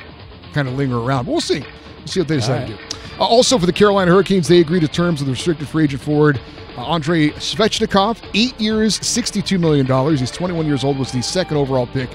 kind 0.54 0.68
of 0.68 0.76
linger 0.76 0.98
around. 0.98 1.26
But 1.26 1.32
we'll 1.32 1.42
see. 1.42 1.62
We'll 1.62 2.08
see 2.08 2.20
what 2.20 2.28
they 2.28 2.36
decide 2.36 2.70
right. 2.70 2.78
to 2.78 2.90
do. 2.90 2.98
Uh, 3.20 3.26
also, 3.26 3.58
for 3.58 3.66
the 3.66 3.74
Carolina 3.74 4.12
Hurricanes, 4.12 4.48
they 4.48 4.60
agreed 4.60 4.82
to 4.82 4.88
terms 4.88 5.20
with 5.20 5.26
the 5.26 5.32
restricted 5.32 5.68
free 5.68 5.86
agent 5.86 6.02
forward 6.02 6.40
uh, 6.78 6.86
Andrei 6.86 7.32
Svechnikov, 7.32 8.24
eight 8.36 8.60
years, 8.62 9.00
$62 9.00 9.60
million. 9.60 9.88
He's 10.16 10.30
21 10.30 10.68
years 10.68 10.84
old, 10.84 11.00
was 11.00 11.12
the 11.12 11.24
second 11.24 11.58
overall 11.58 11.88
pick 11.88 12.10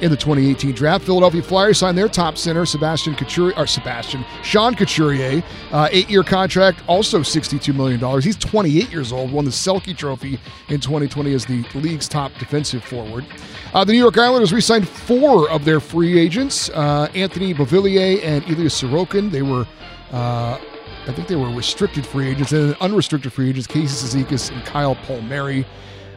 in 0.00 0.10
the 0.10 0.16
2018 0.16 0.74
draft. 0.74 1.04
Philadelphia 1.04 1.42
Flyers 1.42 1.78
signed 1.78 1.96
their 1.96 2.08
top 2.08 2.36
center, 2.36 2.66
Sebastian 2.66 3.14
Couturier, 3.14 3.56
or 3.56 3.66
Sebastian, 3.66 4.24
Sean 4.42 4.74
Couturier, 4.74 5.42
uh, 5.72 5.88
eight-year 5.92 6.22
contract, 6.22 6.80
also 6.86 7.20
$62 7.20 7.74
million. 7.74 8.00
He's 8.20 8.36
28 8.36 8.90
years 8.90 9.12
old, 9.12 9.32
won 9.32 9.44
the 9.44 9.50
Selke 9.50 9.96
Trophy 9.96 10.38
in 10.68 10.80
2020 10.80 11.34
as 11.34 11.46
the 11.46 11.64
league's 11.74 12.08
top 12.08 12.32
defensive 12.38 12.84
forward. 12.84 13.24
Uh, 13.72 13.84
the 13.84 13.92
New 13.92 13.98
York 13.98 14.18
Islanders 14.18 14.52
re-signed 14.52 14.88
four 14.88 15.50
of 15.50 15.64
their 15.64 15.80
free 15.80 16.18
agents, 16.18 16.70
uh, 16.70 17.08
Anthony 17.14 17.54
Beauvillier 17.54 18.22
and 18.22 18.44
Ilya 18.44 18.68
Sorokin. 18.68 19.30
They 19.30 19.42
were 19.42 19.66
uh, 20.12 20.60
I 21.06 21.12
think 21.12 21.28
they 21.28 21.36
were 21.36 21.50
restricted 21.50 22.06
free 22.06 22.28
agents 22.28 22.52
and 22.52 22.74
unrestricted 22.76 23.32
free 23.32 23.50
agents, 23.50 23.66
Casey 23.66 24.06
Cizikas 24.06 24.50
and 24.50 24.64
Kyle 24.64 24.94
Palmieri. 24.94 25.66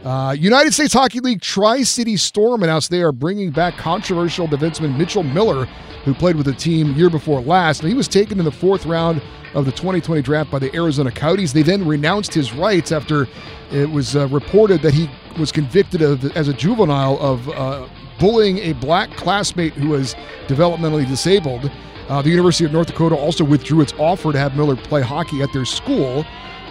Uh, 0.08 0.32
United 0.32 0.72
States 0.72 0.94
Hockey 0.94 1.20
League 1.20 1.42
Tri 1.42 1.82
City 1.82 2.16
Storm 2.16 2.62
announced 2.62 2.90
they 2.90 3.02
are 3.02 3.12
bringing 3.12 3.50
back 3.50 3.76
controversial 3.76 4.48
defenseman 4.48 4.96
Mitchell 4.96 5.22
Miller, 5.22 5.66
who 6.06 6.14
played 6.14 6.34
with 6.34 6.46
the 6.46 6.54
team 6.54 6.94
year 6.94 7.10
before 7.10 7.42
last. 7.42 7.80
And 7.80 7.90
he 7.90 7.94
was 7.94 8.08
taken 8.08 8.38
in 8.38 8.46
the 8.46 8.50
fourth 8.50 8.86
round 8.86 9.20
of 9.52 9.66
the 9.66 9.70
2020 9.70 10.22
draft 10.22 10.50
by 10.50 10.60
the 10.60 10.74
Arizona 10.74 11.10
Coyotes. 11.10 11.52
They 11.52 11.60
then 11.60 11.86
renounced 11.86 12.32
his 12.32 12.54
rights 12.54 12.90
after 12.90 13.28
it 13.70 13.90
was 13.90 14.16
uh, 14.16 14.28
reported 14.28 14.80
that 14.80 14.94
he 14.94 15.10
was 15.38 15.52
convicted 15.52 16.00
of, 16.00 16.24
as 16.34 16.48
a 16.48 16.54
juvenile 16.54 17.18
of 17.18 17.46
uh, 17.50 17.86
bullying 18.18 18.60
a 18.60 18.72
black 18.72 19.10
classmate 19.10 19.74
who 19.74 19.90
was 19.90 20.14
developmentally 20.46 21.06
disabled. 21.06 21.70
Uh, 22.08 22.22
the 22.22 22.30
University 22.30 22.64
of 22.64 22.72
North 22.72 22.86
Dakota 22.86 23.14
also 23.14 23.44
withdrew 23.44 23.82
its 23.82 23.92
offer 23.98 24.32
to 24.32 24.38
have 24.38 24.56
Miller 24.56 24.74
play 24.74 25.02
hockey 25.02 25.42
at 25.42 25.52
their 25.52 25.66
school. 25.66 26.24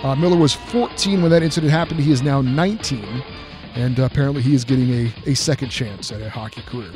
Uh, 0.04 0.16
Miller 0.16 0.38
was 0.38 0.54
14 0.54 1.22
when 1.22 1.32
that 1.32 1.44
incident 1.44 1.72
happened. 1.72 2.00
He 2.00 2.12
is 2.12 2.22
now 2.22 2.42
19. 2.42 3.24
and 3.76 4.00
apparently 4.00 4.42
he 4.42 4.56
is 4.56 4.64
getting 4.64 4.90
a, 4.92 5.14
a 5.28 5.34
second 5.36 5.70
chance 5.70 6.12
at 6.12 6.22
a 6.22 6.30
hockey 6.30 6.62
career. 6.62 6.90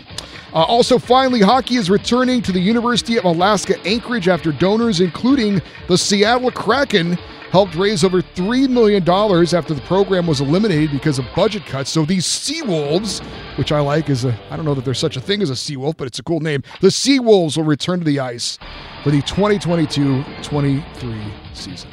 Uh, 0.53 0.63
also, 0.63 0.97
finally, 0.97 1.39
hockey 1.41 1.75
is 1.75 1.89
returning 1.89 2.41
to 2.41 2.51
the 2.51 2.59
University 2.59 3.17
of 3.17 3.25
Alaska 3.25 3.79
Anchorage 3.85 4.27
after 4.27 4.51
donors, 4.51 4.99
including 4.99 5.61
the 5.87 5.97
Seattle 5.97 6.51
Kraken, 6.51 7.13
helped 7.51 7.75
raise 7.75 8.03
over 8.03 8.21
$3 8.21 8.69
million 8.69 9.03
after 9.07 9.73
the 9.73 9.81
program 9.81 10.25
was 10.25 10.41
eliminated 10.41 10.89
because 10.91 11.19
of 11.19 11.25
budget 11.35 11.65
cuts. 11.65 11.89
So 11.89 12.03
these 12.05 12.25
Seawolves, 12.25 13.21
which 13.57 13.71
I 13.71 13.79
like, 13.81 14.09
is 14.09 14.25
a, 14.25 14.37
I 14.49 14.55
don't 14.55 14.65
know 14.65 14.73
that 14.73 14.85
there's 14.85 14.99
such 14.99 15.17
a 15.17 15.21
thing 15.21 15.41
as 15.41 15.49
a 15.49 15.53
Seawolf, 15.53 15.97
but 15.97 16.07
it's 16.07 16.19
a 16.19 16.23
cool 16.23 16.39
name. 16.39 16.63
The 16.79 16.87
Seawolves 16.87 17.57
will 17.57 17.65
return 17.65 17.99
to 17.99 18.05
the 18.05 18.19
ice 18.21 18.57
for 19.03 19.11
the 19.11 19.21
2022 19.21 20.23
23 20.41 21.33
season. 21.53 21.89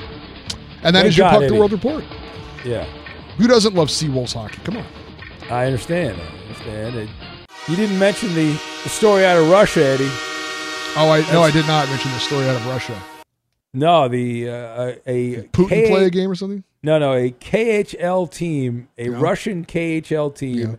And 0.83 0.95
that 0.95 1.01
Thank 1.01 1.07
is 1.07 1.19
your 1.19 1.31
God, 1.31 1.41
Puck 1.41 1.49
the 1.49 1.55
World 1.55 1.73
Report. 1.73 2.05
Yeah. 2.65 2.85
Who 3.37 3.47
doesn't 3.47 3.75
love 3.75 3.89
Seawolves 3.89 4.35
hockey? 4.35 4.61
Come 4.65 4.77
on. 4.77 4.87
I 5.51 5.67
understand. 5.67 6.21
I 6.21 6.43
understand. 6.43 6.97
It, 6.97 7.09
you 7.69 7.77
didn't 7.77 7.99
mention 7.99 8.35
the, 8.35 8.53
the 8.83 8.89
story 8.89 9.25
out 9.25 9.39
of 9.39 9.51
Russia, 9.51 9.85
Eddie. 9.85 10.09
Oh, 10.97 11.11
I 11.11 11.21
no, 11.33 11.43
I 11.43 11.51
did 11.51 11.67
not 11.67 11.89
mention 11.89 12.11
the 12.13 12.19
story 12.19 12.49
out 12.49 12.57
of 12.57 12.67
Russia. 12.67 12.99
No, 13.75 14.09
the 14.09 14.49
uh, 14.49 14.93
a 15.07 15.43
Putin 15.53 15.69
K- 15.69 15.89
play 15.89 16.05
a 16.07 16.11
game 16.11 16.31
or 16.31 16.35
something? 16.35 16.65
No, 16.83 16.99
no, 16.99 17.13
a 17.13 17.31
KHL 17.31 18.31
team, 18.33 18.89
a 18.97 19.11
Russian 19.11 19.65
KHL 19.65 20.35
team, 20.35 20.79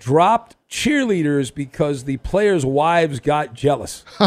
dropped 0.00 0.56
cheerleaders 0.68 1.54
because 1.54 2.02
the 2.04 2.16
players' 2.16 2.66
wives 2.66 3.20
got 3.20 3.54
jealous. 3.54 4.04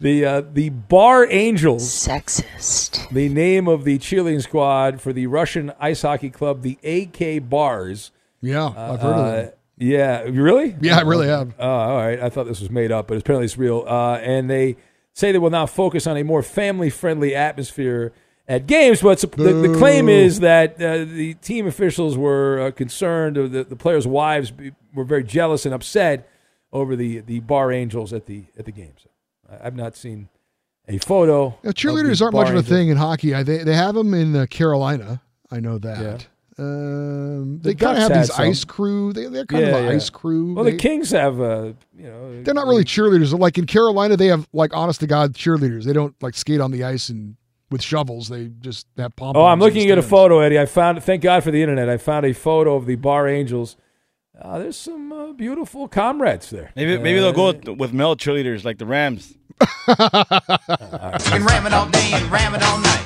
the 0.00 0.24
uh, 0.24 0.42
the 0.52 0.70
Bar 0.70 1.26
Angels, 1.30 1.84
sexist. 1.84 3.08
The 3.10 3.28
name 3.28 3.68
of 3.68 3.84
the 3.84 3.98
cheerleading 3.98 4.42
squad 4.42 5.00
for 5.00 5.12
the 5.12 5.26
Russian 5.26 5.72
ice 5.78 6.02
hockey 6.02 6.30
club, 6.30 6.62
the 6.62 6.78
AK 6.84 7.48
Bars. 7.48 8.10
Yeah, 8.40 8.66
I've 8.68 9.00
heard 9.00 9.12
of 9.12 9.16
Uh, 9.18 9.32
them. 9.42 9.50
Yeah, 9.80 10.22
really? 10.22 10.76
Yeah, 10.80 10.98
I 10.98 11.02
really 11.02 11.28
have. 11.28 11.54
Oh, 11.58 11.68
all 11.68 11.96
right. 11.98 12.18
I 12.20 12.30
thought 12.30 12.46
this 12.48 12.60
was 12.60 12.68
made 12.70 12.90
up, 12.90 13.06
but 13.06 13.16
apparently 13.16 13.44
it's 13.44 13.56
real. 13.56 13.84
Uh, 13.86 14.16
and 14.16 14.50
they 14.50 14.76
say 15.12 15.30
they 15.30 15.38
will 15.38 15.50
now 15.50 15.66
focus 15.66 16.04
on 16.08 16.16
a 16.16 16.24
more 16.24 16.42
family-friendly 16.42 17.32
atmosphere 17.34 18.12
at 18.48 18.66
games. 18.66 19.00
But 19.02 19.18
the, 19.20 19.26
the 19.52 19.74
claim 19.78 20.08
is 20.08 20.40
that 20.40 20.74
uh, 20.82 21.04
the 21.04 21.34
team 21.34 21.66
officials 21.66 22.16
were 22.16 22.60
uh, 22.60 22.70
concerned, 22.72 23.36
or 23.38 23.46
the, 23.46 23.62
the 23.64 23.76
players' 23.76 24.06
wives 24.06 24.50
be, 24.50 24.72
were 24.94 25.04
very 25.04 25.22
jealous 25.22 25.64
and 25.66 25.74
upset 25.74 26.28
over 26.72 26.96
the, 26.96 27.20
the 27.20 27.40
Bar 27.40 27.70
Angels 27.72 28.12
at 28.12 28.26
the 28.26 28.44
at 28.58 28.64
the 28.64 28.72
games. 28.72 29.06
I- 29.50 29.66
I've 29.66 29.76
not 29.76 29.96
seen 29.96 30.28
a 30.88 30.98
photo. 30.98 31.56
Yeah, 31.62 31.70
of 31.70 31.74
cheerleaders 31.74 32.18
the 32.18 32.24
aren't 32.24 32.34
much 32.36 32.48
of 32.50 32.56
a 32.56 32.62
thing 32.62 32.88
in 32.88 32.96
hockey. 32.96 33.34
I, 33.34 33.42
they 33.42 33.58
they 33.58 33.74
have 33.74 33.94
them 33.94 34.12
in 34.14 34.34
uh, 34.34 34.46
Carolina. 34.50 35.20
I 35.50 35.60
know 35.60 35.78
that. 35.78 36.26
Um, 36.58 37.58
The 37.62 37.68
they 37.70 37.74
kind 37.74 37.96
of 37.96 38.02
have 38.10 38.18
these 38.20 38.34
some. 38.34 38.44
ice 38.46 38.64
crew. 38.64 39.12
They, 39.12 39.26
they're 39.26 39.46
kind 39.46 39.62
Yeah, 39.64 39.68
of 39.70 39.76
an 39.76 39.84
yeah. 39.84 39.90
ice 39.92 40.10
crew. 40.10 40.54
Well, 40.54 40.64
They- 40.64 40.72
the 40.72 40.76
Kings 40.76 41.10
have, 41.12 41.40
uh, 41.40 41.72
you 41.96 42.06
know, 42.08 42.42
They're 42.42 42.52
not 42.52 42.66
really 42.66 42.84
cheerleaders. 42.84 43.38
Like 43.38 43.58
in 43.58 43.64
Carolina, 43.66 44.16
they 44.16 44.26
have 44.26 44.46
like 44.52 44.74
honest 44.76 45.00
to 45.00 45.06
god 45.06 45.34
cheerleaders. 45.34 45.84
They 45.84 45.92
don't 45.92 46.14
like 46.22 46.34
skate 46.34 46.60
on 46.60 46.70
the 46.72 46.84
ice 46.84 47.08
and 47.10 47.36
with 47.70 47.82
shovels. 47.82 48.28
They 48.28 48.46
just 48.60 48.86
have 48.96 49.14
pom. 49.16 49.36
Oh, 49.36 49.44
I'm 49.46 49.60
looking 49.60 49.90
at 49.90 49.98
a 49.98 50.02
photo, 50.02 50.40
Eddie. 50.40 50.58
I 50.58 50.66
found. 50.66 51.02
Thank 51.02 51.22
God 51.22 51.42
for 51.44 51.50
the 51.50 51.62
internet. 51.62 51.88
I 51.88 51.96
found 51.96 52.26
a 52.26 52.32
photo 52.32 52.76
of 52.76 52.86
the 52.86 52.96
Bar 52.96 53.28
Angels. 53.28 53.76
Uh, 54.40 54.58
there's 54.58 54.76
some 54.76 55.12
uh, 55.12 55.32
beautiful 55.32 55.88
comrades 55.88 56.50
there. 56.50 56.70
Maybe 56.76 56.96
maybe 56.98 57.18
Uh, 57.18 57.22
they'll 57.22 57.32
go 57.32 57.46
with, 57.46 57.68
with 57.80 57.92
male 57.92 58.16
cheerleaders 58.16 58.64
like 58.64 58.78
the 58.78 58.86
Rams. 58.86 59.34
And 59.88 61.44
ram 61.44 61.66
it 61.66 61.72
all 61.72 61.88
day 61.88 62.10
and 62.12 62.30
ram 62.30 62.54
it 62.54 62.62
all 62.62 62.78
night. 62.78 63.04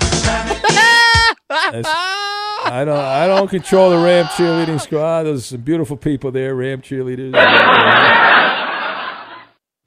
That's- 1.49 1.85
I 2.65 2.85
don't. 2.85 2.97
I 2.99 3.27
don't 3.27 3.49
control 3.49 3.91
the 3.91 3.99
Ram 3.99 4.27
cheerleading 4.27 4.81
squad. 4.81 5.25
There's 5.25 5.47
some 5.47 5.63
beautiful 5.63 5.97
people 5.97 6.31
there. 6.31 6.55
Ram 6.55 6.81
cheerleaders. 6.81 7.33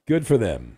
Good 0.08 0.28
for 0.28 0.38
them. 0.38 0.78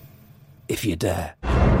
if 0.71 0.85
you 0.85 0.95
dare. 0.95 1.80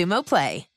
Xumo 0.01 0.23
Play. 0.23 0.70